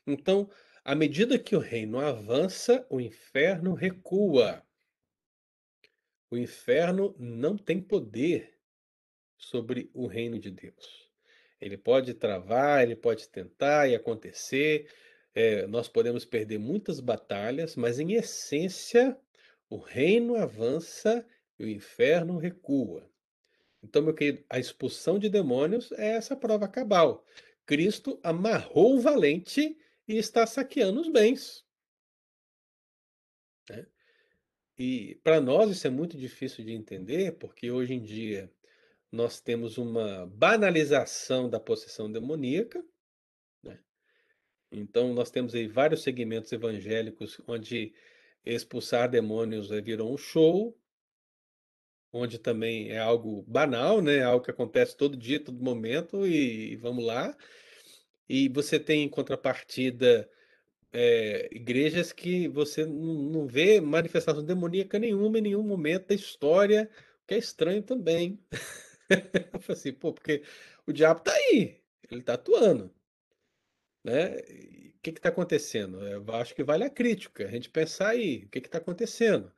Então, 0.05 0.49
à 0.83 0.95
medida 0.95 1.37
que 1.37 1.55
o 1.55 1.59
reino 1.59 1.99
avança, 1.99 2.85
o 2.89 2.99
inferno 2.99 3.73
recua. 3.73 4.63
O 6.31 6.37
inferno 6.37 7.15
não 7.19 7.57
tem 7.57 7.81
poder 7.81 8.57
sobre 9.37 9.91
o 9.93 10.07
reino 10.07 10.39
de 10.39 10.49
Deus. 10.49 11.11
Ele 11.59 11.77
pode 11.77 12.13
travar, 12.13 12.83
ele 12.83 12.95
pode 12.95 13.29
tentar 13.29 13.87
e 13.87 13.95
acontecer. 13.95 14.89
É, 15.33 15.67
nós 15.67 15.87
podemos 15.87 16.25
perder 16.25 16.57
muitas 16.57 16.99
batalhas, 16.99 17.75
mas 17.75 17.99
em 17.99 18.13
essência, 18.13 19.17
o 19.69 19.77
reino 19.77 20.35
avança 20.35 21.25
e 21.59 21.65
o 21.65 21.69
inferno 21.69 22.37
recua. 22.37 23.09
Então, 23.87 24.01
meu 24.01 24.13
querido, 24.13 24.43
a 24.49 24.59
expulsão 24.59 25.17
de 25.17 25.29
demônios 25.29 25.93
é 25.93 26.09
essa 26.09 26.35
prova 26.35 26.67
cabal. 26.67 27.25
Cristo 27.65 28.19
amarrou 28.21 28.95
o 28.95 28.99
valente 28.99 29.77
e 30.05 30.17
está 30.17 30.45
saqueando 30.45 30.99
os 30.99 31.07
bens. 31.07 31.65
Né? 33.69 33.87
E 34.77 35.15
para 35.23 35.39
nós 35.39 35.71
isso 35.71 35.87
é 35.87 35.89
muito 35.89 36.17
difícil 36.17 36.65
de 36.65 36.73
entender, 36.73 37.37
porque 37.37 37.71
hoje 37.71 37.93
em 37.93 38.03
dia 38.03 38.51
nós 39.09 39.39
temos 39.39 39.77
uma 39.77 40.27
banalização 40.27 41.49
da 41.49 41.59
possessão 41.59 42.11
demoníaca. 42.11 42.83
Né? 43.63 43.79
Então, 44.69 45.13
nós 45.13 45.31
temos 45.31 45.55
aí 45.55 45.65
vários 45.65 46.03
segmentos 46.03 46.51
evangélicos 46.51 47.39
onde 47.47 47.93
expulsar 48.43 49.09
demônios 49.09 49.69
virou 49.69 50.13
um 50.13 50.17
show, 50.17 50.77
onde 52.11 52.39
também 52.39 52.89
é 52.89 52.99
algo 52.99 53.43
banal, 53.47 54.01
né? 54.01 54.23
Algo 54.23 54.43
que 54.43 54.51
acontece 54.51 54.95
todo 54.95 55.17
dia, 55.17 55.39
todo 55.39 55.63
momento, 55.63 56.25
e, 56.25 56.73
e 56.73 56.75
vamos 56.77 57.05
lá. 57.05 57.35
E 58.29 58.49
você 58.49 58.79
tem 58.79 59.03
em 59.03 59.09
contrapartida 59.09 60.29
é, 60.91 61.49
igrejas 61.51 62.11
que 62.11 62.47
você 62.47 62.85
não, 62.85 63.47
vê 63.47 63.79
manifestação 63.81 64.43
demoníaca 64.43 64.99
nenhuma 64.99 65.37
em 65.39 65.41
nenhum 65.41 65.63
momento 65.63 66.07
da 66.07 66.15
história, 66.15 66.89
que 67.27 67.35
é 67.35 67.37
estranho 67.37 67.83
também. 67.83 68.39
Assim, 69.69 69.93
pô, 69.93 70.13
porque 70.13 70.43
o 70.85 70.91
diabo 70.93 71.21
tá 71.21 71.33
aí, 71.33 71.81
ele 72.09 72.21
tá 72.21 72.33
atuando. 72.33 72.93
Né? 74.03 74.37
O 74.95 74.99
que 75.01 75.11
está 75.11 75.29
acontecendo? 75.29 76.01
Eu 76.05 76.25
acho 76.35 76.55
que 76.55 76.63
vale 76.63 76.83
a 76.83 76.89
crítica, 76.89 77.45
a 77.45 77.51
gente 77.51 77.69
pensar 77.69 78.09
aí, 78.09 78.45
o 78.45 78.49
que 78.49 78.59
está 78.59 78.77
acontecendo? 78.77 79.51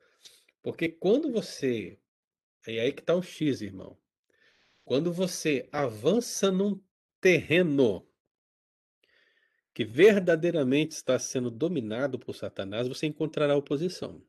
Porque 0.62 0.88
quando 0.88 1.32
você 1.32 1.98
e 2.66 2.78
aí 2.78 2.92
que 2.92 3.00
está 3.00 3.14
o 3.14 3.22
X, 3.22 3.60
irmão. 3.62 3.96
Quando 4.84 5.12
você 5.12 5.68
avança 5.72 6.50
num 6.50 6.80
terreno 7.20 8.06
que 9.72 9.84
verdadeiramente 9.84 10.92
está 10.92 11.18
sendo 11.18 11.50
dominado 11.50 12.18
por 12.18 12.34
Satanás, 12.34 12.88
você 12.88 13.06
encontrará 13.06 13.56
oposição. 13.56 14.22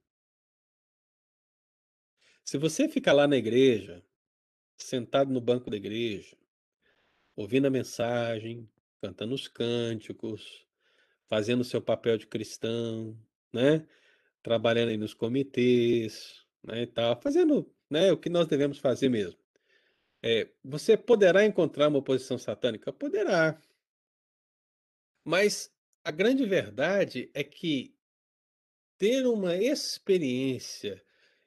Se 2.44 2.58
você 2.58 2.88
ficar 2.88 3.14
lá 3.14 3.28
na 3.28 3.38
igreja, 3.38 4.04
sentado 4.78 5.32
no 5.32 5.42
banco 5.42 5.70
da 5.70 5.78
igreja, 5.78 6.38
ouvindo 7.36 7.68
a 7.68 7.72
mensagem, 7.72 8.70
cantando 9.02 9.34
os 9.34 9.48
cânticos, 9.48 10.66
fazendo 11.28 11.62
o 11.62 11.66
seu 11.66 11.82
papel 11.82 12.18
de 12.18 12.28
cristão, 12.28 13.18
né? 13.54 13.88
Trabalhando 14.44 14.90
aí 14.90 14.98
nos 14.98 15.14
comitês, 15.14 16.46
né, 16.64 16.88
fazendo 17.22 17.72
né, 17.90 18.12
o 18.12 18.18
que 18.18 18.30
nós 18.30 18.48
devemos 18.48 18.78
fazer 18.80 19.10
mesmo. 19.10 19.40
É, 20.24 20.48
você 20.64 20.96
poderá 20.96 21.46
encontrar 21.46 21.88
uma 21.88 22.00
oposição 22.00 22.38
satânica? 22.38 22.94
Poderá. 22.94 23.60
Mas 25.24 25.72
a 26.04 26.12
grande 26.12 26.46
verdade 26.46 27.30
é 27.34 27.44
que 27.44 27.96
ter 28.98 29.26
uma 29.26 29.56
experiência 29.56 31.04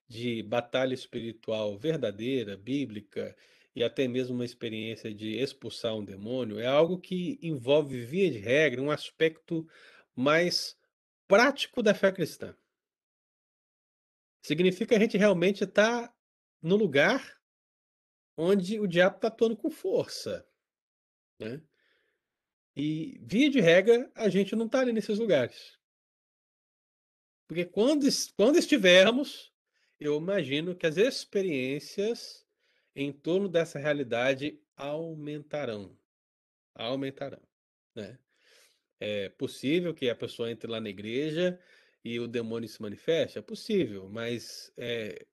de 0.08 0.42
batalha 0.42 0.94
espiritual 0.94 1.78
verdadeira, 1.78 2.56
bíblica, 2.56 3.36
e 3.74 3.82
até 3.82 4.06
mesmo 4.06 4.34
uma 4.34 4.44
experiência 4.44 5.12
de 5.12 5.38
expulsar 5.38 5.94
um 5.96 6.04
demônio, 6.04 6.60
é 6.60 6.66
algo 6.66 6.98
que 6.98 7.38
envolve, 7.42 8.04
via 8.04 8.30
de 8.30 8.38
regra, 8.38 8.80
um 8.80 8.90
aspecto 8.90 9.66
mais 10.14 10.76
prático 11.26 11.82
da 11.82 11.92
fé 11.92 12.12
cristã. 12.12 12.54
Significa 14.45 14.88
que 14.88 14.95
a 14.95 14.99
gente 14.99 15.16
realmente 15.16 15.64
está 15.64 16.14
no 16.61 16.76
lugar 16.76 17.40
onde 18.36 18.78
o 18.78 18.86
diabo 18.86 19.16
está 19.16 19.28
atuando 19.28 19.57
com 19.57 19.70
força. 19.70 20.47
Né? 21.40 21.62
E, 22.76 23.18
via 23.22 23.49
de 23.49 23.61
regra, 23.61 24.12
a 24.14 24.28
gente 24.28 24.55
não 24.55 24.66
está 24.66 24.80
ali 24.80 24.92
nesses 24.92 25.18
lugares. 25.18 25.78
Porque 27.49 27.64
quando, 27.64 28.07
quando 28.36 28.59
estivermos, 28.59 29.51
eu 29.99 30.18
imagino 30.18 30.76
que 30.76 30.86
as 30.86 30.99
experiências 30.99 32.47
em 32.95 33.12
torno 33.12 33.49
dessa 33.49 33.78
realidade 33.78 34.62
aumentarão. 34.76 35.99
Aumentarão. 36.74 37.40
Né? 37.95 38.18
É 39.01 39.30
possível 39.30 39.95
que 39.95 40.11
a 40.11 40.14
pessoa 40.14 40.51
entre 40.51 40.70
lá 40.70 40.82
na 40.82 40.90
igreja 40.90 41.59
e 42.05 42.20
o 42.20 42.28
demônio 42.28 42.68
se 42.68 42.80
manifeste? 42.82 43.38
É 43.38 43.42
possível, 43.42 44.09
mas 44.09 44.72
é, 44.76 45.24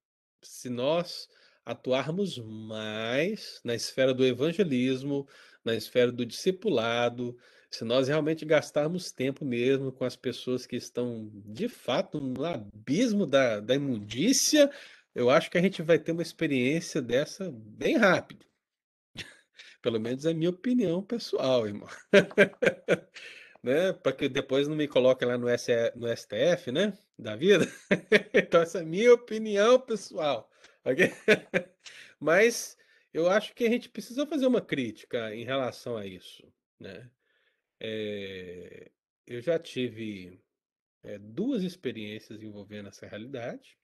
se 0.41 0.69
nós 0.69 1.27
atuarmos 1.65 2.37
mais 2.37 3.59
na 3.63 3.75
esfera 3.75 4.13
do 4.13 4.25
evangelismo, 4.25 5.27
na 5.63 5.75
esfera 5.75 6.11
do 6.11 6.25
discipulado, 6.25 7.37
se 7.69 7.83
nós 7.83 8.07
realmente 8.07 8.45
gastarmos 8.45 9.11
tempo 9.11 9.45
mesmo 9.45 9.91
com 9.91 10.03
as 10.03 10.15
pessoas 10.15 10.65
que 10.65 10.75
estão 10.75 11.29
de 11.33 11.69
fato 11.69 12.19
no 12.19 12.43
abismo 12.43 13.25
da, 13.25 13.59
da 13.59 13.75
imundícia, 13.75 14.69
eu 15.13 15.29
acho 15.29 15.49
que 15.49 15.57
a 15.57 15.61
gente 15.61 15.81
vai 15.81 15.99
ter 15.99 16.11
uma 16.11 16.21
experiência 16.21 17.01
dessa 17.01 17.51
bem 17.51 17.97
rápido. 17.97 18.45
Pelo 19.81 19.99
menos 19.99 20.25
é 20.25 20.31
a 20.31 20.33
minha 20.33 20.49
opinião 20.49 21.03
pessoal, 21.03 21.67
irmão. 21.67 21.87
né? 23.63 23.93
Para 23.93 24.13
que 24.13 24.27
depois 24.29 24.67
não 24.67 24.75
me 24.75 24.87
coloquem 24.87 25.27
lá 25.27 25.37
no, 25.37 25.47
SE, 25.57 25.71
no 25.95 26.07
STF, 26.15 26.71
né? 26.71 26.97
Da 27.17 27.35
vida. 27.35 27.65
então, 28.33 28.61
essa 28.61 28.79
é 28.79 28.81
a 28.81 28.85
minha 28.85 29.13
opinião 29.13 29.79
pessoal. 29.79 30.49
Mas 32.19 32.77
eu 33.13 33.29
acho 33.29 33.53
que 33.53 33.65
a 33.65 33.69
gente 33.69 33.89
precisa 33.89 34.25
fazer 34.25 34.47
uma 34.47 34.61
crítica 34.61 35.33
em 35.35 35.43
relação 35.43 35.97
a 35.97 36.05
isso, 36.05 36.51
né? 36.79 37.09
É, 37.79 38.91
eu 39.27 39.41
já 39.41 39.57
tive 39.59 40.39
é, 41.03 41.17
duas 41.17 41.63
experiências 41.63 42.41
envolvendo 42.41 42.89
essa 42.89 43.07
realidade. 43.07 43.77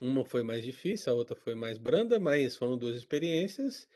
Uma 0.00 0.24
foi 0.24 0.42
mais 0.42 0.64
difícil, 0.64 1.12
a 1.12 1.16
outra 1.16 1.36
foi 1.36 1.54
mais 1.54 1.78
branda, 1.78 2.18
mas 2.18 2.56
foram 2.56 2.76
duas 2.76 2.96
experiências 2.96 3.88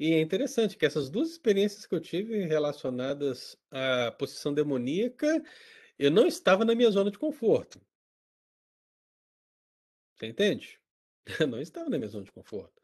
e 0.00 0.14
é 0.14 0.20
interessante 0.22 0.78
que 0.78 0.86
essas 0.86 1.10
duas 1.10 1.28
experiências 1.28 1.84
que 1.84 1.94
eu 1.94 2.00
tive 2.00 2.46
relacionadas 2.46 3.54
à 3.70 4.10
possessão 4.10 4.54
demoníaca, 4.54 5.44
eu 5.98 6.10
não 6.10 6.26
estava 6.26 6.64
na 6.64 6.74
minha 6.74 6.90
zona 6.90 7.10
de 7.10 7.18
conforto. 7.18 7.78
Você 10.16 10.26
entende? 10.26 10.80
Eu 11.38 11.46
não 11.46 11.60
estava 11.60 11.90
na 11.90 11.98
minha 11.98 12.08
zona 12.08 12.24
de 12.24 12.32
conforto. 12.32 12.82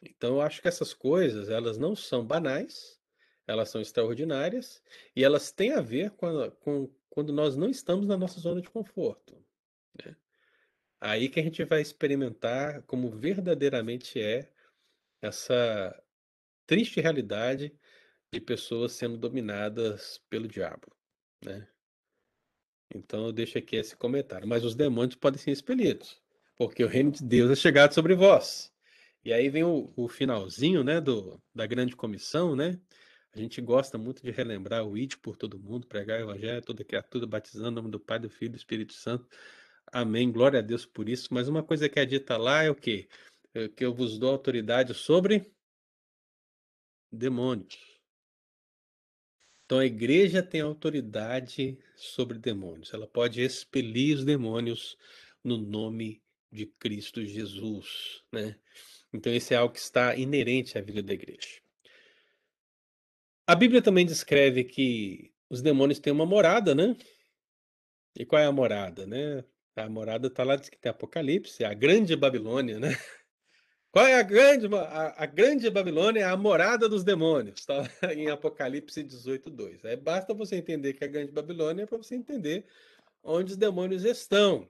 Então 0.00 0.34
eu 0.34 0.40
acho 0.40 0.62
que 0.62 0.68
essas 0.68 0.94
coisas, 0.94 1.48
elas 1.48 1.76
não 1.76 1.96
são 1.96 2.24
banais, 2.24 3.00
elas 3.44 3.68
são 3.68 3.80
extraordinárias 3.80 4.80
e 5.14 5.24
elas 5.24 5.50
têm 5.50 5.72
a 5.72 5.80
ver 5.80 6.12
com, 6.12 6.26
a, 6.26 6.50
com 6.52 6.88
quando 7.10 7.32
nós 7.32 7.56
não 7.56 7.68
estamos 7.68 8.06
na 8.06 8.16
nossa 8.16 8.38
zona 8.38 8.62
de 8.62 8.70
conforto. 8.70 9.44
Né? 10.04 10.16
Aí 11.00 11.28
que 11.28 11.40
a 11.40 11.42
gente 11.42 11.64
vai 11.64 11.80
experimentar 11.80 12.82
como 12.82 13.10
verdadeiramente 13.10 14.20
é 14.20 14.48
essa 15.20 16.00
triste 16.66 17.00
realidade 17.00 17.72
de 18.32 18.40
pessoas 18.40 18.92
sendo 18.92 19.16
dominadas 19.18 20.20
pelo 20.30 20.48
diabo, 20.48 20.86
né? 21.44 21.68
Então 22.94 23.26
eu 23.26 23.32
deixo 23.32 23.58
aqui 23.58 23.76
esse 23.76 23.96
comentário. 23.96 24.46
Mas 24.46 24.64
os 24.64 24.74
demônios 24.74 25.16
podem 25.16 25.38
ser 25.38 25.50
expelidos, 25.50 26.20
porque 26.56 26.84
o 26.84 26.88
reino 26.88 27.10
de 27.10 27.24
Deus 27.24 27.50
é 27.50 27.56
chegado 27.56 27.92
sobre 27.94 28.14
vós. 28.14 28.72
E 29.24 29.32
aí 29.32 29.48
vem 29.48 29.64
o, 29.64 29.92
o 29.96 30.08
finalzinho, 30.08 30.82
né, 30.82 31.00
do, 31.00 31.40
da 31.54 31.66
grande 31.66 31.94
comissão, 31.94 32.56
né? 32.56 32.78
A 33.34 33.38
gente 33.38 33.60
gosta 33.60 33.96
muito 33.96 34.22
de 34.22 34.30
relembrar 34.30 34.84
o 34.84 34.96
id 34.96 35.16
por 35.22 35.36
todo 35.36 35.58
mundo, 35.58 35.86
pregar 35.86 36.20
o 36.20 36.24
evangelho, 36.24 36.60
toda 36.60 36.84
criatura, 36.84 37.26
batizando 37.26 37.70
em 37.70 37.74
nome 37.74 37.90
do 37.90 38.00
Pai, 38.00 38.18
do 38.18 38.28
Filho 38.28 38.50
e 38.50 38.52
do 38.52 38.56
Espírito 38.56 38.92
Santo. 38.92 39.26
Amém. 39.90 40.30
Glória 40.30 40.58
a 40.58 40.62
Deus 40.62 40.84
por 40.84 41.08
isso. 41.08 41.32
Mas 41.32 41.48
uma 41.48 41.62
coisa 41.62 41.88
que 41.88 41.98
é 41.98 42.04
dita 42.04 42.36
lá 42.36 42.62
é 42.62 42.70
o 42.70 42.74
quê? 42.74 43.08
É 43.54 43.68
que 43.68 43.84
eu 43.84 43.94
vos 43.94 44.18
dou 44.18 44.30
autoridade 44.30 44.92
sobre 44.92 45.50
demônios. 47.12 47.78
Então 49.64 49.78
a 49.78 49.86
igreja 49.86 50.42
tem 50.42 50.60
autoridade 50.60 51.78
sobre 51.96 52.38
demônios. 52.38 52.92
Ela 52.92 53.06
pode 53.06 53.40
expelir 53.40 54.16
os 54.16 54.24
demônios 54.24 54.96
no 55.42 55.58
nome 55.58 56.22
de 56.50 56.66
Cristo 56.66 57.24
Jesus, 57.24 58.22
né? 58.30 58.58
Então 59.12 59.32
esse 59.32 59.54
é 59.54 59.56
algo 59.56 59.74
que 59.74 59.80
está 59.80 60.14
inerente 60.16 60.76
à 60.76 60.80
vida 60.80 61.02
da 61.02 61.12
igreja. 61.12 61.60
A 63.46 63.54
Bíblia 63.54 63.82
também 63.82 64.06
descreve 64.06 64.64
que 64.64 65.32
os 65.48 65.60
demônios 65.62 65.98
têm 65.98 66.12
uma 66.12 66.26
morada, 66.26 66.74
né? 66.74 66.96
E 68.18 68.24
qual 68.24 68.40
é 68.40 68.46
a 68.46 68.52
morada, 68.52 69.06
né? 69.06 69.44
A 69.74 69.88
morada 69.88 70.28
está 70.28 70.44
lá, 70.44 70.56
diz 70.56 70.68
que 70.68 70.78
tem 70.78 70.90
Apocalipse, 70.90 71.64
a 71.64 71.72
grande 71.72 72.14
Babilônia, 72.14 72.78
né? 72.78 72.90
Qual 73.92 74.06
é 74.06 74.18
a 74.18 74.22
grande, 74.22 74.74
a, 74.74 75.22
a 75.22 75.26
grande 75.26 75.68
Babilônia? 75.68 76.20
É 76.20 76.24
a 76.24 76.34
morada 76.34 76.88
dos 76.88 77.04
demônios, 77.04 77.60
está 77.60 77.84
em 78.16 78.30
Apocalipse 78.30 79.02
18, 79.02 79.50
2. 79.50 79.84
Aí 79.84 79.96
basta 79.96 80.32
você 80.32 80.56
entender 80.56 80.94
que 80.94 81.04
a 81.04 81.08
grande 81.08 81.30
Babilônia 81.30 81.82
é 81.82 81.86
para 81.86 81.98
você 81.98 82.14
entender 82.14 82.64
onde 83.22 83.52
os 83.52 83.56
demônios 83.58 84.06
estão. 84.06 84.66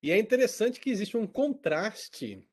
E 0.00 0.12
é 0.12 0.16
interessante 0.16 0.78
que 0.78 0.88
existe 0.88 1.16
um 1.16 1.26
contraste 1.26 2.48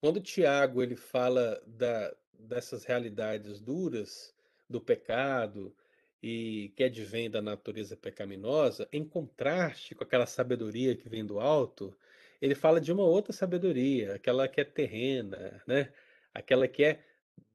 quando 0.00 0.20
Tiago 0.20 0.80
ele 0.80 0.94
fala 0.94 1.60
da, 1.66 2.14
dessas 2.32 2.84
realidades 2.84 3.60
duras 3.60 4.32
do 4.70 4.80
pecado 4.80 5.74
e 6.22 6.72
que 6.76 6.84
advém 6.84 7.28
da 7.28 7.42
natureza 7.42 7.96
pecaminosa, 7.96 8.88
em 8.92 9.04
contraste 9.04 9.96
com 9.96 10.04
aquela 10.04 10.26
sabedoria 10.26 10.94
que 10.94 11.08
vem 11.08 11.26
do 11.26 11.40
alto, 11.40 11.92
ele 12.40 12.54
fala 12.54 12.80
de 12.80 12.92
uma 12.92 13.04
outra 13.04 13.32
sabedoria, 13.32 14.14
aquela 14.14 14.48
que 14.48 14.60
é 14.60 14.64
terrena, 14.64 15.62
né? 15.66 15.92
Aquela 16.32 16.68
que 16.68 16.84
é 16.84 17.04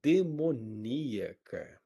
demoníaca. 0.02 1.82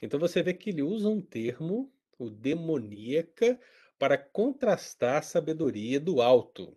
Então 0.00 0.20
você 0.20 0.42
vê 0.42 0.52
que 0.52 0.70
ele 0.70 0.82
usa 0.82 1.08
um 1.08 1.20
termo, 1.20 1.92
o 2.18 2.28
demoníaca, 2.28 3.58
para 3.98 4.18
contrastar 4.18 5.16
a 5.16 5.22
sabedoria 5.22 5.98
do 5.98 6.20
alto. 6.20 6.76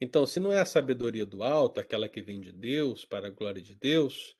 Então, 0.00 0.26
se 0.26 0.38
não 0.38 0.52
é 0.52 0.60
a 0.60 0.66
sabedoria 0.66 1.26
do 1.26 1.42
alto, 1.42 1.80
aquela 1.80 2.08
que 2.08 2.22
vem 2.22 2.40
de 2.40 2.52
Deus, 2.52 3.04
para 3.04 3.28
a 3.28 3.30
glória 3.30 3.60
de 3.60 3.74
Deus, 3.74 4.36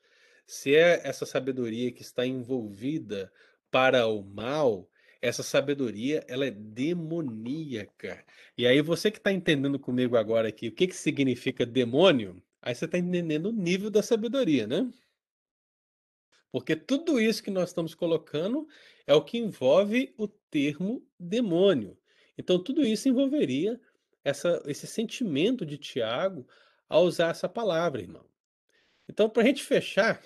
se 0.47 0.75
é 0.75 1.01
essa 1.05 1.27
sabedoria 1.27 1.91
que 1.91 2.03
está 2.03 2.25
envolvida 2.25 3.33
para 3.71 4.07
o 4.07 4.23
mal, 4.23 4.89
essa 5.21 5.43
sabedoria 5.43 6.25
ela 6.29 6.47
é 6.47 6.51
demoníaca. 6.51 8.25
E 8.57 8.67
aí 8.67 8.81
você 8.81 9.11
que 9.11 9.19
está 9.19 9.33
entendendo 9.33 9.79
comigo 9.79 10.17
agora 10.17 10.49
aqui 10.49 10.69
o 10.69 10.73
que, 10.73 10.87
que 10.87 10.97
significa 10.97 11.67
demônio, 11.67 12.43
aí 12.63 12.75
você 12.75 12.85
está 12.85 12.99
entendendo 12.99 13.47
o 13.47 13.53
nível 13.53 13.91
da 13.91 14.03
sabedoria, 14.03 14.67
né? 14.67 14.91
Porque 16.51 16.75
tudo 16.75 17.21
isso 17.21 17.43
que 17.43 17.51
nós 17.51 17.71
estamos 17.71 17.95
colocando 17.95 18.67
é 19.07 19.15
o 19.15 19.23
que 19.23 19.39
envolve 19.39 20.15
o 20.17 20.27
termo 20.27 21.07
demônio. 21.19 21.99
Então 22.37 22.63
tudo 22.63 22.85
isso 22.85 23.09
envolveria 23.09 23.81
essa, 24.25 24.63
esse 24.67 24.87
sentimento 24.87 25.67
de 25.67 25.79
Tiago 25.79 26.47
ao 26.89 27.05
usar 27.05 27.31
essa 27.31 27.49
palavra, 27.49 28.01
irmão. 28.01 28.25
Então, 29.09 29.29
para 29.29 29.43
a 29.43 29.47
gente 29.47 29.63
fechar, 29.63 30.23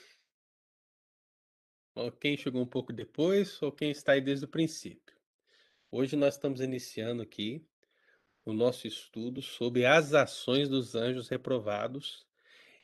ou 1.95 2.11
quem 2.11 2.37
chegou 2.37 2.63
um 2.63 2.67
pouco 2.67 2.93
depois, 2.93 3.61
ou 3.63 3.71
quem 3.71 3.91
está 3.91 4.13
aí 4.13 4.21
desde 4.21 4.45
o 4.45 4.49
princípio. 4.49 5.17
Hoje 5.91 6.17
nós 6.17 6.35
estamos 6.35 6.61
iniciando 6.61 7.23
aqui 7.23 7.65
o 8.45 8.53
nosso 8.53 8.87
estudo 8.87 9.43
sobre 9.43 9.85
as 9.85 10.15
ações 10.15 10.69
dos 10.69 10.95
anjos 10.95 11.29
reprovados 11.29 12.27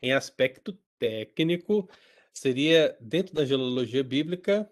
em 0.00 0.12
aspecto 0.12 0.78
técnico, 0.98 1.88
seria 2.32 2.96
dentro 3.00 3.34
da 3.34 3.44
geologia 3.44 4.04
bíblica 4.04 4.70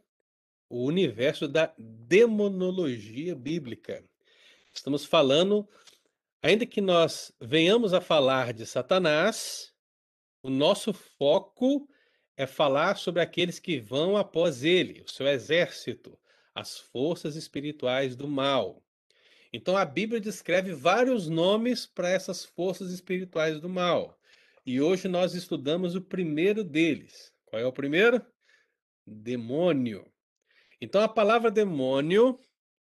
o 0.68 0.84
universo 0.84 1.48
da 1.48 1.72
demonologia 1.78 3.34
bíblica. 3.34 4.04
Estamos 4.72 5.04
falando, 5.04 5.68
ainda 6.42 6.66
que 6.66 6.80
nós 6.80 7.32
venhamos 7.40 7.94
a 7.94 8.00
falar 8.00 8.52
de 8.52 8.66
Satanás, 8.66 9.72
o 10.42 10.50
nosso 10.50 10.92
foco 10.92 11.88
é 12.36 12.46
falar 12.46 12.96
sobre 12.96 13.22
aqueles 13.22 13.58
que 13.58 13.80
vão 13.80 14.16
após 14.16 14.62
ele, 14.62 15.02
o 15.02 15.10
seu 15.10 15.26
exército, 15.26 16.18
as 16.54 16.78
forças 16.78 17.34
espirituais 17.36 18.14
do 18.14 18.28
mal. 18.28 18.82
Então 19.52 19.76
a 19.76 19.84
Bíblia 19.84 20.20
descreve 20.20 20.72
vários 20.72 21.28
nomes 21.28 21.86
para 21.86 22.10
essas 22.10 22.44
forças 22.44 22.92
espirituais 22.92 23.60
do 23.60 23.68
mal. 23.68 24.18
E 24.64 24.80
hoje 24.80 25.08
nós 25.08 25.34
estudamos 25.34 25.94
o 25.94 26.02
primeiro 26.02 26.62
deles. 26.62 27.32
Qual 27.46 27.60
é 27.60 27.64
o 27.64 27.72
primeiro? 27.72 28.24
Demônio. 29.06 30.04
Então 30.80 31.00
a 31.00 31.08
palavra 31.08 31.50
demônio, 31.50 32.38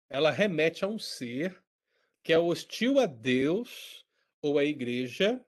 ela 0.08 0.30
remete 0.30 0.84
a 0.84 0.88
um 0.88 0.98
ser 0.98 1.62
que 2.22 2.32
é 2.32 2.38
hostil 2.38 2.98
a 2.98 3.06
Deus 3.06 4.04
ou 4.42 4.58
à 4.58 4.64
igreja 4.64 5.42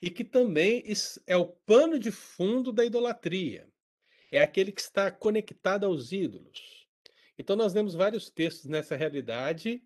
e 0.00 0.10
que 0.10 0.24
também 0.24 0.84
é 1.26 1.36
o 1.36 1.46
pano 1.46 1.98
de 1.98 2.10
fundo 2.10 2.72
da 2.72 2.84
idolatria. 2.84 3.68
É 4.30 4.40
aquele 4.40 4.72
que 4.72 4.80
está 4.80 5.10
conectado 5.10 5.86
aos 5.86 6.12
ídolos. 6.12 6.86
Então, 7.38 7.54
nós 7.56 7.72
vemos 7.72 7.94
vários 7.94 8.30
textos 8.30 8.66
nessa 8.66 8.96
realidade 8.96 9.82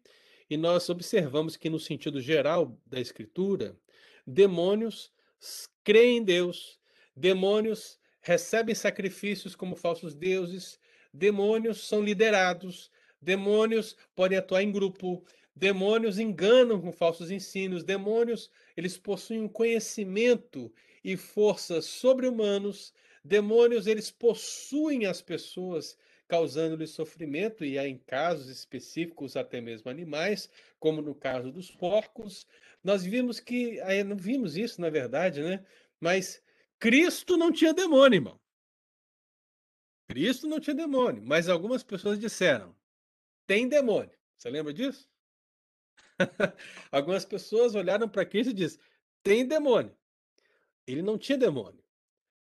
e 0.49 0.57
nós 0.57 0.89
observamos 0.89 1.57
que, 1.57 1.71
no 1.71 1.79
sentido 1.79 2.21
geral 2.21 2.79
da 2.87 3.01
Escritura, 3.01 3.77
demônios 4.27 5.13
creem 5.85 6.19
em 6.19 6.25
Deus, 6.25 6.79
demônios 7.17 7.99
recebem 8.21 8.75
sacrifícios 8.75 9.55
como 9.55 9.75
falsos 9.77 10.15
deuses, 10.15 10.79
demônios 11.13 11.87
são 11.87 12.03
liderados, 12.03 12.91
demônios 13.21 13.97
podem 14.15 14.39
atuar 14.39 14.63
em 14.63 14.71
grupo, 14.71 15.25
Demônios 15.61 16.19
enganam 16.19 16.81
com 16.81 16.91
falsos 16.91 17.31
ensinos, 17.31 17.85
demônios, 17.85 18.51
eles 18.75 18.97
possuem 18.97 19.43
um 19.43 19.49
conhecimento 19.49 20.73
e 21.05 21.19
forças 21.19 21.85
sobre-humanos. 21.85 22.95
Demônios, 23.23 23.87
eles 23.87 24.11
possuem 24.11 25.05
as 25.05 25.21
pessoas, 25.21 25.99
causando-lhes 26.27 26.93
sofrimento 26.93 27.63
e 27.63 27.77
em 27.77 27.99
casos 27.99 28.49
específicos 28.49 29.37
até 29.37 29.61
mesmo 29.61 29.91
animais, 29.91 30.49
como 30.79 31.03
no 31.03 31.15
caso 31.15 31.53
dos 31.53 31.71
porcos. 31.71 32.47
Nós 32.83 33.05
vimos 33.05 33.39
que, 33.39 33.81
não 34.07 34.17
vimos 34.17 34.57
isso 34.57 34.81
na 34.81 34.89
verdade, 34.89 35.43
né? 35.43 35.63
Mas 36.01 36.43
Cristo 36.79 37.37
não 37.37 37.53
tinha 37.53 37.75
demônio, 37.75 38.17
irmão. 38.17 38.41
Cristo 40.09 40.47
não 40.47 40.59
tinha 40.59 40.75
demônio, 40.75 41.23
mas 41.23 41.51
algumas 41.51 41.83
pessoas 41.83 42.19
disseram: 42.19 42.75
tem 43.47 43.69
demônio. 43.69 44.19
Você 44.39 44.49
lembra 44.49 44.73
disso? 44.73 45.07
Algumas 46.91 47.25
pessoas 47.25 47.75
olharam 47.75 48.09
para 48.09 48.27
Cristo 48.27 48.51
e 48.51 48.55
disseram: 48.55 48.83
tem 49.23 49.47
demônio. 49.47 49.95
Ele 50.87 51.03
não 51.03 51.18
tinha 51.18 51.39
demônio, 51.39 51.83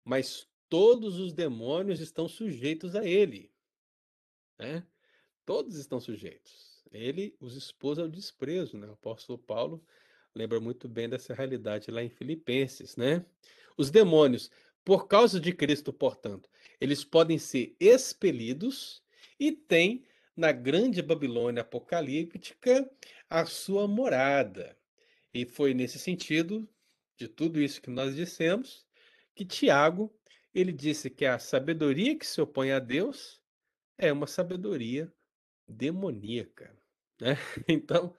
mas 0.04 0.48
todos 0.68 1.18
os 1.18 1.32
demônios 1.32 2.00
estão 2.00 2.28
sujeitos 2.28 2.96
a 2.96 3.04
ele. 3.04 3.52
Né? 4.58 4.86
Todos 5.44 5.76
estão 5.76 6.00
sujeitos. 6.00 6.82
Ele 6.90 7.36
os 7.40 7.56
expôs 7.56 7.98
ao 7.98 8.08
desprezo. 8.08 8.76
Né? 8.76 8.86
O 8.86 8.92
apóstolo 8.92 9.38
Paulo 9.38 9.84
lembra 10.34 10.60
muito 10.60 10.88
bem 10.88 11.08
dessa 11.08 11.34
realidade 11.34 11.90
lá 11.90 12.02
em 12.02 12.08
Filipenses. 12.08 12.96
Né? 12.96 13.24
Os 13.76 13.90
demônios, 13.90 14.50
por 14.84 15.06
causa 15.06 15.38
de 15.38 15.52
Cristo, 15.52 15.92
portanto, 15.92 16.48
eles 16.80 17.04
podem 17.04 17.38
ser 17.38 17.76
expelidos 17.78 19.02
e 19.38 19.52
têm 19.52 20.04
na 20.36 20.52
grande 20.52 21.02
Babilônia 21.02 21.60
apocalíptica 21.62 22.90
a 23.32 23.46
sua 23.46 23.88
morada. 23.88 24.76
E 25.32 25.46
foi 25.46 25.72
nesse 25.72 25.98
sentido, 25.98 26.68
de 27.16 27.26
tudo 27.26 27.62
isso 27.62 27.80
que 27.80 27.88
nós 27.88 28.14
dissemos, 28.14 28.86
que 29.34 29.42
Tiago, 29.46 30.14
ele 30.54 30.70
disse 30.70 31.08
que 31.08 31.24
a 31.24 31.38
sabedoria 31.38 32.14
que 32.18 32.26
se 32.26 32.42
opõe 32.42 32.72
a 32.72 32.78
Deus 32.78 33.40
é 33.96 34.12
uma 34.12 34.26
sabedoria 34.26 35.10
demoníaca, 35.66 36.76
né? 37.18 37.38
Então, 37.66 38.14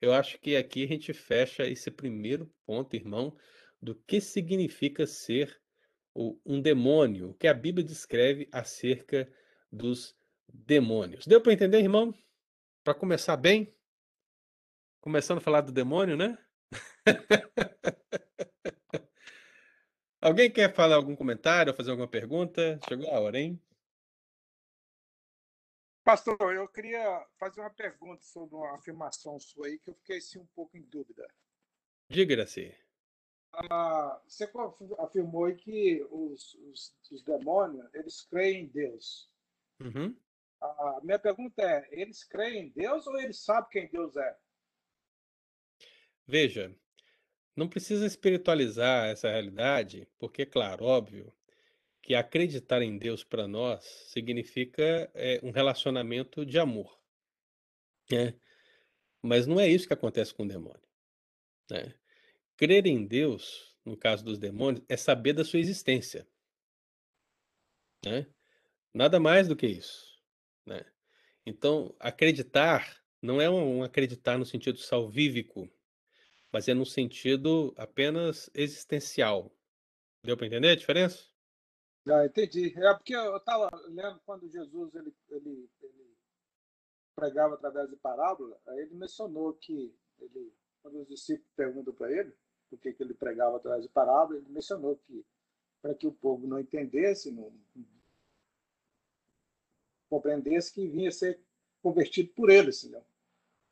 eu 0.00 0.12
acho 0.12 0.36
que 0.40 0.56
aqui 0.56 0.82
a 0.82 0.88
gente 0.88 1.12
fecha 1.12 1.64
esse 1.64 1.88
primeiro 1.88 2.52
ponto, 2.66 2.96
irmão, 2.96 3.36
do 3.80 3.94
que 3.94 4.20
significa 4.20 5.06
ser 5.06 5.60
um 6.44 6.60
demônio, 6.60 7.30
o 7.30 7.34
que 7.34 7.46
a 7.46 7.54
Bíblia 7.54 7.86
descreve 7.86 8.48
acerca 8.50 9.32
dos 9.70 10.16
demônios. 10.48 11.24
Deu 11.24 11.40
para 11.40 11.52
entender, 11.52 11.78
irmão? 11.78 12.12
Para 12.82 12.94
começar 12.94 13.36
bem, 13.36 13.75
começando 15.06 15.38
a 15.38 15.40
falar 15.40 15.60
do 15.60 15.70
demônio, 15.70 16.16
né? 16.16 16.36
Alguém 20.20 20.50
quer 20.50 20.74
falar 20.74 20.96
algum 20.96 21.14
comentário 21.14 21.70
ou 21.70 21.76
fazer 21.76 21.92
alguma 21.92 22.08
pergunta? 22.08 22.80
Chegou 22.88 23.08
a 23.08 23.20
hora, 23.20 23.38
hein? 23.38 23.62
Pastor, 26.02 26.52
eu 26.52 26.66
queria 26.66 27.24
fazer 27.38 27.60
uma 27.60 27.70
pergunta 27.70 28.24
sobre 28.24 28.56
uma 28.56 28.74
afirmação 28.74 29.38
sua 29.38 29.68
aí 29.68 29.78
que 29.78 29.90
eu 29.90 29.94
fiquei 29.94 30.18
assim, 30.18 30.40
um 30.40 30.46
pouco 30.46 30.76
em 30.76 30.82
dúvida. 30.82 31.32
Diga-se. 32.08 32.76
Ah, 33.52 34.20
você 34.26 34.50
afirmou 34.98 35.54
que 35.54 36.04
os, 36.10 36.54
os, 36.54 36.96
os, 37.12 37.22
demônios 37.22 37.88
eles 37.94 38.22
creem 38.22 38.64
em 38.64 38.66
Deus. 38.66 39.30
Uhum. 39.78 40.16
A 40.60 41.00
minha 41.04 41.20
pergunta 41.20 41.62
é: 41.62 41.86
eles 41.92 42.24
creem 42.24 42.64
em 42.64 42.70
Deus 42.70 43.06
ou 43.06 43.16
eles 43.20 43.38
sabem 43.38 43.70
quem 43.70 43.88
Deus 43.88 44.16
é? 44.16 44.36
Veja, 46.26 46.74
não 47.54 47.68
precisa 47.68 48.06
espiritualizar 48.06 49.08
essa 49.08 49.30
realidade, 49.30 50.08
porque, 50.18 50.44
claro, 50.44 50.84
óbvio, 50.84 51.32
que 52.02 52.14
acreditar 52.14 52.82
em 52.82 52.98
Deus 52.98 53.24
para 53.24 53.48
nós 53.48 53.84
significa 54.08 55.10
é, 55.14 55.40
um 55.42 55.50
relacionamento 55.50 56.44
de 56.44 56.58
amor. 56.58 56.96
Né? 58.10 58.34
Mas 59.22 59.46
não 59.46 59.58
é 59.58 59.68
isso 59.68 59.86
que 59.86 59.94
acontece 59.94 60.32
com 60.32 60.44
o 60.44 60.48
demônio. 60.48 60.86
Né? 61.70 61.94
Crer 62.56 62.86
em 62.86 63.06
Deus, 63.06 63.76
no 63.84 63.96
caso 63.96 64.24
dos 64.24 64.38
demônios, 64.38 64.84
é 64.88 64.96
saber 64.96 65.32
da 65.32 65.44
sua 65.44 65.58
existência. 65.58 66.26
Né? 68.04 68.26
Nada 68.94 69.18
mais 69.18 69.48
do 69.48 69.56
que 69.56 69.66
isso. 69.66 70.20
Né? 70.64 70.84
Então, 71.44 71.94
acreditar 71.98 73.02
não 73.20 73.40
é 73.40 73.50
um 73.50 73.82
acreditar 73.82 74.38
no 74.38 74.44
sentido 74.46 74.78
salvífico, 74.78 75.68
mas 76.56 76.68
é 76.68 76.72
num 76.72 76.86
sentido 76.86 77.74
apenas 77.76 78.48
existencial. 78.54 79.52
Deu 80.24 80.38
para 80.38 80.46
entender 80.46 80.70
a 80.70 80.74
diferença? 80.74 81.22
Ah, 82.08 82.24
entendi. 82.24 82.72
É 82.74 82.94
porque 82.94 83.14
eu 83.14 83.36
estava 83.36 83.68
lendo 83.88 84.18
quando 84.24 84.48
Jesus 84.48 84.94
ele, 84.94 85.14
ele, 85.28 85.68
ele 85.82 86.16
pregava 87.14 87.56
através 87.56 87.90
de 87.90 87.96
parábola, 87.96 88.58
aí 88.68 88.78
ele 88.78 88.94
mencionou 88.94 89.52
que 89.52 89.94
ele, 90.18 90.50
quando 90.80 91.02
os 91.02 91.06
discípulos 91.06 91.52
perguntam 91.54 91.92
para 91.92 92.10
ele 92.10 92.32
por 92.70 92.78
que, 92.80 92.96
ele 93.00 93.12
pregava 93.12 93.58
através 93.58 93.82
de 93.82 93.90
parábola, 93.90 94.38
ele 94.38 94.48
mencionou 94.48 94.96
que 94.96 95.26
para 95.82 95.94
que 95.94 96.06
o 96.06 96.12
povo 96.12 96.46
não 96.46 96.58
entendesse, 96.58 97.30
não 97.30 97.52
compreendesse 100.08 100.72
que 100.72 100.88
vinha 100.88 101.12
ser 101.12 101.38
convertido 101.82 102.32
por 102.32 102.48
eles, 102.48 102.82
entendeu? 102.82 103.04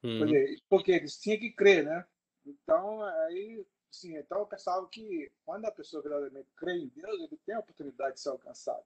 Uhum. 0.03 0.57
Porque 0.69 0.93
eles 0.93 1.19
tinham 1.19 1.41
que 1.41 1.51
crer, 1.51 1.83
né? 1.83 2.07
Então, 2.45 3.03
aí, 3.03 3.65
sim, 3.91 4.17
então 4.17 4.41
eu 4.41 4.47
pensava 4.47 4.87
que 4.89 5.31
quando 5.45 5.65
a 5.65 5.73
pessoa 5.73 6.03
verdadeiramente 6.03 6.49
crê 6.57 6.77
em 6.77 6.89
Deus, 6.89 7.21
ele 7.21 7.39
tem 7.45 7.55
a 7.55 7.61
oportunidade 7.61 8.15
de 8.15 8.21
ser 8.21 8.31
alcançado. 8.31 8.85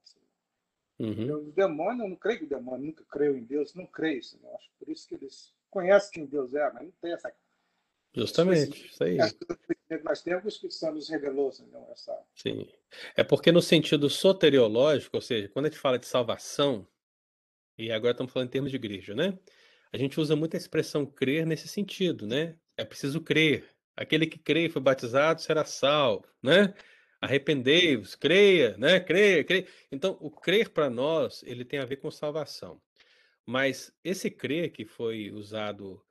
Uhum. 0.99 1.47
O 1.47 1.51
demônio, 1.51 2.03
eu 2.03 2.09
não 2.09 2.15
creio 2.15 2.39
que 2.39 2.45
o 2.45 2.49
demônio 2.49 2.87
nunca 2.87 3.05
creu 3.05 3.37
em 3.37 3.43
Deus, 3.43 3.73
não 3.73 3.85
creio, 3.85 4.21
eu 4.43 4.55
acho 4.55 4.69
por 4.77 4.89
isso 4.89 5.07
que 5.07 5.15
eles 5.15 5.53
conhecem 5.69 6.11
quem 6.11 6.25
Deus 6.25 6.53
é, 6.53 6.71
mas 6.71 6.83
não 6.83 6.91
tem 7.01 7.13
essa. 7.13 7.33
Justamente, 8.13 8.87
isso 8.87 9.03
aí. 9.03 9.17
Nós 10.03 10.21
temos 10.21 10.57
que 10.57 10.65
o 10.65 10.67
Espírito 10.67 10.95
nos 10.95 11.09
revelou, 11.09 11.49
assim, 11.49 11.69
essa. 11.91 12.25
Sim. 12.35 12.67
É 13.15 13.23
porque 13.23 13.51
no 13.51 13.61
sentido 13.61 14.09
soteriológico, 14.09 15.15
ou 15.15 15.21
seja, 15.21 15.47
quando 15.49 15.67
a 15.67 15.69
gente 15.69 15.79
fala 15.79 15.99
de 15.99 16.07
salvação, 16.07 16.87
e 17.77 17.91
agora 17.91 18.11
estamos 18.11 18.33
falando 18.33 18.49
em 18.49 18.51
termos 18.51 18.71
de 18.71 18.77
igreja, 18.77 19.15
né? 19.15 19.37
A 19.91 19.97
gente 19.97 20.19
usa 20.19 20.35
muito 20.35 20.55
a 20.55 20.57
expressão 20.57 21.05
crer 21.05 21.45
nesse 21.45 21.67
sentido, 21.67 22.27
né? 22.27 22.57
É 22.79 22.85
preciso 22.85 23.19
crer. 23.19 23.69
Aquele 23.93 24.25
que 24.25 24.39
crê 24.39 24.67
e 24.67 24.69
foi 24.69 24.81
batizado 24.81 25.41
será 25.41 25.65
salvo, 25.65 26.25
né? 26.41 26.73
Arrependei-vos, 27.19 28.15
creia, 28.15 28.77
né? 28.77 29.01
Creia, 29.01 29.43
creia. 29.43 29.67
Então, 29.91 30.17
o 30.21 30.31
crer 30.31 30.69
para 30.69 30.89
nós, 30.89 31.43
ele 31.43 31.65
tem 31.65 31.79
a 31.79 31.85
ver 31.85 31.97
com 31.97 32.09
salvação. 32.09 32.81
Mas 33.45 33.93
esse 34.01 34.31
crer 34.31 34.71
que 34.71 34.85
foi 34.85 35.29
usado 35.29 36.01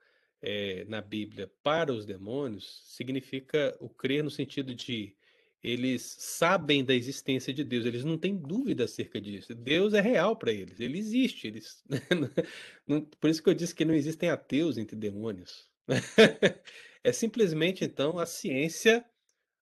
é, 0.43 0.85
na 0.85 1.01
Bíblia 1.01 1.51
para 1.63 1.91
os 1.91 2.05
demônios 2.05 2.83
significa 2.85 3.75
o 3.79 3.89
crer 3.89 4.23
no 4.23 4.29
sentido 4.29 4.75
de 4.75 5.17
eles 5.63 6.17
sabem 6.19 6.85
da 6.85 6.93
existência 6.93 7.51
de 7.51 7.63
Deus, 7.63 7.85
eles 7.85 8.05
não 8.05 8.17
têm 8.17 8.37
dúvida 8.37 8.83
acerca 8.83 9.19
disso. 9.19 9.55
Deus 9.55 9.95
é 9.95 10.01
real 10.01 10.37
para 10.37 10.53
eles, 10.53 10.79
ele 10.79 10.99
existe. 10.99 11.47
Eles... 11.47 11.83
Por 13.19 13.29
isso 13.29 13.41
que 13.41 13.49
eu 13.49 13.55
disse 13.55 13.73
que 13.73 13.85
não 13.85 13.95
existem 13.95 14.29
ateus 14.29 14.77
entre 14.77 14.95
demônios. 14.95 15.68
é 17.03 17.11
simplesmente, 17.11 17.83
então, 17.83 18.19
a 18.19 18.25
ciência 18.25 19.03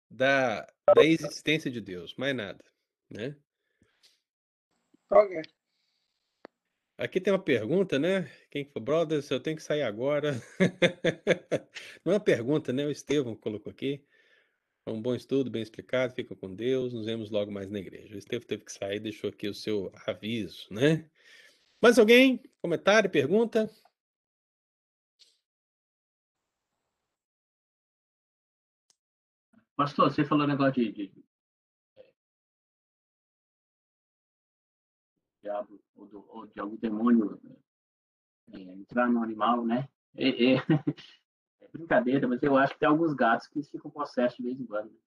da, 0.09 0.67
da 0.95 1.03
existência 1.03 1.71
de 1.71 1.81
Deus, 1.81 2.15
mais 2.15 2.35
nada. 2.35 2.63
Né? 3.09 3.35
Ok. 5.09 5.41
Aqui 6.97 7.21
tem 7.21 7.31
uma 7.31 7.39
pergunta, 7.39 7.99
né? 7.99 8.29
Quem 8.49 8.65
for 8.65 8.79
brothers, 8.79 9.29
eu 9.29 9.39
tenho 9.39 9.55
que 9.55 9.63
sair 9.63 9.83
agora. 9.83 10.33
Não 12.03 12.13
é 12.13 12.15
uma 12.15 12.19
pergunta, 12.19 12.73
né? 12.73 12.85
O 12.87 12.91
Estevão 12.91 13.35
colocou 13.35 13.71
aqui. 13.71 14.03
Um 14.87 14.99
bom 14.99 15.13
estudo, 15.13 15.51
bem 15.51 15.61
explicado. 15.61 16.15
Fica 16.15 16.35
com 16.35 16.53
Deus. 16.53 16.93
Nos 16.93 17.05
vemos 17.05 17.29
logo 17.29 17.51
mais 17.51 17.69
na 17.69 17.79
igreja. 17.79 18.15
O 18.15 18.17
Estevão 18.17 18.47
teve 18.47 18.65
que 18.65 18.71
sair, 18.71 18.99
deixou 18.99 19.29
aqui 19.29 19.47
o 19.47 19.53
seu 19.53 19.93
aviso, 20.07 20.67
né? 20.71 21.07
Mais 21.79 21.99
alguém? 21.99 22.41
Comentário, 22.61 23.09
pergunta? 23.11 23.69
Pastor, 29.77 30.11
você 30.11 30.25
falou 30.25 30.47
negócio 30.47 30.73
de, 30.73 30.91
de, 30.91 31.07
de 31.07 31.23
diabo 35.43 35.79
ou, 35.95 36.07
do, 36.07 36.25
ou, 36.29 36.47
de 36.47 36.59
algum 36.59 36.75
demônio 36.77 37.39
é, 38.51 38.57
entrar 38.59 39.07
no 39.07 39.21
animal, 39.21 39.63
né? 39.63 39.87
É, 40.15 40.29
é, 40.29 40.55
é, 41.61 41.67
brincadeira, 41.71 42.27
mas 42.27 42.41
eu 42.41 42.57
acho 42.57 42.73
que 42.73 42.79
tem 42.79 42.89
alguns 42.89 43.13
gatos 43.13 43.47
que 43.47 43.61
ficam 43.61 43.91
possessos 43.91 44.37
de 44.37 44.43
vez 44.45 44.59
em 44.59 44.65
quando. 44.65 44.99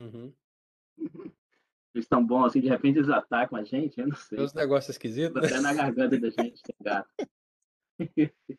Uhum. 0.00 0.34
Eles 0.98 2.06
estão 2.06 2.26
bons 2.26 2.46
assim, 2.46 2.60
de 2.60 2.68
repente 2.68 2.98
eles 2.98 3.08
atacam 3.08 3.56
a 3.56 3.62
gente, 3.62 4.00
eu 4.00 4.08
não 4.08 4.16
sei. 4.16 4.40
Os 4.40 4.52
negócios 4.52 4.96
esquisitos. 4.96 5.44
Até 5.44 5.60
na 5.60 5.72
garganta 5.72 6.18
da 6.18 6.30
gente 6.30 6.60
tem 6.60 6.76
gato. 6.80 7.08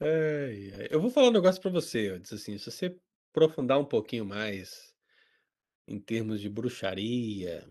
É, 0.00 0.86
eu 0.92 1.00
vou 1.00 1.10
falar 1.10 1.26
um 1.26 1.32
negócio 1.32 1.60
para 1.60 1.72
você, 1.72 2.12
eu 2.12 2.20
disse 2.20 2.36
assim, 2.36 2.56
se 2.56 2.70
você 2.70 2.96
aprofundar 3.30 3.78
um 3.78 3.84
pouquinho 3.84 4.24
mais 4.24 4.94
em 5.86 5.98
termos 5.98 6.40
de 6.40 6.48
bruxaria, 6.48 7.68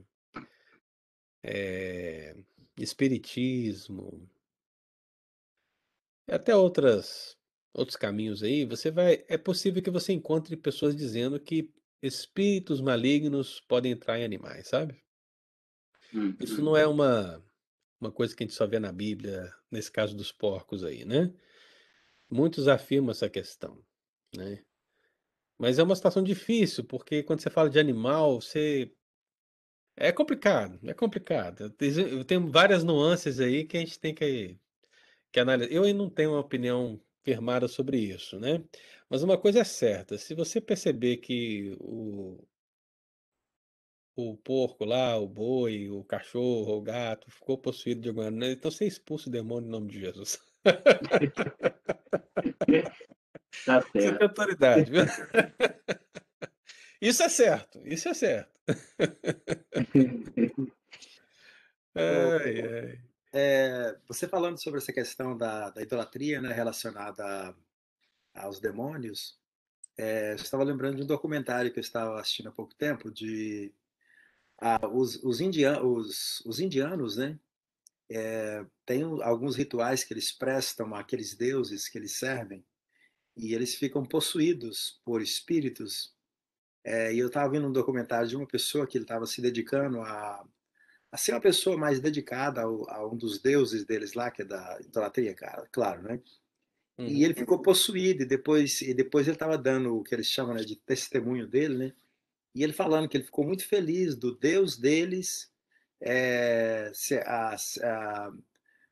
é, 1.44 2.36
espiritismo, 2.78 4.30
e 6.28 6.34
até 6.34 6.56
outras, 6.56 7.38
outros 7.74 7.96
caminhos 7.96 8.44
aí, 8.44 8.66
você 8.66 8.92
vai. 8.92 9.24
É 9.30 9.38
possível 9.38 9.82
que 9.82 9.90
você 9.90 10.12
encontre 10.12 10.58
pessoas 10.58 10.96
dizendo 10.96 11.40
que 11.40 11.74
espíritos 12.02 12.82
malignos 12.82 13.62
podem 13.62 13.94
entrar 13.94 14.20
em 14.20 14.26
animais, 14.26 14.68
sabe? 14.68 15.02
Isso 16.40 16.62
não 16.62 16.76
é 16.76 16.86
uma, 16.86 17.44
uma 18.00 18.12
coisa 18.12 18.36
que 18.36 18.44
a 18.44 18.46
gente 18.48 18.56
só 18.56 18.68
vê 18.68 18.80
na 18.80 18.92
Bíblia, 18.92 19.54
nesse 19.72 19.92
caso 19.92 20.16
dos 20.16 20.32
porcos 20.32 20.84
aí, 20.84 21.06
né? 21.06 21.34
Muitos 22.30 22.68
afirmam 22.68 23.12
essa 23.12 23.30
questão, 23.30 23.82
né? 24.36 24.66
Mas 25.58 25.80
é 25.80 25.84
uma 25.84 25.96
situação 25.96 26.24
difícil, 26.24 26.84
porque 26.84 27.24
quando 27.24 27.42
você 27.42 27.50
fala 27.50 27.70
de 27.70 27.80
animal, 27.80 28.42
você. 28.42 28.92
É 29.96 30.12
complicado, 30.12 30.80
é 30.88 30.94
complicado. 30.94 31.74
Eu 31.80 32.24
tenho 32.24 32.52
várias 32.52 32.84
nuances 32.84 33.40
aí 33.40 33.66
que 33.66 33.78
a 33.78 33.80
gente 33.80 34.00
tem 34.00 34.14
que, 34.14 34.60
que 35.32 35.40
analisar. 35.40 35.72
Eu 35.72 35.84
ainda 35.84 35.98
não 36.00 36.10
tenho 36.10 36.32
uma 36.32 36.40
opinião 36.40 37.00
firmada 37.24 37.68
sobre 37.68 37.98
isso, 38.00 38.40
né? 38.40 38.64
Mas 39.10 39.24
uma 39.24 39.38
coisa 39.38 39.60
é 39.62 39.64
certa: 39.64 40.18
se 40.18 40.34
você 40.36 40.62
perceber 40.62 41.18
que 41.18 41.76
o, 41.80 42.38
o 44.16 44.36
porco 44.38 44.86
lá, 44.86 45.18
o 45.18 45.28
boi, 45.28 45.90
o 45.90 46.04
cachorro, 46.04 46.78
o 46.78 46.82
gato 46.82 47.30
ficou 47.32 47.58
possuído 47.58 48.02
de 48.02 48.10
alguma 48.10 48.28
então 48.48 48.72
você 48.72 48.86
expulsa 48.86 49.30
o 49.30 49.32
demônio 49.32 49.68
em 49.68 49.72
nome 49.72 49.92
de 49.92 50.00
Jesus. 50.00 50.40
Tá 53.66 53.82
Você 53.82 54.18
tem 54.18 54.28
autoridade? 54.28 54.92
Isso 57.02 57.24
é 57.24 57.30
certo, 57.30 57.82
isso 57.86 58.10
é 58.10 58.14
certo. 58.14 58.52
Ai, 61.96 62.62
ai. 62.62 63.00
É, 63.34 63.98
você 64.08 64.28
falando 64.28 64.62
sobre 64.62 64.80
essa 64.80 64.94
questão 64.94 65.38
da, 65.38 65.70
da 65.70 65.82
idolatria 65.82 66.42
né, 66.42 66.54
relacionada 66.54 67.24
a- 67.26 67.56
aos 68.36 68.60
demônios, 68.60 69.38
é, 69.98 70.32
eu 70.32 70.36
estava 70.36 70.64
lembrando 70.64 70.98
de 70.98 71.04
um 71.04 71.08
documentário 71.08 71.72
que 71.72 71.80
eu 71.80 71.82
estava 71.82 72.20
assistindo 72.20 72.50
há 72.50 72.52
pouco 72.52 72.74
tempo 72.76 73.12
de 73.12 73.72
ah, 74.60 74.88
os, 74.88 75.16
os, 75.24 75.42
indian, 75.42 75.82
os, 75.82 76.42
os 76.46 76.60
indianos, 76.60 77.18
né? 77.18 77.38
É, 78.10 78.66
tem 78.86 79.04
alguns 79.04 79.56
rituais 79.56 80.04
que 80.04 80.14
eles 80.14 80.32
prestam 80.32 80.96
àqueles 80.96 81.36
deuses 81.36 81.90
que 81.90 81.98
eles 81.98 82.14
servem 82.14 82.64
e 83.38 83.54
eles 83.54 83.76
ficam 83.76 84.06
possuídos 84.06 85.02
por 85.06 85.22
espíritos. 85.22 86.16
É, 86.84 87.14
e 87.14 87.20
eu 87.20 87.28
estava 87.28 87.52
vendo 87.52 87.68
um 87.68 87.72
documentário 87.74 88.28
de 88.30 88.36
uma 88.38 88.48
pessoa 88.48 88.88
que 88.88 88.98
ele 88.98 89.06
estava 89.06 89.26
se 89.28 89.42
dedicando 89.42 90.02
a, 90.02 90.48
a 91.12 91.18
ser 91.18 91.34
uma 91.34 91.42
pessoa 91.42 91.78
mais 91.78 92.00
dedicada 92.02 92.62
ao, 92.64 92.90
a 92.90 93.08
um 93.08 93.18
dos 93.18 93.42
deuses 93.42 93.86
deles 93.86 94.14
lá, 94.14 94.32
que 94.32 94.44
é 94.44 94.46
da 94.46 94.80
idolatria, 94.82 95.36
cara, 95.36 95.68
claro, 95.72 96.04
né? 96.04 96.22
E 97.06 97.24
Uhum. 97.24 97.26
ele 97.26 97.34
ficou 97.34 97.62
possuído, 97.62 98.24
e 98.24 98.26
depois, 98.26 98.82
e 98.82 98.94
depois 98.94 99.28
ele 99.28 99.36
estava 99.36 99.58
dando 99.58 99.96
o 99.96 100.04
que 100.04 100.14
eles 100.14 100.28
chamam 100.28 100.56
né, 100.56 100.64
de 100.64 100.76
testemunho 100.76 101.48
dele, 101.48 101.78
né? 101.78 101.94
E 102.56 102.64
ele 102.64 102.74
falando 102.74 103.10
que 103.10 103.18
ele 103.18 103.26
ficou 103.26 103.46
muito 103.46 103.66
feliz 103.68 104.16
do 104.18 104.36
Deus 104.38 104.78
deles 104.78 105.52
é, 106.02 106.92
se- 106.94 107.20
a- 107.20 107.56
a- 107.84 108.34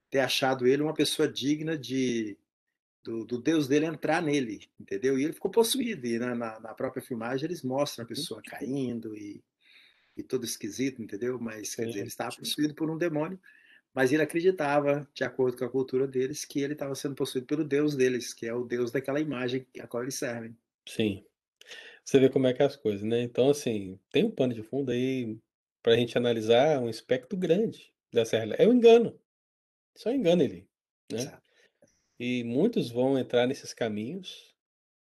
ter 0.09 0.19
achado 0.19 0.67
ele 0.67 0.83
uma 0.83 0.93
pessoa 0.93 1.27
digna 1.27 1.77
de 1.77 2.37
do, 3.05 3.23
do 3.23 3.39
Deus 3.39 3.67
dele 3.67 3.85
entrar 3.85 4.21
nele, 4.21 4.67
entendeu? 4.79 5.17
E 5.17 5.23
ele 5.23 5.33
ficou 5.33 5.51
possuído, 5.51 6.07
e 6.07 6.17
na, 6.17 6.33
na, 6.33 6.59
na 6.59 6.73
própria 6.73 7.03
filmagem 7.03 7.45
eles 7.45 7.61
mostram 7.61 8.03
a 8.03 8.07
pessoa 8.07 8.41
caindo 8.43 9.15
e, 9.15 9.43
e 10.17 10.23
todo 10.23 10.43
esquisito, 10.43 11.03
entendeu? 11.03 11.39
Mas, 11.39 11.75
quer 11.75 11.85
dizer, 11.85 11.99
ele 11.99 12.07
estava 12.07 12.35
possuído 12.35 12.73
por 12.73 12.89
um 12.89 12.97
demônio, 12.97 13.39
mas 13.93 14.11
ele 14.11 14.23
acreditava, 14.23 15.07
de 15.13 15.23
acordo 15.23 15.55
com 15.55 15.65
a 15.65 15.69
cultura 15.69 16.07
deles, 16.07 16.43
que 16.43 16.59
ele 16.59 16.73
estava 16.73 16.95
sendo 16.95 17.13
possuído 17.13 17.45
pelo 17.45 17.63
Deus 17.63 17.95
deles, 17.95 18.33
que 18.33 18.47
é 18.47 18.53
o 18.53 18.65
Deus 18.65 18.91
daquela 18.91 19.21
imagem 19.21 19.65
a 19.79 19.85
qual 19.85 20.01
eles 20.01 20.15
servem. 20.15 20.57
Sim. 20.89 21.23
Você 22.03 22.19
vê 22.19 22.27
como 22.27 22.47
é 22.47 22.53
que 22.53 22.63
é 22.63 22.65
as 22.65 22.75
coisas, 22.75 23.03
né? 23.03 23.21
Então, 23.21 23.49
assim, 23.49 23.99
tem 24.11 24.25
um 24.25 24.31
pano 24.31 24.53
de 24.53 24.63
fundo 24.63 24.91
aí 24.91 25.37
para 25.81 25.93
a 25.93 25.95
gente 25.95 26.17
analisar 26.17 26.81
um 26.81 26.89
espectro 26.89 27.37
grande 27.37 27.93
dessa 28.11 28.35
realidade. 28.35 28.63
É 28.63 28.67
o 28.67 28.73
engano. 28.73 29.19
Só 29.95 30.11
engano 30.11 30.41
ele, 30.41 30.67
né? 31.11 31.19
Exato. 31.19 31.44
E 32.19 32.43
muitos 32.43 32.89
vão 32.89 33.17
entrar 33.17 33.47
nesses 33.47 33.73
caminhos 33.73 34.55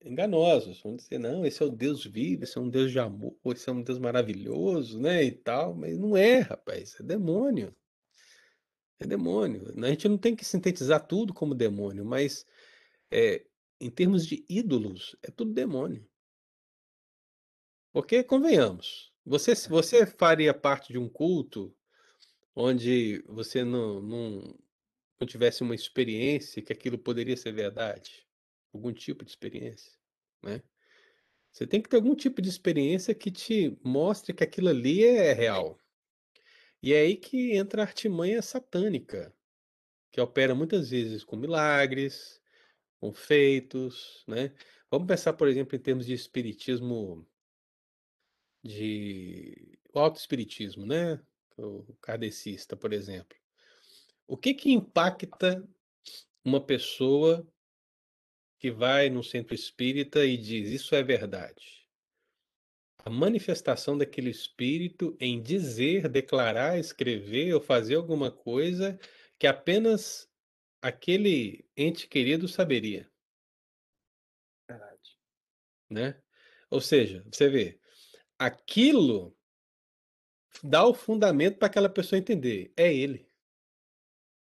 enganosos. 0.04 0.80
Vão 0.82 0.96
dizer, 0.96 1.18
não, 1.18 1.46
esse 1.46 1.62
é 1.62 1.66
o 1.66 1.70
Deus 1.70 2.04
vivo, 2.04 2.44
esse 2.44 2.58
é 2.58 2.60
um 2.60 2.68
Deus 2.68 2.92
de 2.92 2.98
amor, 2.98 3.36
esse 3.46 3.68
é 3.68 3.72
um 3.72 3.82
Deus 3.82 3.98
maravilhoso, 3.98 5.00
né? 5.00 5.22
E 5.24 5.32
tal, 5.32 5.74
mas 5.74 5.98
não 5.98 6.16
é, 6.16 6.40
rapaz, 6.40 6.98
é 7.00 7.02
demônio. 7.02 7.74
É 8.98 9.06
demônio. 9.06 9.72
A 9.76 9.88
gente 9.88 10.08
não 10.08 10.18
tem 10.18 10.36
que 10.36 10.44
sintetizar 10.44 11.06
tudo 11.06 11.34
como 11.34 11.54
demônio, 11.54 12.04
mas 12.04 12.46
é, 13.10 13.44
em 13.80 13.90
termos 13.90 14.26
de 14.26 14.44
ídolos, 14.48 15.16
é 15.22 15.30
tudo 15.30 15.52
demônio. 15.52 16.06
Porque, 17.92 18.24
convenhamos, 18.24 19.12
você, 19.24 19.54
você 19.68 20.04
faria 20.06 20.52
parte 20.52 20.92
de 20.92 20.98
um 20.98 21.08
culto 21.08 21.74
onde 22.54 23.22
você 23.28 23.64
não, 23.64 24.00
não, 24.00 24.58
não 25.24 25.26
tivesse 25.26 25.62
uma 25.62 25.74
experiência 25.74 26.62
que 26.62 26.72
aquilo 26.72 26.98
poderia 26.98 27.36
ser 27.36 27.52
verdade? 27.52 28.26
Algum 28.72 28.92
tipo 28.92 29.24
de 29.24 29.30
experiência, 29.30 29.92
né? 30.42 30.62
Você 31.50 31.66
tem 31.66 31.80
que 31.80 31.88
ter 31.88 31.96
algum 31.96 32.14
tipo 32.14 32.42
de 32.42 32.48
experiência 32.48 33.14
que 33.14 33.30
te 33.30 33.78
mostre 33.82 34.34
que 34.34 34.44
aquilo 34.44 34.68
ali 34.68 35.04
é 35.04 35.32
real. 35.32 35.78
E 36.82 36.92
é 36.92 37.00
aí 37.00 37.16
que 37.16 37.56
entra 37.56 37.82
a 37.82 37.86
artimanha 37.86 38.42
satânica, 38.42 39.32
que 40.12 40.20
opera 40.20 40.54
muitas 40.54 40.90
vezes 40.90 41.24
com 41.24 41.36
milagres, 41.36 42.42
com 43.00 43.12
feitos, 43.12 44.24
né? 44.28 44.54
Vamos 44.90 45.06
pensar, 45.08 45.32
por 45.32 45.48
exemplo, 45.48 45.76
em 45.76 45.80
termos 45.80 46.06
de 46.06 46.12
espiritismo, 46.12 47.26
de 48.62 49.78
o 49.94 49.98
autoespiritismo, 49.98 50.84
né? 50.84 51.20
O 51.56 51.94
kardecista, 52.02 52.76
por 52.76 52.92
exemplo. 52.92 53.43
O 54.26 54.36
que 54.36 54.54
que 54.54 54.72
impacta 54.72 55.66
uma 56.44 56.64
pessoa 56.64 57.46
que 58.58 58.70
vai 58.70 59.10
num 59.10 59.22
centro 59.22 59.54
espírita 59.54 60.24
e 60.24 60.36
diz: 60.36 60.70
"Isso 60.70 60.94
é 60.94 61.02
verdade"? 61.02 61.86
A 62.98 63.10
manifestação 63.10 63.98
daquele 63.98 64.30
espírito 64.30 65.14
em 65.20 65.42
dizer, 65.42 66.08
declarar, 66.08 66.78
escrever 66.78 67.52
ou 67.52 67.60
fazer 67.60 67.96
alguma 67.96 68.30
coisa 68.30 68.98
que 69.38 69.46
apenas 69.46 70.26
aquele 70.80 71.68
ente 71.76 72.08
querido 72.08 72.48
saberia. 72.48 73.10
Verdade. 74.66 75.18
Né? 75.90 76.22
Ou 76.70 76.80
seja, 76.80 77.22
você 77.30 77.48
vê, 77.50 77.78
aquilo 78.38 79.36
dá 80.62 80.86
o 80.86 80.94
fundamento 80.94 81.58
para 81.58 81.66
aquela 81.68 81.90
pessoa 81.90 82.18
entender, 82.18 82.72
é 82.74 82.92
ele. 82.92 83.28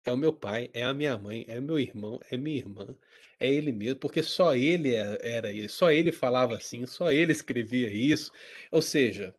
É 0.05 0.11
o 0.11 0.17
meu 0.17 0.33
pai, 0.33 0.69
é 0.73 0.83
a 0.83 0.93
minha 0.93 1.17
mãe, 1.17 1.45
é 1.47 1.59
meu 1.59 1.79
irmão, 1.79 2.19
é 2.31 2.37
minha 2.37 2.57
irmã, 2.57 2.95
é 3.39 3.47
ele 3.51 3.71
mesmo, 3.71 3.99
porque 3.99 4.23
só 4.23 4.55
ele 4.55 4.95
é, 4.95 5.17
era 5.21 5.51
ele, 5.51 5.69
só 5.69 5.91
ele 5.91 6.11
falava 6.11 6.55
assim, 6.55 6.85
só 6.85 7.11
ele 7.11 7.31
escrevia 7.31 7.89
isso. 7.91 8.31
Ou 8.71 8.81
seja, 8.81 9.35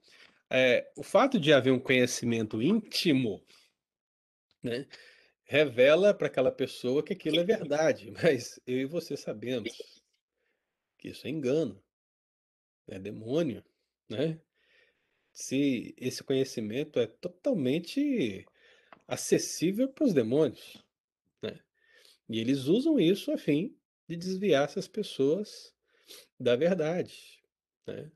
é, 0.51 0.91
o 0.97 1.03
fato 1.03 1.39
de 1.41 1.53
haver 1.53 1.73
um 1.73 1.81
conhecimento 1.81 2.63
íntimo, 2.63 3.43
né, 4.63 4.87
revela 5.45 6.15
para 6.15 6.29
aquela 6.29 6.53
pessoa 6.53 7.03
que 7.03 7.13
aquilo 7.13 7.41
é 7.41 7.45
verdade, 7.45 8.13
mas 8.23 8.61
eu 8.67 8.79
e 8.79 8.85
você 8.85 9.17
sabemos 9.17 9.71
que 10.99 11.09
isso 11.09 11.27
é 11.27 11.31
engano, 11.31 11.83
é 12.87 12.99
demônio, 12.99 13.65
né? 14.09 14.39
Se 15.33 15.95
esse 15.97 16.23
conhecimento 16.23 16.99
é 16.99 17.07
totalmente 17.07 18.45
acessível 19.11 19.89
para 19.89 20.05
os 20.05 20.15
demônios, 20.15 20.79
né? 21.43 21.59
E 22.29 22.39
eles 22.39 22.67
usam 22.67 22.99
isso 23.01 23.33
a 23.33 23.37
fim 23.37 23.77
de 24.09 24.17
desviar 24.17 24.65
essas 24.65 24.87
pessoas 24.87 25.75
da 26.39 26.55
verdade, 26.55 27.43
né? 27.89 28.11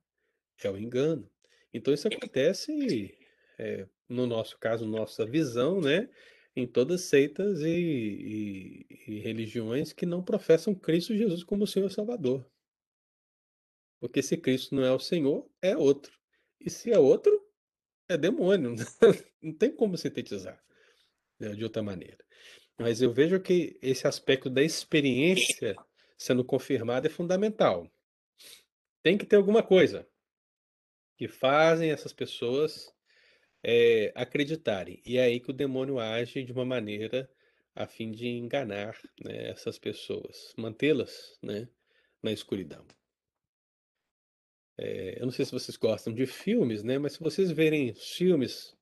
É 0.63 0.71
o 0.71 0.79
engano. 0.79 1.29
Então 1.73 1.93
isso 1.93 2.07
acontece, 2.07 3.19
é, 3.59 3.89
no 4.09 4.25
nosso 4.25 4.57
caso, 4.57 4.87
nossa 4.87 5.27
visão, 5.27 5.81
né? 5.81 6.09
Em 6.55 6.65
todas 6.65 7.01
seitas 7.01 7.61
e, 7.63 7.67
e, 7.69 8.87
e 9.09 9.19
religiões 9.19 9.93
que 9.93 10.07
não 10.07 10.23
professam 10.23 10.77
Cristo 10.77 11.17
Jesus 11.17 11.43
como 11.43 11.67
Senhor 11.67 11.91
Salvador. 11.91 12.49
Porque 13.99 14.23
se 14.23 14.37
Cristo 14.37 14.77
não 14.77 14.85
é 14.85 14.93
o 14.93 15.01
Senhor, 15.01 15.51
é 15.61 15.77
outro. 15.77 16.17
E 16.61 16.71
se 16.71 16.93
é 16.93 16.99
outro, 16.99 17.33
é 18.09 18.17
demônio. 18.17 18.77
Não 19.43 19.53
tem 19.53 19.75
como 19.75 19.99
sintetizar 19.99 20.65
de 21.39 21.65
outra 21.65 21.83
maneira. 21.83 22.25
Mas 22.79 23.01
eu 23.01 23.13
vejo 23.13 23.41
que 23.41 23.79
esse 23.81 24.07
aspecto 24.07 24.51
da 24.51 24.63
experiência 24.63 25.77
sendo 26.17 26.45
confirmado 26.45 27.07
é 27.07 27.11
fundamental. 27.11 27.91
Tem 29.03 29.19
que 29.19 29.27
ter 29.27 29.37
alguma 29.37 29.63
coisa 29.63 30.09
que 31.17 31.29
fazem 31.29 31.91
essas 31.91 32.13
pessoas 32.13 32.93
é, 33.63 34.13
acreditarem. 34.15 35.01
E 35.05 35.19
é 35.19 35.25
aí 35.25 35.41
que 35.41 35.51
o 35.51 35.55
demônio 35.55 35.99
age 35.99 36.43
de 36.43 36.53
uma 36.53 36.65
maneira 36.65 37.31
a 37.75 37.87
fim 37.87 38.11
de 38.11 38.29
enganar 38.29 38.97
né, 39.23 39.51
essas 39.51 39.79
pessoas, 39.79 40.53
mantê-las 40.57 41.39
né, 41.43 41.69
na 42.23 42.33
escuridão. 42.33 42.87
É, 44.77 45.21
eu 45.21 45.27
não 45.27 45.33
sei 45.33 45.45
se 45.45 45.53
vocês 45.53 45.77
gostam 45.77 46.13
de 46.13 46.27
filmes, 46.27 46.83
né? 46.83 46.99
Mas 46.99 47.15
se 47.15 47.21
vocês 47.21 47.51
verem 47.51 47.95
filmes, 47.95 48.77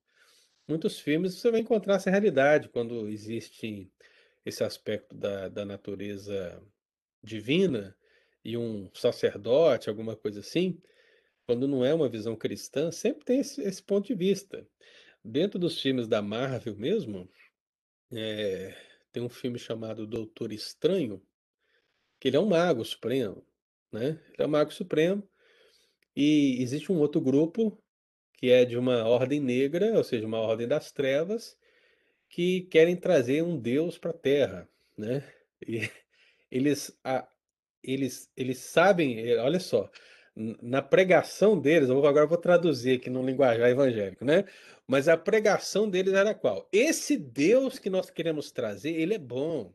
muitos 0.67 0.99
filmes, 0.99 1.35
você 1.35 1.51
vai 1.51 1.61
encontrar 1.61 1.95
essa 1.95 2.09
realidade 2.09 2.69
quando 2.69 3.07
existe 3.07 3.91
esse 4.45 4.63
aspecto 4.63 5.15
da, 5.15 5.49
da 5.49 5.65
natureza 5.65 6.61
divina 7.23 7.95
e 8.43 8.57
um 8.57 8.89
sacerdote, 8.93 9.89
alguma 9.89 10.15
coisa 10.15 10.41
assim, 10.41 10.81
quando 11.45 11.67
não 11.67 11.83
é 11.83 11.93
uma 11.93 12.09
visão 12.09 12.35
cristã, 12.35 12.91
sempre 12.91 13.23
tem 13.25 13.39
esse, 13.39 13.61
esse 13.61 13.81
ponto 13.81 14.07
de 14.07 14.15
vista. 14.15 14.67
Dentro 15.23 15.57
dos 15.57 15.81
filmes 15.81 16.07
da 16.07 16.21
Marvel 16.21 16.75
mesmo, 16.75 17.29
é, 18.11 18.75
tem 19.11 19.23
um 19.23 19.29
filme 19.29 19.57
chamado 19.57 20.05
Doutor 20.05 20.51
Estranho, 20.51 21.21
que 22.19 22.27
ele 22.27 22.37
é 22.37 22.39
um 22.39 22.47
mago 22.47 22.83
supremo, 22.83 23.45
né? 23.91 24.19
Ele 24.29 24.43
é 24.43 24.45
um 24.45 24.49
mago 24.49 24.73
supremo 24.73 25.27
e 26.15 26.61
existe 26.61 26.91
um 26.91 26.99
outro 26.99 27.19
grupo 27.19 27.82
que 28.43 28.51
é 28.51 28.65
de 28.65 28.77
uma 28.77 29.05
ordem 29.05 29.39
negra, 29.39 29.93
ou 29.93 30.03
seja, 30.03 30.27
uma 30.27 30.37
ordem 30.37 30.67
das 30.67 30.91
trevas, 30.91 31.57
que 32.27 32.63
querem 32.63 32.93
trazer 32.93 33.41
um 33.41 33.57
Deus 33.57 33.97
para 33.97 34.11
a 34.11 34.13
Terra, 34.13 34.67
né? 34.97 35.23
E 35.65 35.79
eles, 36.51 36.93
a, 37.05 37.25
eles, 37.81 38.29
eles 38.35 38.57
sabem, 38.57 39.33
olha 39.37 39.61
só, 39.61 39.89
na 40.35 40.81
pregação 40.81 41.57
deles, 41.57 41.87
eu 41.87 41.95
vou, 41.95 42.05
agora 42.05 42.25
eu 42.25 42.29
vou 42.29 42.37
traduzir 42.37 42.97
aqui 42.97 43.09
no 43.09 43.25
linguajar 43.25 43.69
evangélico, 43.69 44.25
né? 44.25 44.43
Mas 44.85 45.07
a 45.07 45.15
pregação 45.15 45.89
deles 45.89 46.13
era 46.13 46.35
qual? 46.35 46.67
Esse 46.69 47.15
Deus 47.15 47.79
que 47.79 47.89
nós 47.89 48.09
queremos 48.09 48.51
trazer, 48.51 48.91
ele 48.91 49.13
é 49.13 49.19
bom 49.19 49.71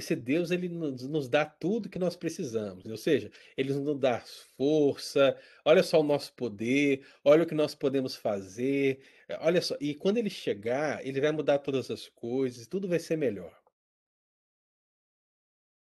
esse 0.00 0.16
Deus 0.16 0.50
ele 0.50 0.68
nos, 0.68 1.28
dá 1.28 1.44
tudo 1.44 1.88
que 1.88 1.98
nós 1.98 2.16
precisamos, 2.16 2.86
ou 2.86 2.96
seja, 2.96 3.30
ele 3.56 3.72
nos 3.74 3.98
dá 3.98 4.20
força, 4.56 5.38
olha 5.64 5.82
só 5.82 6.00
o 6.00 6.02
nosso 6.02 6.32
poder, 6.34 7.06
olha 7.24 7.44
o 7.44 7.46
que 7.46 7.54
nós 7.54 7.74
podemos 7.74 8.16
fazer, 8.16 9.00
eh, 9.28 9.38
olha 9.42 9.60
só, 9.60 9.76
e 9.80 9.94
quando 9.94 10.16
ele 10.18 10.30
chegar, 10.30 11.06
ele 11.06 11.20
vai 11.20 11.32
mudar 11.32 11.58
todas 11.58 11.90
as 11.90 12.08
coisas, 12.08 12.66
tudo 12.66 12.88
vai 12.88 12.98
ser 12.98 13.16
melhor. 13.16 13.54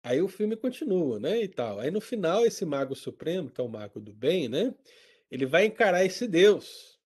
Aí 0.05 0.21
o 0.21 0.29
filme 0.29 0.57
continua, 0.57 1.21
né, 1.21 1.41
e 1.43 1.49
tal. 1.49 1.79
Aí 1.79 1.91
no 1.91 2.01
final 2.01 2.45
esse 2.45 2.65
mago 2.65 2.95
supremo, 2.97 3.51
que 3.51 3.61
é 3.61 3.65
o 3.65 3.69
mago 3.69 4.01
do 4.01 4.13
bem, 4.13 4.49
né, 4.49 4.75
ele 5.31 5.47
vai 5.47 5.65
encarar 5.67 6.05
esse 6.05 6.27
Deus. 6.27 6.99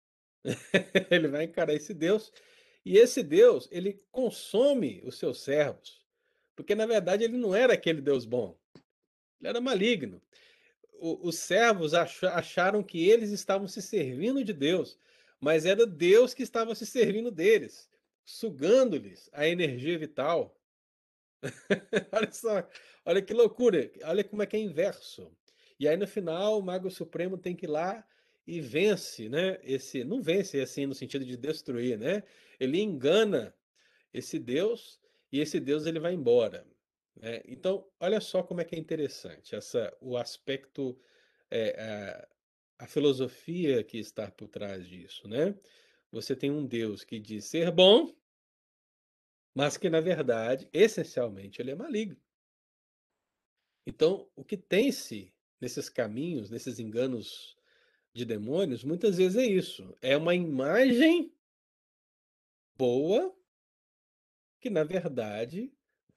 ele 1.10 1.28
vai 1.28 1.44
encarar 1.44 1.74
esse 1.74 1.92
Deus, 1.92 2.32
e 2.84 2.96
esse 2.98 3.22
Deus, 3.22 3.68
ele 3.72 4.00
consome 4.12 5.02
os 5.04 5.18
seus 5.18 5.42
servos. 5.42 6.05
Porque, 6.56 6.74
na 6.74 6.86
verdade, 6.86 7.22
ele 7.22 7.36
não 7.36 7.54
era 7.54 7.74
aquele 7.74 8.00
Deus 8.00 8.24
bom. 8.24 8.58
Ele 9.38 9.50
era 9.50 9.60
maligno. 9.60 10.20
O, 10.94 11.28
os 11.28 11.36
servos 11.36 11.92
acharam 11.92 12.82
que 12.82 13.08
eles 13.08 13.30
estavam 13.30 13.68
se 13.68 13.82
servindo 13.82 14.42
de 14.42 14.54
Deus, 14.54 14.98
mas 15.38 15.66
era 15.66 15.86
Deus 15.86 16.32
que 16.32 16.42
estava 16.42 16.74
se 16.74 16.86
servindo 16.86 17.30
deles, 17.30 17.90
sugando-lhes 18.24 19.28
a 19.32 19.46
energia 19.46 19.98
vital. 19.98 20.58
olha 22.10 22.32
só, 22.32 22.66
olha 23.04 23.20
que 23.20 23.34
loucura, 23.34 23.90
olha 24.04 24.24
como 24.24 24.42
é 24.42 24.46
que 24.46 24.56
é 24.56 24.60
inverso. 24.60 25.30
E 25.78 25.86
aí 25.86 25.96
no 25.98 26.08
final 26.08 26.58
o 26.58 26.62
Mago 26.62 26.90
Supremo 26.90 27.36
tem 27.36 27.54
que 27.54 27.66
ir 27.66 27.68
lá 27.68 28.02
e 28.46 28.62
vence, 28.62 29.28
né? 29.28 29.58
Esse 29.62 30.02
não 30.02 30.22
vence 30.22 30.58
assim 30.60 30.86
no 30.86 30.94
sentido 30.94 31.26
de 31.26 31.36
destruir, 31.36 31.98
né? 31.98 32.22
Ele 32.58 32.80
engana 32.80 33.54
esse 34.14 34.38
Deus 34.38 34.98
e 35.36 35.40
esse 35.40 35.60
Deus 35.60 35.84
ele 35.84 36.00
vai 36.00 36.14
embora. 36.14 36.66
Né? 37.14 37.42
Então, 37.46 37.86
olha 38.00 38.20
só 38.20 38.42
como 38.42 38.60
é 38.60 38.64
que 38.64 38.74
é 38.74 38.78
interessante 38.78 39.54
essa, 39.54 39.94
o 40.00 40.16
aspecto, 40.16 40.98
é, 41.50 42.26
a, 42.78 42.84
a 42.84 42.86
filosofia 42.86 43.84
que 43.84 43.98
está 43.98 44.30
por 44.30 44.48
trás 44.48 44.86
disso. 44.86 45.28
Né? 45.28 45.54
Você 46.10 46.34
tem 46.34 46.50
um 46.50 46.64
Deus 46.66 47.04
que 47.04 47.20
diz 47.20 47.44
ser 47.44 47.70
bom, 47.70 48.14
mas 49.54 49.76
que, 49.76 49.90
na 49.90 50.00
verdade, 50.00 50.68
essencialmente, 50.72 51.60
ele 51.60 51.70
é 51.70 51.74
maligno. 51.74 52.20
Então, 53.86 54.30
o 54.34 54.42
que 54.42 54.56
tem-se 54.56 55.32
nesses 55.60 55.90
caminhos, 55.90 56.48
nesses 56.48 56.78
enganos 56.78 57.56
de 58.12 58.24
demônios, 58.24 58.84
muitas 58.84 59.18
vezes 59.18 59.36
é 59.36 59.44
isso. 59.44 59.94
É 60.00 60.16
uma 60.16 60.34
imagem 60.34 61.30
boa 62.76 63.34
que, 64.66 64.70
na 64.70 64.82
verdade, 64.82 65.72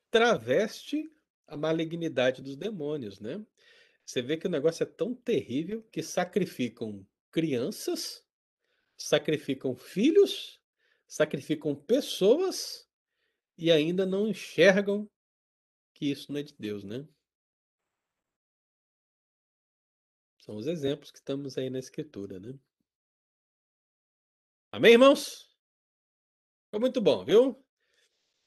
traveste 0.10 1.08
a 1.46 1.56
malignidade 1.56 2.42
dos 2.42 2.56
demônios, 2.56 3.20
né? 3.20 3.46
Você 4.04 4.24
vê 4.24 4.38
que 4.38 4.48
o 4.48 4.50
negócio 4.50 4.82
é 4.82 4.88
tão 4.88 5.14
terrível 5.14 5.84
que 5.92 6.02
sacrificam 6.02 7.08
crianças, 7.30 8.26
sacrificam 8.98 9.76
filhos, 9.76 10.60
sacrificam 11.08 11.76
pessoas 11.76 12.90
e 13.56 13.72
ainda 13.72 14.04
não 14.04 14.28
enxergam 14.28 15.08
que 15.94 16.10
isso 16.10 16.32
não 16.32 16.40
é 16.40 16.44
de 16.44 16.56
Deus, 16.58 16.84
né? 16.84 17.08
São 20.40 20.56
os 20.56 20.66
exemplos 20.66 21.12
que 21.12 21.20
estamos 21.20 21.56
aí 21.56 21.70
na 21.70 21.78
escritura, 21.78 22.40
né? 22.40 22.58
Amém, 24.72 24.94
irmãos? 24.94 25.56
Foi 26.72 26.80
muito 26.80 27.00
bom, 27.00 27.24
viu? 27.24 27.69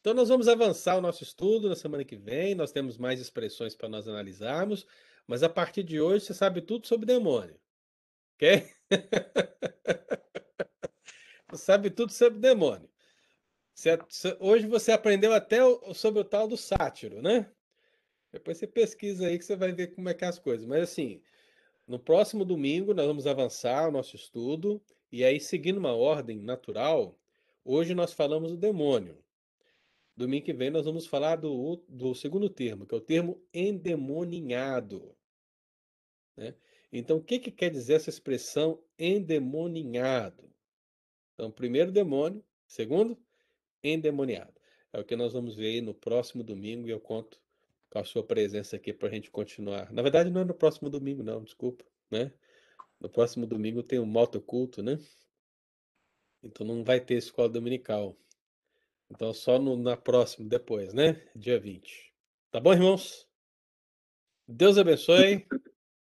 Então 0.03 0.15
nós 0.15 0.29
vamos 0.29 0.49
avançar 0.49 0.97
o 0.97 1.01
nosso 1.01 1.23
estudo 1.23 1.69
na 1.69 1.77
semana 1.77 2.05
que 2.05 2.16
vem, 2.16 2.57
nós 2.57 2.73
temos 2.73 2.99
mais 2.99 3.20
expressões 3.20 3.73
para 3.73 3.89
nós 3.89 4.09
analisarmos, 4.09 4.85
mas 5.29 5.45
a 5.45 5.49
partir 5.49 5.85
de 5.85 6.01
hoje 6.01 6.24
você 6.24 6.35
sabe 6.35 6.61
tudo 6.61 6.89
sobre 6.89 7.07
demônio. 7.07 7.57
OK? 8.35 8.69
você 11.49 11.65
sabe 11.65 11.89
tudo 11.89 12.11
sobre 12.11 12.41
demônio. 12.41 12.91
hoje 14.41 14.66
você 14.66 14.91
aprendeu 14.91 15.33
até 15.33 15.59
sobre 15.95 16.20
o 16.20 16.24
tal 16.24 16.49
do 16.49 16.57
sátiro, 16.57 17.23
né? 17.23 17.49
Depois 18.33 18.59
você 18.59 18.66
pesquisa 18.66 19.29
aí 19.29 19.39
que 19.39 19.45
você 19.45 19.55
vai 19.55 19.70
ver 19.70 19.95
como 19.95 20.09
é 20.09 20.15
que 20.15 20.24
é 20.24 20.29
as 20.29 20.39
coisas. 20.41 20.66
Mas 20.66 20.83
assim, 20.83 21.23
no 21.87 22.01
próximo 22.01 22.45
domingo 22.45 22.93
nós 22.93 23.07
vamos 23.07 23.24
avançar 23.24 23.89
o 23.89 23.93
nosso 23.93 24.16
estudo 24.16 24.83
e 25.12 25.23
aí 25.23 25.39
seguindo 25.39 25.79
uma 25.79 25.95
ordem 25.95 26.41
natural, 26.41 27.16
hoje 27.65 27.95
nós 27.95 28.12
falamos 28.12 28.51
do 28.51 28.57
demônio. 28.57 29.23
Domingo 30.16 30.44
que 30.44 30.52
vem 30.52 30.70
nós 30.70 30.84
vamos 30.84 31.06
falar 31.06 31.36
do, 31.36 31.82
do 31.89 32.14
segundo 32.14 32.51
termo, 32.51 32.86
que 32.86 32.94
é 32.94 32.98
o 32.98 33.01
termo 33.01 33.43
endemoninhado. 33.52 35.16
Né? 36.36 36.55
Então, 36.93 37.16
o 37.16 37.22
que, 37.22 37.39
que 37.39 37.51
quer 37.51 37.70
dizer 37.70 37.94
essa 37.94 38.10
expressão 38.10 38.82
endemoninhado? 38.98 40.51
Então, 41.34 41.51
primeiro 41.51 41.90
demônio, 41.90 42.44
segundo, 42.66 43.18
endemoniado. 43.82 44.52
É 44.93 45.01
o 45.01 45.05
que 45.05 45.16
nós 45.16 45.32
vamos 45.32 45.56
ver 45.56 45.66
aí 45.66 45.80
no 45.80 45.94
próximo 45.94 46.44
domingo 46.44 46.86
e 46.86 46.90
eu 46.90 47.01
conto 47.01 47.40
com 47.89 47.98
a 47.98 48.05
sua 48.05 48.22
presença 48.22 48.76
aqui 48.76 48.93
para 48.93 49.09
a 49.09 49.10
gente 49.10 49.30
continuar. 49.30 49.90
Na 49.93 50.02
verdade, 50.02 50.30
não 50.30 50.43
é 50.43 50.44
no 50.44 50.55
próximo 50.55 50.90
domingo, 50.90 51.22
não, 51.22 51.43
desculpa. 51.43 51.84
Né? 52.10 52.30
No 53.01 53.09
próximo 53.09 53.47
domingo 53.47 53.82
tem 53.82 53.98
o 53.98 54.02
um 54.02 54.06
motoculto, 54.06 54.82
né? 54.82 54.98
Então 56.43 56.66
não 56.66 56.84
vai 56.84 57.01
ter 57.01 57.14
escola 57.14 57.48
dominical. 57.48 58.16
Então, 59.14 59.34
só 59.34 59.59
no, 59.59 59.76
na 59.76 59.94
próxima, 59.94 60.48
depois, 60.48 60.94
né? 60.94 61.22
Dia 61.36 61.60
20. 61.60 62.14
Tá 62.51 62.59
bom, 62.59 62.72
irmãos? 62.72 63.28
Deus 64.48 64.78
abençoe. 64.78 65.47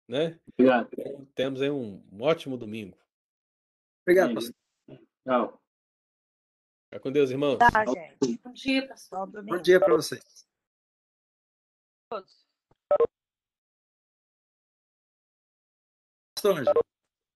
Né? 0.07 0.39
Obrigado. 0.53 0.89
Temos 1.33 1.59
aí 1.61 1.71
um, 1.71 2.03
um 2.11 2.21
ótimo 2.21 2.55
domingo. 2.55 2.95
Obrigado, 4.03 4.35
pastor. 4.35 4.55
Tchau. 5.23 5.61
Fica 6.85 6.99
com 6.99 7.11
Deus, 7.11 7.31
irmãos. 7.31 7.57
Tá, 7.57 7.85
gente. 7.85 8.39
Bom 8.43 8.53
dia, 8.53 8.87
pessoal. 8.87 9.25
Bom 9.25 9.61
dia 9.61 9.79
para 9.79 9.95
vocês. 9.95 10.47
Todos. 12.11 12.47
Pastor. 16.35 16.63